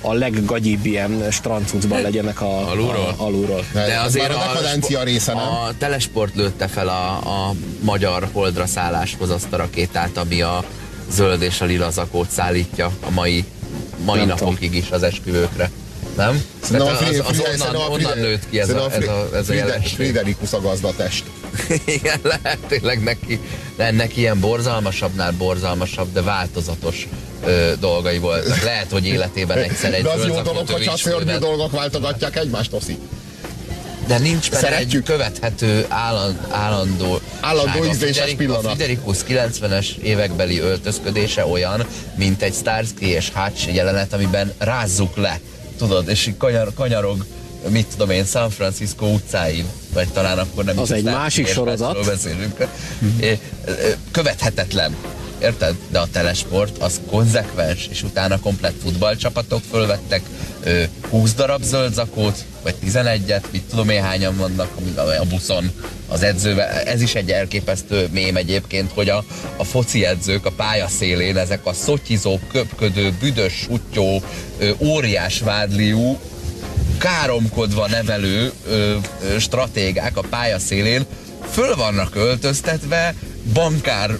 a 0.00 0.12
leggagyibb 0.12 0.86
ilyen 0.86 1.30
strandcucban 1.30 2.02
legyenek 2.02 2.40
a, 2.40 2.70
alulról. 2.70 3.14
A, 3.18 3.24
alulról. 3.24 3.64
De 3.72 4.00
azért 4.00 4.34
a, 4.34 5.00
a, 5.00 5.02
része, 5.02 5.32
nem? 5.32 5.42
a 5.42 5.70
telesport 5.78 6.34
lőtte 6.34 6.66
fel 6.66 6.88
a, 6.88 7.10
a 7.48 7.54
magyar 7.80 8.28
holdra 8.32 8.66
szálláshoz 8.66 9.30
azt 9.30 9.52
a 9.52 9.56
rakétát, 9.56 10.16
ami 10.16 10.42
a 10.42 10.64
zöld 11.12 11.42
és 11.42 11.60
a 11.60 11.64
lila 11.64 11.90
zakót 11.90 12.30
szállítja 12.30 12.90
a 13.00 13.10
mai, 13.10 13.44
mai 14.04 14.24
napokig 14.24 14.74
is 14.74 14.90
az 14.90 15.02
esküvőkre. 15.02 15.70
Nem? 16.16 16.44
Szerintem 16.62 16.94
a, 16.94 16.98
az, 16.98 17.22
az 17.28 17.42
onnan, 17.62 17.90
onnan 17.90 18.18
nőtt 18.18 18.48
ki 18.50 18.60
ez 18.60 18.70
a, 18.70 18.90
ez 18.90 19.08
a, 19.08 19.28
ez 19.34 19.48
a 19.48 19.52
jelenség. 19.52 19.94
Friderikus 19.94 20.52
a 20.52 20.60
gazdatest. 20.60 21.24
Igen, 21.84 22.20
lehet 22.22 22.58
tényleg 22.68 23.02
neki, 23.02 23.40
ennek 23.76 24.16
ilyen 24.16 24.40
borzalmasabbnál 24.40 25.32
borzalmasabb, 25.32 26.12
de 26.12 26.22
változatos 26.22 27.08
ö, 27.44 27.72
dolgai 27.80 28.18
voltak. 28.18 28.62
Lehet, 28.62 28.90
hogy 28.90 29.06
életében 29.06 29.58
egyszer 29.68 29.94
egy 29.94 30.02
De 30.02 30.10
az 30.10 30.26
jó 30.26 30.40
dolog, 30.40 30.68
hogyha 30.70 30.96
szörnyű 30.96 31.36
dolgok 31.36 31.70
váltogatják 31.70 32.36
egymást, 32.36 32.72
Oszi. 32.72 32.98
De 34.06 34.18
nincs 34.18 34.50
benne 34.50 34.62
Szeretjük. 34.62 35.00
egy 35.08 35.14
követhető 35.14 35.86
álland, 35.88 36.38
állandó 36.50 37.20
állandó 37.40 37.84
ízléses 37.84 38.34
pillanat. 38.34 38.64
A 38.64 38.68
Friderikus 38.68 39.18
90-es 39.28 39.96
évekbeli 39.96 40.58
öltözködése 40.58 41.46
olyan, 41.46 41.86
mint 42.14 42.42
egy 42.42 42.54
Starsky 42.54 43.06
és 43.06 43.30
Hutch 43.34 43.74
jelenet, 43.74 44.12
amiben 44.12 44.52
rázzuk 44.58 45.16
le 45.16 45.40
tudod, 45.78 46.08
és 46.08 46.30
kanyar, 46.38 46.74
kanyarog 46.74 47.24
mit 47.68 47.86
tudom 47.86 48.10
én, 48.10 48.24
San 48.24 48.50
Francisco 48.50 49.06
utcáin, 49.06 49.66
vagy 49.92 50.08
talán 50.08 50.38
akkor 50.38 50.64
nem 50.64 50.78
Az 50.78 50.90
egy 50.90 51.02
másik 51.04 51.46
sorozat. 51.46 52.06
beszélünk. 52.06 52.66
Mm-hmm. 53.04 53.32
Követhetetlen. 54.10 54.96
Érted? 55.42 55.74
De 55.88 55.98
a 55.98 56.08
telesport 56.12 56.78
az 56.78 57.00
konzekvens, 57.10 57.88
és 57.90 58.02
utána 58.02 58.38
komplett 58.38 58.80
futballcsapatok 58.82 59.62
fölvettek 59.70 60.22
20 61.10 61.34
darab 61.34 61.62
zöld 61.62 61.94
zakót, 61.94 62.44
vagy 62.62 62.74
11-et, 62.84 63.42
mit 63.50 63.62
tudom 63.62 63.88
én 63.88 64.02
hányan 64.02 64.36
vannak 64.36 64.76
a 65.20 65.24
buszon 65.28 65.70
az 66.08 66.22
edzővel. 66.22 66.68
Ez 66.68 67.02
is 67.02 67.14
egy 67.14 67.30
elképesztő 67.30 68.08
mém 68.12 68.36
egyébként, 68.36 68.90
hogy 68.94 69.08
a, 69.08 69.24
a 69.56 69.64
foci 69.64 70.04
edzők 70.04 70.46
a 70.46 70.52
pályaszélén, 70.56 71.36
ezek 71.36 71.66
a 71.66 71.72
szotyizó, 71.72 72.38
köpködő, 72.52 73.12
büdös, 73.20 73.52
sutyó, 73.52 74.22
óriás 74.78 75.40
vádliú, 75.40 76.18
káromkodva 76.98 77.88
nevelő 77.88 78.52
ö, 78.68 78.96
ö, 79.22 79.38
stratégák 79.38 80.16
a 80.16 80.24
pályaszélén 80.30 81.04
föl 81.50 81.74
vannak 81.76 82.14
öltöztetve 82.14 83.14
bankár 83.52 84.18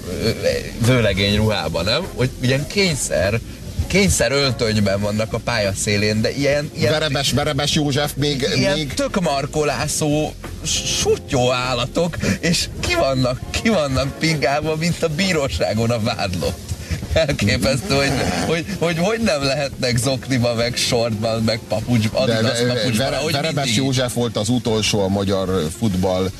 vőlegény 0.87 1.37
ruhában, 1.37 1.85
nem? 1.85 2.07
Hogy 2.15 2.31
ilyen 2.41 2.67
kényszer 2.67 3.41
kényszer 3.87 4.33
öltönyben 4.33 5.01
vannak 5.01 5.33
a 5.33 5.39
pályaszélén, 5.39 6.21
de 6.21 6.31
ilyen... 6.31 6.71
ilyen 6.77 6.93
verebes, 6.93 7.33
verebes 7.33 7.75
József 7.75 8.13
még... 8.17 8.49
Ilyen 8.55 8.77
még... 8.77 8.95
tök 8.95 9.21
markolászó 9.21 10.33
sutyó 10.65 11.53
állatok, 11.53 12.17
és 12.41 12.69
ki 12.81 12.95
vannak, 12.95 13.41
ki 13.51 13.69
vannak 13.69 14.19
pingálva, 14.19 14.77
mint 14.77 15.03
a 15.03 15.09
bíróságon 15.09 15.91
a 15.91 16.01
vádlott 16.01 16.71
elképesztő, 17.13 17.95
hogy, 17.95 18.13
hogy, 18.47 18.65
hogy 18.79 18.99
hogy 18.99 19.21
nem 19.21 19.45
lehetnek 19.45 19.97
zokniba, 19.97 20.55
meg 20.55 20.77
sortban, 20.77 21.43
meg 21.43 21.61
papucsban, 21.69 22.27
De, 22.27 22.35
papucsban, 22.67 23.11
vere, 23.11 23.21
Verebes 23.31 23.55
mindig. 23.55 23.75
József 23.75 24.15
volt 24.15 24.37
az 24.37 24.49
utolsó 24.49 25.03
a 25.03 25.09
magyar 25.09 25.69
futball 25.79 26.31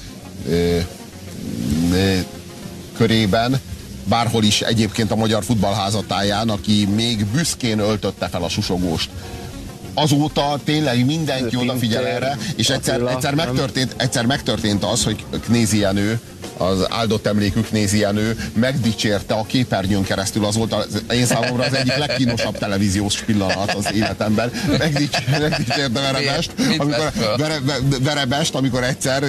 körében, 2.97 3.61
bárhol 4.05 4.45
is 4.45 4.61
egyébként 4.61 5.11
a 5.11 5.17
magyar 5.17 5.45
futballházatáján, 5.45 6.49
aki 6.49 6.89
még 6.95 7.27
büszkén 7.27 7.79
öltötte 7.79 8.29
fel 8.29 8.43
a 8.43 8.49
susogóst. 8.49 9.11
Azóta 9.95 10.61
tényleg 10.65 11.07
mindenki 11.07 11.57
odafigyel 11.57 12.07
erre, 12.07 12.39
és 12.57 12.71
egyszer, 12.71 13.01
egyszer, 13.01 13.35
megtörtént, 13.35 13.95
egyszer 13.97 14.27
megtörtént 14.27 14.85
az, 14.85 15.05
hogy 15.05 15.25
Knézi 15.45 15.79
Jenő, 15.79 16.21
az 16.57 16.91
áldott 16.91 17.27
emlékük 17.27 17.71
nézi 17.71 17.99
Jenő 17.99 18.37
megdicsérte 18.53 19.35
a 19.35 19.45
képernyőn 19.45 20.03
keresztül, 20.03 20.45
az 20.45 20.57
volt 20.57 20.73
az 20.73 21.03
én 21.13 21.27
számomra 21.27 21.65
az 21.65 21.75
egyik 21.75 21.97
legkínosabb 21.97 22.59
televíziós 22.59 23.21
pillanat 23.21 23.75
az 23.75 23.93
életemben. 23.95 24.53
Megdics, 24.79 25.17
megdicsérte 25.31 26.01
Verebest, 26.01 26.51
amikor, 26.79 27.13
vere, 27.37 27.59
Verebest, 28.01 28.55
amikor 28.55 28.83
egyszer 28.83 29.25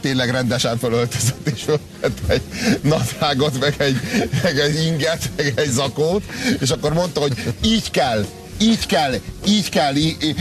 tényleg 0.00 0.30
rendesen 0.30 0.78
fölöltözött 0.78 1.48
és 1.54 1.62
fölvett 1.62 2.18
egy 2.26 2.42
nadrágot, 2.80 3.60
meg 3.60 3.74
egy, 3.78 3.96
meg 4.42 4.58
egy 4.58 4.84
inget, 4.84 5.30
meg 5.36 5.52
egy 5.56 5.70
zakót, 5.70 6.22
és 6.60 6.70
akkor 6.70 6.92
mondta, 6.92 7.20
hogy 7.20 7.54
így 7.64 7.90
kell, 7.90 8.26
így 8.58 8.86
kell, 8.86 9.14
így 9.46 9.68
kell, 9.68 9.94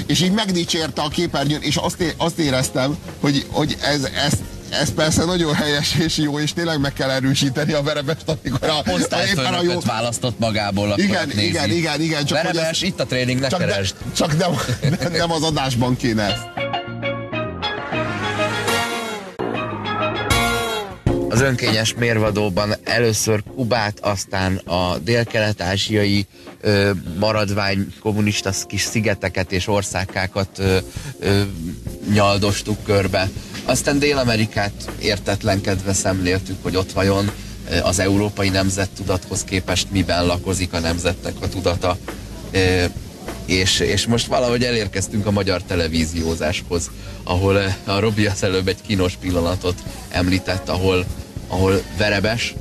és 0.05 0.21
így 0.21 0.31
megdicsérte 0.31 1.01
a 1.01 1.07
képernyőn, 1.07 1.61
és 1.61 1.75
azt, 1.75 2.15
azt 2.17 2.37
éreztem, 2.37 2.97
hogy, 3.19 3.45
hogy 3.49 3.77
ez, 3.81 4.03
ezt 4.25 4.37
ez 4.71 4.93
persze 4.93 5.25
nagyon 5.25 5.53
helyes 5.53 5.95
és 5.95 6.17
jó, 6.17 6.39
és 6.39 6.53
tényleg 6.53 6.79
meg 6.79 6.93
kell 6.93 7.09
erősíteni 7.09 7.73
a 7.73 7.81
verebest, 7.81 8.23
amikor 8.25 8.69
a, 8.69 8.77
a 8.77 9.23
éppen 9.31 9.53
a 9.53 9.61
jó... 9.61 9.79
választott 9.79 10.39
magából. 10.39 10.93
Igen, 10.95 11.27
nézi. 11.27 11.47
igen, 11.47 11.69
igen, 11.69 12.01
igen. 12.01 12.25
Csak 12.25 12.41
Verebes, 12.41 12.81
ez, 12.81 12.87
itt 12.87 12.99
a 12.99 13.05
tréning, 13.05 13.39
ne 13.39 13.47
csak, 13.47 13.59
keresd. 13.59 13.95
De, 13.97 14.11
csak 14.15 14.37
nem, 14.37 14.51
nem 15.17 15.31
az 15.31 15.43
adásban 15.43 15.97
kéne 15.97 16.51
Az 21.31 21.41
önkényes 21.41 21.93
mérvadóban 21.93 22.75
először 22.83 23.43
Kubát, 23.55 23.99
aztán 23.99 24.55
a 24.55 24.97
dél-kelet-ázsiai 24.97 26.25
maradvány 27.19 27.93
kommunista 27.99 28.51
kis 28.67 28.81
szigeteket 28.81 29.51
és 29.51 29.67
országkákat 29.67 30.59
ö, 30.59 30.77
ö, 31.19 31.41
nyaldostuk 32.13 32.83
körbe. 32.83 33.29
Aztán 33.65 33.99
Dél-Amerikát 33.99 34.91
értetlenkedve 34.99 35.93
szemléltük, 35.93 36.57
hogy 36.61 36.75
ott 36.75 36.91
vajon 36.91 37.31
az 37.83 37.99
európai 37.99 38.49
nemzettudathoz 38.49 39.43
képest 39.43 39.91
miben 39.91 40.25
lakozik 40.25 40.73
a 40.73 40.79
nemzetnek 40.79 41.33
a 41.41 41.49
tudata. 41.49 41.97
És, 43.45 43.79
és 43.79 44.05
most 44.05 44.25
valahogy 44.25 44.63
elérkeztünk 44.63 45.25
a 45.25 45.31
magyar 45.31 45.61
televíziózáshoz, 45.63 46.89
ahol 47.23 47.75
a 47.85 47.99
Robi 47.99 48.25
az 48.25 48.43
előbb 48.43 48.67
egy 48.67 48.81
kínos 48.87 49.15
pillanatot 49.15 49.83
említett, 50.09 50.69
ahol, 50.69 51.05
ahol 51.51 51.81
Verebes 51.97 52.53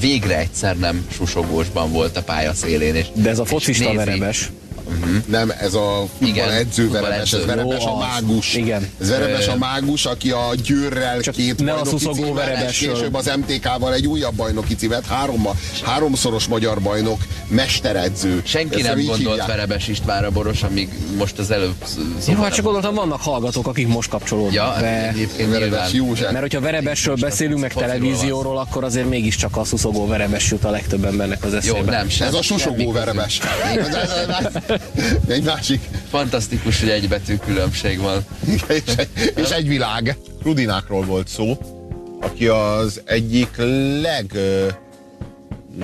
végre 0.00 0.38
egyszer 0.38 0.76
nem 0.76 1.06
susogósban 1.12 1.92
volt 1.92 2.16
a 2.16 2.22
pálya 2.22 2.54
szélén. 2.54 2.94
És, 2.94 3.06
De 3.14 3.30
ez 3.30 3.38
a 3.38 3.44
focista 3.44 3.92
Verebes. 3.92 4.50
Uh-huh. 4.88 5.26
Nem, 5.26 5.52
ez 5.60 5.74
a 5.74 6.04
futball 6.18 6.50
edző 6.50 6.90
verebes, 6.90 7.32
ez 7.32 7.44
verebes 7.44 7.84
a 7.84 7.96
mágus. 7.96 8.54
Igen. 8.54 8.88
Ez 9.00 9.08
verebes 9.08 9.48
a 9.48 9.56
mágus, 9.56 10.04
aki 10.04 10.30
a 10.30 10.48
győrrel 10.62 11.20
Csak 11.20 11.34
két 11.34 11.64
ne 11.64 11.72
bajnoki 11.72 12.08
címet, 12.12 12.70
és 12.70 12.78
később 12.78 13.14
az 13.14 13.32
MTK-val 13.36 13.94
egy 13.94 14.06
újabb 14.06 14.34
bajnoki 14.34 14.74
címet, 14.74 15.06
három, 15.06 15.48
háromszoros 15.84 16.46
magyar 16.46 16.80
bajnok, 16.80 17.20
mesteredző. 17.48 18.42
Senki 18.44 18.74
Ezt 18.74 18.86
nem 18.86 18.96
gondolt 18.96 19.18
hívják. 19.18 19.46
Verebes 19.46 19.88
Istvánra 19.88 20.30
Boros, 20.30 20.62
amíg 20.62 20.88
most 21.18 21.38
az 21.38 21.50
előbb 21.50 21.74
Jó, 22.28 22.42
hát 22.42 22.54
csak 22.54 22.64
gondoltam, 22.64 22.94
vannak 22.94 23.20
hallgatók, 23.20 23.66
akik 23.66 23.88
most 23.88 24.08
kapcsolódnak 24.08 24.54
ja, 24.54 24.76
be. 24.80 25.14
Verebes 25.50 25.92
József. 25.92 26.30
Mert 26.30 26.40
hogyha 26.40 26.60
Verebesről 26.60 27.16
beszélünk, 27.16 27.60
meg 27.60 27.72
televízióról, 27.72 28.58
akkor 28.58 28.84
azért 28.84 29.08
mégiscsak 29.08 29.56
a 29.56 29.64
szuszogó 29.64 30.06
Verebes 30.06 30.50
jut 30.50 30.64
a 30.64 30.70
legtöbb 30.70 31.04
embernek 31.04 31.44
az 31.44 31.54
eszébe. 31.54 31.78
Jó, 31.78 31.84
nem, 31.84 32.06
Ez 32.20 32.34
a 32.34 32.42
susogó 32.42 32.92
Verebes. 32.92 33.40
Egy 35.28 35.42
másik. 35.42 35.80
Fantasztikus, 36.08 36.80
hogy 36.80 36.88
egy 36.88 37.08
betű 37.08 37.36
különbség 37.36 38.00
van. 38.00 38.24
és, 38.46 38.62
egy, 38.66 39.08
és 39.36 39.50
egy 39.50 39.68
világ. 39.68 40.16
Rudinákról 40.42 41.04
volt 41.04 41.28
szó, 41.28 41.58
aki 42.20 42.46
az 42.46 43.02
egyik 43.04 43.56
leg 44.00 44.32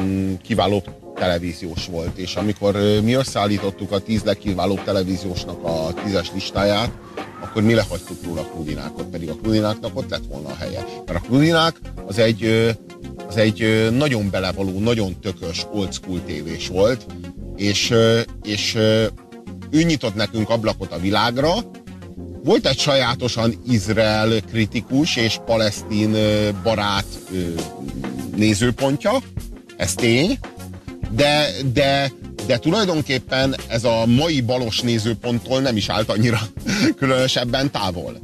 mm, 0.01 0.35
kiválóbb 0.43 0.85
televíziós 1.15 1.87
volt, 1.87 2.17
és 2.19 2.35
amikor 2.35 2.75
mi 3.03 3.13
összeállítottuk 3.13 3.93
a 3.93 3.99
tíz 3.99 4.23
legkiválóbb 4.23 4.85
televíziósnak 4.85 5.65
a 5.65 5.95
tízes 6.05 6.31
listáját, 6.35 6.91
akkor 7.43 7.63
mi 7.63 7.75
lehagytuk 7.75 8.25
róla 8.25 8.43
Krudinákot, 8.43 9.07
pedig 9.07 9.29
a 9.29 9.35
Krudináknak 9.35 9.97
ott 9.97 10.11
lett 10.11 10.27
volna 10.29 10.49
a 10.49 10.55
helye. 10.55 10.85
Mert 11.07 11.19
a 11.19 11.27
Krudinák 11.27 11.81
az 12.07 12.19
egy, 12.19 12.75
az 13.29 13.37
egy 13.37 13.89
nagyon 13.93 14.31
belevaló, 14.31 14.79
nagyon 14.79 15.21
tökös 15.21 15.67
old 15.73 15.93
school 15.93 16.25
tévés 16.25 16.69
volt, 16.69 17.07
és, 17.57 17.95
és 18.43 18.75
ő 19.71 19.83
nyitott 19.83 20.15
nekünk 20.15 20.51
ablakot 20.51 20.93
a 20.93 20.99
világra, 20.99 21.55
volt 22.45 22.67
egy 22.67 22.79
sajátosan 22.79 23.63
Izrael 23.69 24.41
kritikus 24.41 25.17
és 25.17 25.39
palesztin 25.47 26.17
barát 26.63 27.07
nézőpontja, 28.37 29.13
ez 29.77 29.95
tény, 29.95 30.39
de, 31.11 31.49
de, 31.73 32.13
de 32.47 32.59
tulajdonképpen 32.59 33.55
ez 33.69 33.85
a 33.85 34.07
mai 34.07 34.41
balos 34.41 34.81
nézőponttól 34.81 35.61
nem 35.61 35.77
is 35.77 35.89
állt 35.89 36.09
annyira 36.09 36.41
különösebben 36.99 37.71
távol. 37.71 38.19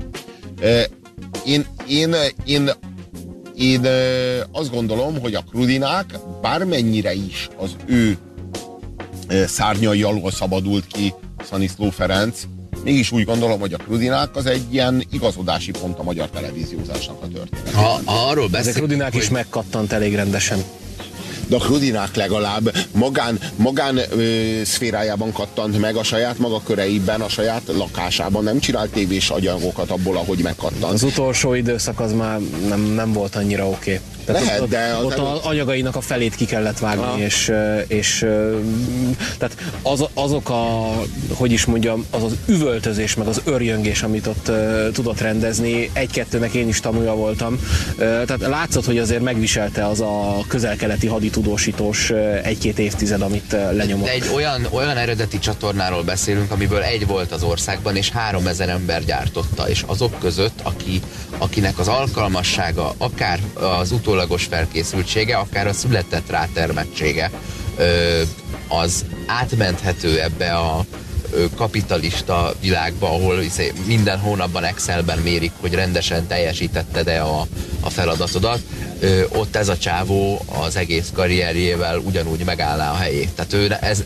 Én, 1.47 1.67
én, 1.89 2.15
én, 2.45 2.71
én 3.55 3.87
azt 4.53 4.71
gondolom, 4.71 5.21
hogy 5.21 5.35
a 5.35 5.45
Krudinák 5.51 6.07
bármennyire 6.43 7.15
is 7.15 7.49
az 7.57 7.77
ő 7.87 8.19
szárnyai 9.47 10.03
alól 10.03 10.31
szabadult 10.31 10.87
ki 10.87 11.15
Szaniszló 11.51 11.91
Ferenc, 11.91 12.43
mégis 12.85 13.13
úgy 13.13 13.25
gondolom, 13.25 13.61
hogy 13.61 13.73
a 13.73 13.77
Krudinák 13.77 14.37
az 14.37 14.47
egy 14.47 14.63
ilyen 14.71 15.05
igazodási 15.11 15.71
pont 15.71 15.99
a 15.99 16.03
magyar 16.03 16.29
televíziózásnak 16.29 17.23
a 17.23 17.29
történet. 17.29 17.73
Ha, 17.73 18.01
arról 18.05 18.49
beszélünk, 18.49 18.57
Ezek 18.57 18.75
Krudinák 18.75 19.13
hogy... 19.13 19.23
is 19.23 19.29
megkattant 19.29 19.93
elég 19.93 20.15
rendesen 20.15 20.65
de 21.49 21.57
a 21.57 21.59
Krudinák 21.59 22.17
legalább 22.17 22.77
magán, 22.93 23.39
magán 23.57 23.97
ö, 23.97 24.61
szférájában 24.65 25.33
kattant 25.33 25.79
meg 25.79 25.97
a 25.97 26.03
saját 26.03 26.39
maga 26.39 26.63
köreiben, 26.65 27.21
a 27.21 27.29
saját 27.29 27.63
lakásában, 27.67 28.45
nem 28.45 28.59
csinált 28.59 28.91
tévés 28.91 29.31
agyagokat 29.31 29.91
abból, 29.91 30.17
ahogy 30.17 30.39
megkattant. 30.39 30.93
Az 30.93 31.03
utolsó 31.03 31.55
időszak 31.55 32.01
az 32.01 32.13
már 32.13 32.39
nem, 32.69 32.81
nem 32.81 33.13
volt 33.13 33.37
annyira 33.37 33.69
oké. 33.69 33.93
Okay. 33.95 34.07
Tehát 34.29 34.45
Lehet, 34.45 34.61
ott, 34.61 34.69
de 34.69 34.97
ott, 34.97 35.05
ott 35.05 35.19
az 35.19 35.39
anyagainak 35.43 35.97
a 35.97 36.01
felét 36.01 36.35
ki 36.35 36.45
kellett 36.45 36.79
vágni, 36.79 37.05
ah. 37.05 37.21
és, 37.21 37.53
és 37.87 38.27
tehát 39.39 39.57
az, 39.83 40.05
azok 40.15 40.51
a, 40.51 40.93
hogy 41.35 41.53
is 41.53 41.65
mondjam, 41.65 42.07
az 42.11 42.23
az 42.23 42.37
üvöltözés, 42.47 43.15
meg 43.15 43.27
az 43.27 43.41
örjöngés, 43.45 44.03
amit 44.03 44.27
ott 44.27 44.51
tudott 44.93 45.21
rendezni, 45.21 45.91
egy-kettőnek 45.93 46.53
én 46.53 46.69
is 46.69 46.81
tanulja 46.81 47.15
voltam. 47.15 47.61
Tehát 47.99 48.41
látszott, 48.41 48.85
hogy 48.85 48.99
azért 48.99 49.23
megviselte 49.23 49.87
az 49.87 50.01
a 50.01 50.45
közelkeleti 50.49 51.07
haditudósítós 51.07 52.11
egy-két 52.43 52.79
évtized, 52.79 53.21
amit 53.23 53.57
lenyomott. 53.73 54.07
De 54.07 54.13
egy 54.13 54.31
olyan, 54.35 54.67
olyan 54.71 54.97
eredeti 54.97 55.39
csatornáról 55.39 56.03
beszélünk, 56.03 56.51
amiből 56.51 56.83
egy 56.83 57.07
volt 57.07 57.33
az 57.33 57.43
országban, 57.43 57.97
és 57.97 58.11
három 58.11 58.47
ezer 58.47 58.69
ember 58.69 59.05
gyártotta, 59.05 59.69
és 59.69 59.85
azok 59.87 60.19
között, 60.19 60.61
aki, 60.63 61.01
akinek 61.39 61.79
az 61.79 61.89
alkalmassága, 61.89 62.95
akár 62.99 63.41
az 63.55 63.93
utólagos 63.93 64.45
felkészültsége, 64.45 65.37
akár 65.37 65.67
a 65.67 65.73
született 65.73 66.31
rátermettsége 66.31 67.31
az 68.69 69.05
átmenthető 69.27 70.21
ebbe 70.21 70.57
a 70.57 70.85
kapitalista 71.57 72.55
világba, 72.61 73.09
ahol 73.09 73.41
izé 73.41 73.73
minden 73.87 74.19
hónapban 74.19 74.65
Excelben 74.65 75.19
mérik, 75.19 75.53
hogy 75.61 75.75
rendesen 75.75 76.27
teljesítetted-e 76.27 77.23
a, 77.23 77.47
a 77.81 77.91
feladatodat, 77.91 78.61
ott 79.29 79.57
ez 79.57 79.69
a 79.69 79.79
csávó 79.79 80.45
az 80.63 80.77
egész 80.77 81.11
karrierjével 81.15 81.99
ugyanúgy 81.99 82.45
megállná 82.45 82.91
a 82.93 82.97
helyét. 82.97 83.31
Tehát 83.31 83.53
ő, 83.53 83.77
ez, 83.81 84.05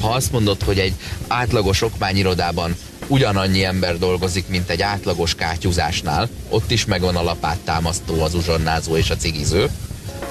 ha 0.00 0.12
azt 0.12 0.32
mondod, 0.32 0.62
hogy 0.62 0.78
egy 0.78 0.94
átlagos 1.26 1.82
okmányirodában 1.82 2.76
ugyanannyi 3.06 3.64
ember 3.64 3.98
dolgozik, 3.98 4.48
mint 4.48 4.70
egy 4.70 4.82
átlagos 4.82 5.34
kátyúzásnál, 5.34 6.28
ott 6.48 6.70
is 6.70 6.84
megvan 6.84 7.16
a 7.16 7.22
lapáttámasztó, 7.22 8.22
az 8.22 8.34
uzsonnázó 8.34 8.96
és 8.96 9.10
a 9.10 9.16
cigiző, 9.16 9.70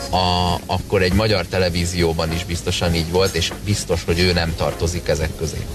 a, 0.09 0.55
akkor 0.65 1.01
egy 1.01 1.13
magyar 1.13 1.45
televízióban 1.45 2.31
is 2.33 2.45
biztosan 2.45 2.95
így 2.95 3.11
volt, 3.11 3.35
és 3.35 3.51
biztos, 3.65 4.03
hogy 4.03 4.19
ő 4.19 4.33
nem 4.33 4.53
tartozik 4.55 5.07
ezek 5.07 5.29
közé. 5.37 5.65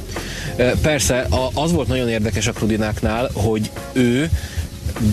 Persze, 0.82 1.26
az 1.54 1.72
volt 1.72 1.88
nagyon 1.88 2.08
érdekes 2.08 2.46
a 2.46 2.52
Krudináknál, 2.52 3.30
hogy 3.32 3.70
ő 3.92 4.30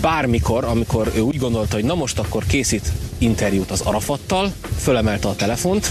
bármikor, 0.00 0.64
amikor 0.64 1.12
ő 1.14 1.20
úgy 1.20 1.38
gondolta, 1.38 1.74
hogy 1.74 1.84
na 1.84 1.94
most 1.94 2.18
akkor 2.18 2.46
készít 2.46 2.92
interjút 3.18 3.70
az 3.70 3.80
Arafattal, 3.80 4.52
fölemelte 4.78 5.28
a 5.28 5.36
telefont, 5.36 5.90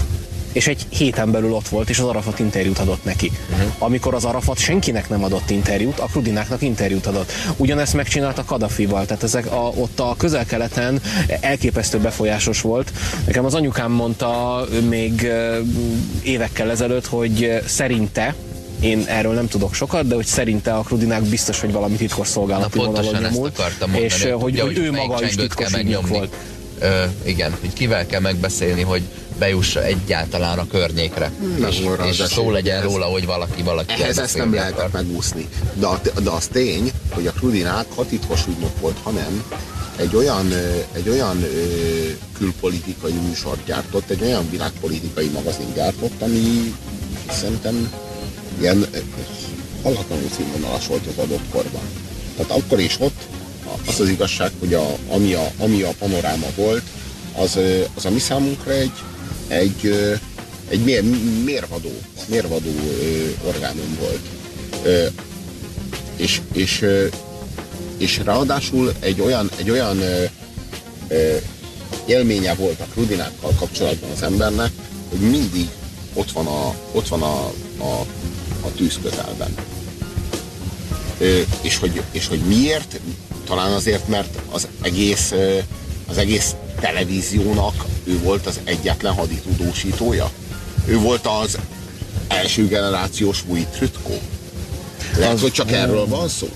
és 0.57 0.67
egy 0.67 0.85
héten 0.89 1.31
belül 1.31 1.53
ott 1.53 1.67
volt, 1.67 1.89
és 1.89 1.99
az 1.99 2.05
Arafat 2.05 2.39
interjút 2.39 2.77
adott 2.77 3.03
neki. 3.03 3.31
Uh-huh. 3.51 3.71
Amikor 3.77 4.13
az 4.13 4.25
Arafat 4.25 4.57
senkinek 4.57 5.09
nem 5.09 5.23
adott 5.23 5.49
interjút, 5.49 5.99
a 5.99 6.05
Krudináknak 6.05 6.61
interjút 6.61 7.05
adott. 7.05 7.31
Ugyanezt 7.57 7.93
megcsinálta 7.93 8.43
Kadafival, 8.43 9.05
tehát 9.05 9.23
ezek 9.23 9.51
a, 9.51 9.71
ott 9.75 9.99
a 9.99 10.15
közel-keleten 10.17 11.01
elképesztő 11.39 11.97
befolyásos 11.97 12.61
volt. 12.61 12.91
Nekem 13.25 13.45
az 13.45 13.53
anyukám 13.53 13.91
mondta 13.91 14.65
még 14.89 15.31
évekkel 16.23 16.71
ezelőtt, 16.71 17.05
hogy 17.05 17.61
szerinte, 17.65 18.35
én 18.79 19.03
erről 19.07 19.33
nem 19.33 19.47
tudok 19.47 19.73
sokat, 19.73 20.07
de 20.07 20.15
hogy 20.15 20.25
szerinte 20.25 20.73
a 20.73 20.81
Krudinák 20.81 21.21
biztos, 21.21 21.59
hogy 21.59 21.71
valami 21.71 21.95
titkos 21.95 22.27
szolgálati 22.27 22.77
vonalon 22.77 23.21
nyomult, 23.21 23.61
és 23.91 24.23
hogy, 24.23 24.31
hogy, 24.31 24.59
hogy 24.59 24.77
ő 24.77 24.91
maga 24.91 25.23
is 25.23 25.35
titkos 25.35 25.71
volt. 26.07 26.35
Ö, 26.79 27.03
igen, 27.23 27.55
hogy 27.59 27.73
kivel 27.73 28.05
kell 28.05 28.19
megbeszélni, 28.19 28.81
hogy 28.81 29.01
bejussa 29.39 29.83
egyáltalán 29.83 30.59
a 30.59 30.67
környékre. 30.67 31.31
Nem 31.57 31.69
és, 31.69 31.81
és 32.09 32.15
szó 32.15 32.51
legyen 32.51 32.81
róla, 32.81 33.05
hogy 33.05 33.25
valaki 33.25 33.63
valaki. 33.63 33.93
Ehhez 34.01 34.17
ezt 34.17 34.37
nem 34.37 34.53
lehetett 34.53 34.91
megúszni. 34.91 35.47
De, 35.73 35.87
de 36.23 36.29
az 36.29 36.47
tény, 36.47 36.91
hogy 37.09 37.27
a 37.27 37.31
Krudinák 37.31 37.85
hatitkos 37.95 38.47
ügynök 38.47 38.79
volt, 38.79 38.97
hanem 39.03 39.43
egy 39.95 40.15
olyan, 40.15 40.53
egy 40.93 41.09
olyan 41.09 41.45
külpolitikai 42.37 43.13
műsort 43.27 43.65
gyártott, 43.65 44.09
egy 44.09 44.21
olyan 44.21 44.49
világpolitikai 44.49 45.27
magazin 45.27 45.73
gyártott, 45.73 46.21
ami 46.21 46.75
szerintem 47.29 47.93
ilyen 48.59 48.85
hallatlanul 49.83 50.29
színvonalas 50.35 50.87
volt 50.87 51.07
az 51.07 51.23
adott 51.23 51.49
korban. 51.49 51.81
Tehát 52.35 52.51
akkor 52.51 52.79
is 52.79 52.95
ott 52.99 53.21
az 53.87 53.99
az 53.99 54.09
igazság, 54.09 54.51
hogy 54.59 54.73
a, 54.73 54.95
ami, 55.09 55.33
a, 55.33 55.51
ami 55.57 55.81
a 55.81 55.91
panoráma 55.99 56.47
volt, 56.55 56.83
az, 57.35 57.59
az 57.95 58.05
a 58.05 58.09
mi 58.09 58.19
számunkra 58.19 58.71
egy, 58.71 58.91
egy, 59.47 59.93
egy 60.69 60.83
mér, 60.83 61.03
mérvadó, 61.45 61.91
mérvadó 62.25 62.71
orgánum 63.47 63.97
volt. 63.99 64.21
És, 66.15 66.41
és, 66.53 66.85
és 67.97 68.21
ráadásul 68.23 68.93
egy 68.99 69.21
olyan, 69.21 69.49
egy 69.57 69.69
olyan 69.69 70.01
élménye 72.05 72.53
volt 72.53 72.79
a 72.79 72.85
krudinákkal 72.93 73.51
kapcsolatban 73.59 74.09
az 74.11 74.21
embernek, 74.21 74.71
hogy 75.09 75.19
mindig 75.19 75.67
ott 76.13 76.31
van 76.31 76.45
a, 76.45 76.75
ott 76.91 77.07
van 77.07 77.21
a, 77.21 77.45
a, 77.77 78.05
a 78.61 78.71
tűz. 78.75 78.99
És 81.61 81.77
hogy, 81.77 82.01
és 82.11 82.27
hogy 82.27 82.39
miért? 82.39 82.99
Talán 83.45 83.71
azért, 83.71 84.07
mert 84.07 84.39
az 84.51 84.67
egész, 84.81 85.33
az 86.07 86.17
egész 86.17 86.55
televíziónak 86.79 87.85
ő 88.07 88.19
volt 88.19 88.45
az 88.45 88.59
egyetlen 88.63 89.13
haditudósítója. 89.13 90.31
Ő 90.85 90.97
volt 90.99 91.27
az 91.41 91.57
első 92.27 92.67
generációs 92.67 93.43
új 93.47 93.65
trütkó. 93.71 94.19
Lehet, 95.17 95.39
hogy 95.39 95.51
csak 95.51 95.71
erről 95.71 96.07
van 96.07 96.27
szó. 96.27 96.47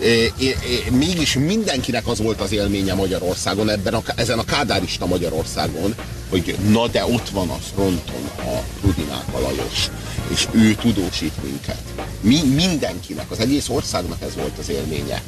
É, 0.00 0.32
é, 0.38 0.56
mégis 0.90 1.34
mindenkinek 1.34 2.06
az 2.06 2.18
volt 2.18 2.40
az 2.40 2.52
élménye 2.52 2.94
Magyarországon, 2.94 3.70
ebben 3.70 3.94
a, 3.94 4.02
ezen 4.16 4.38
a 4.38 4.44
kádárista 4.44 5.06
Magyarországon, 5.06 5.94
hogy 6.30 6.56
na 6.70 6.88
de 6.88 7.04
ott 7.04 7.28
van 7.28 7.48
az 7.48 7.72
fronton 7.74 8.30
a 8.38 8.62
Rudinák 8.82 9.32
Lajos, 9.32 9.90
és 10.28 10.48
ő 10.50 10.74
tudósít 10.74 11.42
minket. 11.42 11.82
Mi, 12.20 12.42
mindenkinek, 12.42 13.30
az 13.30 13.38
egész 13.38 13.68
országnak 13.68 14.22
ez 14.22 14.34
volt 14.34 14.58
az 14.58 14.68
élménye 14.68 15.22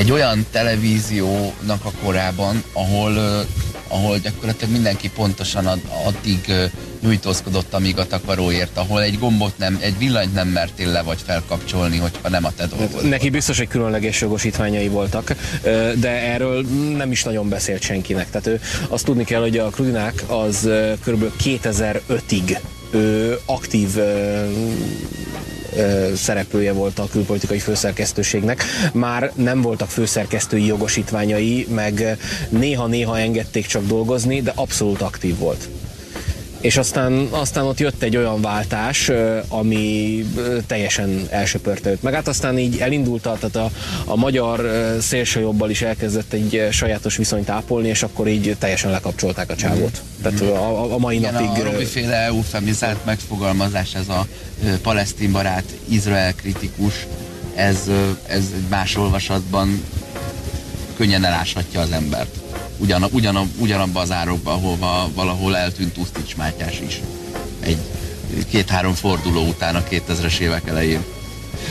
egy 0.00 0.10
olyan 0.10 0.46
televíziónak 0.50 1.84
a 1.84 1.90
korában, 2.02 2.62
ahol, 2.72 3.44
ahol 3.88 4.18
gyakorlatilag 4.18 4.72
mindenki 4.72 5.10
pontosan 5.10 5.66
ad, 5.66 5.80
addig 6.04 6.52
nyújtózkodott, 7.00 7.74
amíg 7.74 7.98
a 7.98 8.06
takaróért, 8.06 8.76
ahol 8.76 9.02
egy 9.02 9.18
gombot 9.18 9.58
nem, 9.58 9.78
egy 9.80 9.98
villanyt 9.98 10.34
nem 10.34 10.48
mertél 10.48 10.88
le 10.88 11.02
vagy 11.02 11.18
felkapcsolni, 11.24 11.96
hogyha 11.96 12.28
nem 12.28 12.44
a 12.44 12.52
te 12.56 12.66
dolgod. 12.66 13.08
Neki 13.08 13.30
biztos, 13.30 13.58
hogy 13.58 13.68
különleges 13.68 14.20
jogosítványai 14.20 14.88
voltak, 14.88 15.34
de 15.94 16.10
erről 16.32 16.64
nem 16.96 17.10
is 17.10 17.22
nagyon 17.22 17.48
beszélt 17.48 17.82
senkinek. 17.82 18.30
Tehát 18.30 18.46
ő 18.46 18.60
azt 18.88 19.04
tudni 19.04 19.24
kell, 19.24 19.40
hogy 19.40 19.58
a 19.58 19.68
Krudinák 19.68 20.24
az 20.26 20.68
kb. 21.04 21.24
2005-ig 21.42 22.58
aktív 23.44 23.88
szereplője 26.14 26.72
volt 26.72 26.98
a 26.98 27.06
külpolitikai 27.10 27.58
főszerkesztőségnek. 27.58 28.62
Már 28.92 29.32
nem 29.34 29.60
voltak 29.62 29.88
főszerkesztői 29.88 30.66
jogosítványai, 30.66 31.66
meg 31.74 32.18
néha-néha 32.48 33.18
engedték 33.18 33.66
csak 33.66 33.86
dolgozni, 33.86 34.42
de 34.42 34.52
abszolút 34.54 35.00
aktív 35.00 35.38
volt. 35.38 35.68
És 36.60 36.76
aztán, 36.76 37.28
aztán 37.30 37.64
ott 37.64 37.78
jött 37.78 38.02
egy 38.02 38.16
olyan 38.16 38.40
váltás, 38.40 39.10
ami 39.48 40.24
teljesen 40.66 41.26
elsöpörte 41.30 41.90
őt. 41.90 42.02
Meg 42.02 42.14
hát 42.14 42.28
aztán 42.28 42.58
így 42.58 42.78
elindult, 42.78 43.22
tehát 43.22 43.56
a, 43.56 43.70
a 44.04 44.16
magyar 44.16 44.70
szélsőjobbal 45.00 45.70
is 45.70 45.82
elkezdett 45.82 46.32
egy 46.32 46.68
sajátos 46.70 47.16
viszonyt 47.16 47.48
ápolni, 47.48 47.88
és 47.88 48.02
akkor 48.02 48.28
így 48.28 48.56
teljesen 48.58 48.90
lekapcsolták 48.90 49.50
a 49.50 49.56
csávót. 49.56 50.02
Mm. 50.02 50.22
Tehát 50.22 50.40
a, 50.40 50.92
a 50.94 50.98
mai 50.98 51.16
Igen, 51.16 51.32
napig... 51.32 51.66
A 51.66 51.70
Robi-féle 51.70 52.16
eufemizált 52.16 53.04
megfogalmazás, 53.04 53.94
ez 53.94 54.08
a 54.08 54.26
palesztin 54.82 55.32
barát, 55.32 55.64
Izrael 55.88 56.34
kritikus, 56.34 57.06
ez, 57.54 57.90
ez 58.26 58.44
más 58.68 58.96
olvasatban 58.96 59.82
könnyen 60.96 61.24
eláshatja 61.24 61.80
az 61.80 61.90
embert 61.92 62.49
ugyan, 62.80 63.04
ugyan, 63.10 63.52
ugyanabba 63.58 64.00
az 64.00 64.10
árokba, 64.10 64.52
ahova 64.52 65.10
valahol 65.14 65.56
eltűnt 65.56 65.96
Usztics 65.96 66.36
Mátyás 66.36 66.80
is. 66.80 67.00
Egy 67.60 67.78
két-három 68.50 68.94
forduló 68.94 69.46
után 69.46 69.74
a 69.74 69.82
2000-es 69.90 70.38
évek 70.38 70.68
elején. 70.68 71.04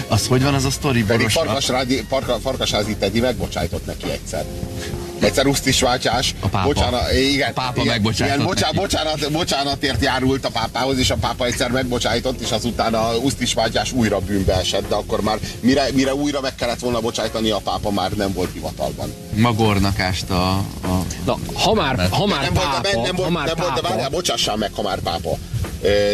Az 0.08 0.28
hogy 0.28 0.44
van 0.44 0.54
az 0.54 0.66
a 0.66 0.70
sztori 0.70 1.06
Farkasházi 2.42 2.96
Teddy 2.96 3.20
megbocsájtott 3.20 3.86
neki 3.86 4.12
egyszer 4.12 4.46
egyszer 5.24 5.48
Usztis 5.48 5.82
váltás. 5.82 6.36
A 6.40 6.48
pápa. 6.48 6.68
Bocsánat, 6.68 7.12
igen, 7.14 7.50
a 7.50 7.54
pápa 7.54 7.82
igen, 7.82 8.02
igen, 8.12 8.44
bocsánat, 8.44 8.76
bocsánat, 8.76 9.32
bocsánatért 9.32 10.04
járult 10.04 10.46
a 10.46 10.50
pápához, 10.50 10.98
és 10.98 11.10
a 11.10 11.16
pápa 11.16 11.46
egyszer 11.46 11.72
megbocsájtott, 11.72 12.42
és 12.42 12.52
azután 12.52 12.94
a 12.94 13.16
Usztis 13.16 13.54
váltás 13.54 13.92
újra 13.92 14.20
bűnbe 14.20 14.54
esett, 14.54 14.88
de 14.90 14.96
akkor 14.96 15.22
már 15.22 15.38
mire, 15.60 15.86
mire 15.94 16.16
újra 16.16 16.42
meg 16.42 16.56
kellett 16.56 16.80
volna 16.80 17.00
bocsájtani, 17.00 17.50
a 17.50 17.58
pápa 17.58 17.92
már 17.92 18.12
nem 18.12 18.34
volt 18.34 18.50
hivatalban. 18.54 19.14
Magornak 19.36 20.00
ásta 20.00 20.52
a... 20.54 20.66
Na, 21.26 21.38
ha 21.54 21.74
már, 21.74 22.08
ha 22.12 22.26
már 22.26 22.42
nem 22.42 22.54
pápa, 22.54 22.90
volt, 22.94 23.06
nem, 23.06 23.16
ha 23.16 23.30
már 23.30 23.46
nem 23.46 23.56
pápa. 23.56 23.70
volt, 23.70 23.88
várjál, 23.88 24.10
bocsássál 24.10 24.56
meg, 24.56 24.72
ha 24.76 24.82
már 24.82 25.00
pápa. 25.00 25.38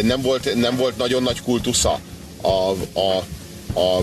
Nem 0.02 0.22
volt, 0.22 0.54
nem 0.54 0.76
volt 0.76 0.96
nagyon 0.96 1.22
nagy 1.22 1.42
kultusza 1.42 1.98
a, 2.42 2.70
a 3.00 3.24
a 3.76 4.02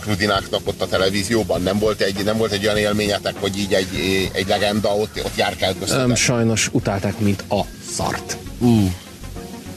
Krudináknak 0.00 0.60
ott 0.64 0.82
a 0.82 0.86
televízióban? 0.86 1.62
Nem 1.62 1.78
volt 1.78 2.00
egy, 2.00 2.24
nem 2.24 2.36
volt 2.36 2.52
egy 2.52 2.64
olyan 2.64 2.76
élményetek, 2.76 3.34
hogy 3.40 3.58
így 3.58 3.72
egy, 3.72 3.88
egy 4.32 4.48
legenda 4.48 4.88
ott, 4.88 5.24
ott 5.24 5.36
járkált 5.36 5.78
köztetek? 5.78 6.16
sajnos 6.16 6.68
utálták, 6.72 7.18
mint 7.18 7.44
a 7.48 7.60
szart. 7.94 8.36
Uh. 8.58 8.90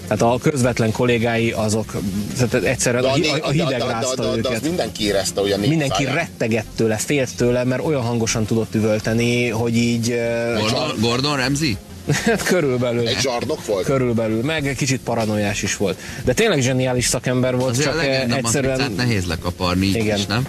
Tehát 0.08 0.22
a 0.22 0.38
közvetlen 0.42 0.92
kollégái 0.92 1.52
azok 1.52 1.94
tehát 2.36 2.54
egyszerűen 2.54 3.04
a, 3.04 3.08
a, 3.08 3.38
a 3.42 3.50
hideg 3.50 3.80
de, 3.80 3.86
rázta 3.86 4.22
de, 4.24 4.30
de, 4.30 4.42
de, 4.42 4.50
őket. 4.50 4.62
De 4.62 4.68
mindenki 4.68 5.04
érezte 5.04 5.42
olyan 5.42 5.60
Mindenki 5.60 6.04
rettegett 6.04 6.68
tőle, 6.76 6.98
félt 6.98 7.36
tőle, 7.36 7.64
mert 7.64 7.86
olyan 7.86 8.02
hangosan 8.02 8.46
tudott 8.46 8.76
üvölteni, 8.76 9.50
hogy 9.50 9.76
így... 9.76 10.16
Gordon, 10.60 10.92
Gordon 11.00 11.38
Ramsay? 11.38 11.78
Hát 12.26 12.44
körülbelül. 12.44 13.08
Egy 13.08 13.20
zsarnok 13.20 13.66
volt? 13.66 13.86
Körülbelül, 13.86 14.44
meg 14.44 14.68
egy 14.68 14.78
kicsit 14.78 15.00
paranoiás 15.02 15.64
is 15.64 15.78
volt. 15.78 16.00
De 16.24 16.34
tényleg 16.34 16.62
zseniális 16.62 17.06
szakember 17.06 17.56
volt, 17.56 17.70
Azért 17.70 17.86
csak 17.86 17.98
a 18.32 18.36
egyszerűen... 18.36 18.92
nehéz 18.92 19.26
lekaparni 19.26 19.86
Igen. 19.86 20.18
is, 20.18 20.26
nem? 20.26 20.48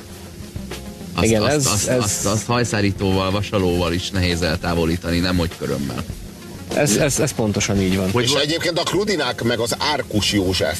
Azt, 1.14 1.24
Igen, 1.24 1.42
azt, 1.42 1.54
ez, 1.54 1.66
azt, 1.66 1.88
ez... 1.88 2.02
azt, 2.02 2.26
azt 2.26 2.46
hajszárítóval, 2.46 3.30
vasalóval 3.30 3.92
is 3.92 4.10
nehéz 4.10 4.42
eltávolítani, 4.42 5.18
nem 5.18 5.36
hogy 5.36 5.50
körömmel. 5.58 6.04
Ez, 6.74 6.96
ez, 6.96 7.20
ez 7.20 7.32
pontosan 7.32 7.80
így 7.80 7.96
van. 7.96 8.10
Hogy 8.10 8.24
és 8.24 8.32
egyébként 8.32 8.78
a 8.78 8.82
Krudinák, 8.82 9.42
meg 9.42 9.58
az 9.58 9.76
Árkus 9.78 10.32
József, 10.32 10.78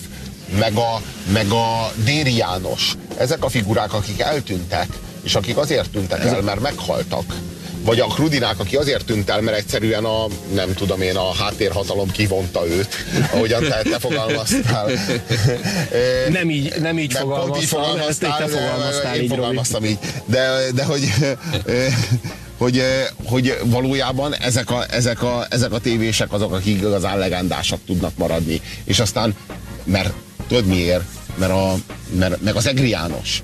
meg 0.59 0.75
a, 0.77 1.01
meg 1.33 1.51
a 1.51 1.93
Déri 2.05 2.37
János, 2.37 2.93
ezek 3.17 3.45
a 3.45 3.49
figurák, 3.49 3.93
akik 3.93 4.21
eltűntek, 4.21 4.87
és 5.23 5.35
akik 5.35 5.57
azért 5.57 5.91
tűntek 5.91 6.25
el, 6.25 6.41
mert 6.41 6.61
meghaltak 6.61 7.35
vagy 7.87 8.01
a 8.01 8.07
Krudinák, 8.07 8.59
aki 8.59 8.77
azért 8.77 9.05
tűnt 9.05 9.31
el, 9.31 9.41
mert 9.41 9.57
egyszerűen 9.57 10.05
a, 10.05 10.27
nem 10.55 10.75
tudom 10.75 11.03
én, 11.03 11.17
a 11.17 11.35
háttérhatalom 11.35 12.11
kivonta 12.11 12.67
őt, 12.67 12.89
ahogyan 13.33 13.63
te, 13.63 13.83
te 13.83 13.99
fogalmaztál. 13.99 14.91
nem 16.29 16.51
így, 16.51 16.73
nem 16.81 16.99
így 16.99 17.13
nem, 17.13 17.23
fogalmaztál, 17.23 17.63
így 17.63 17.69
fogalmaztál, 17.69 18.39
te 18.39 18.47
fogalmaztál, 18.47 19.17
én 19.17 19.23
így, 19.23 19.29
fogalmaztam 19.29 19.85
így. 19.85 19.99
De, 20.25 20.71
de 20.75 20.85
hogy 20.85 21.03
hogy, 22.59 22.83
hogy 23.25 23.59
valójában 23.65 24.35
ezek 24.35 24.71
a, 24.71 24.85
ezek, 24.91 25.23
a, 25.23 25.47
ezek 25.51 25.73
a 25.73 25.79
tévések 25.79 26.33
azok, 26.33 26.53
akik 26.53 26.77
igazán 26.77 27.19
legendásak 27.19 27.79
tudnak 27.87 28.17
maradni. 28.17 28.61
És 28.85 28.99
aztán, 28.99 29.35
mert 29.85 30.13
tudod 30.49 30.67
miért? 30.67 31.05
Mert, 31.35 31.53
a, 31.53 31.75
mert 32.19 32.43
meg 32.43 32.57
az 32.57 32.67
Egri 32.67 32.89
János. 32.89 33.43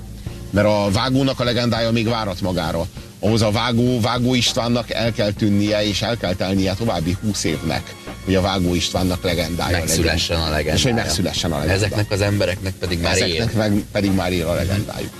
Mert 0.49 0.67
a 0.67 0.87
vágónak 0.91 1.39
a 1.39 1.43
legendája 1.43 1.91
még 1.91 2.07
várat 2.07 2.41
magára 2.41 2.87
ahhoz 3.23 3.41
a 3.41 3.51
vágó, 3.51 3.99
vágó 3.99 4.33
Istvánnak 4.33 4.91
el 4.91 5.11
kell 5.11 5.31
tűnnie, 5.31 5.85
és 5.87 6.01
el 6.01 6.17
kell 6.17 6.33
telnie 6.33 6.73
további 6.73 7.17
húsz 7.21 7.43
évnek, 7.43 7.95
hogy 8.25 8.35
a 8.35 8.41
Vágó 8.41 8.75
Istvánnak 8.75 9.23
legendája 9.23 9.77
megszülessen 9.77 10.35
legyen. 10.35 10.51
a 10.51 10.55
legendája. 10.55 10.77
És 10.77 10.83
hogy 10.83 10.93
megszülessen 10.93 11.51
a 11.51 11.57
legendája. 11.57 11.85
Ezeknek 11.85 12.11
az 12.11 12.21
embereknek 12.21 12.73
pedig 12.73 12.99
már 12.99 13.11
Ezeknek 13.13 13.51
él. 13.51 13.57
meg 13.57 13.83
pedig 13.91 14.11
már 14.11 14.31
él 14.31 14.47
a 14.47 14.53
legendájuk. 14.53 15.11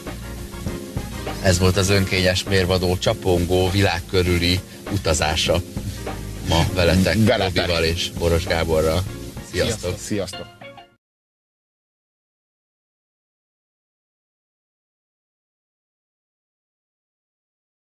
Ez 1.42 1.60
volt 1.60 1.78
az 1.78 1.90
önkényes 1.90 2.44
mérvadó 2.44 2.98
csapongó 2.98 3.70
világ 3.70 4.02
körüli 4.10 4.60
utazása 4.92 5.62
ma 6.50 6.66
veletek, 6.74 7.18
veletek. 7.26 7.56
Robival 7.66 7.84
és 7.84 8.12
Boros 8.20 8.46
Gáborral. 8.46 9.04
Sziasztok! 9.52 9.80
Sziasztok! 9.80 10.00
Sziasztok. 10.00 10.63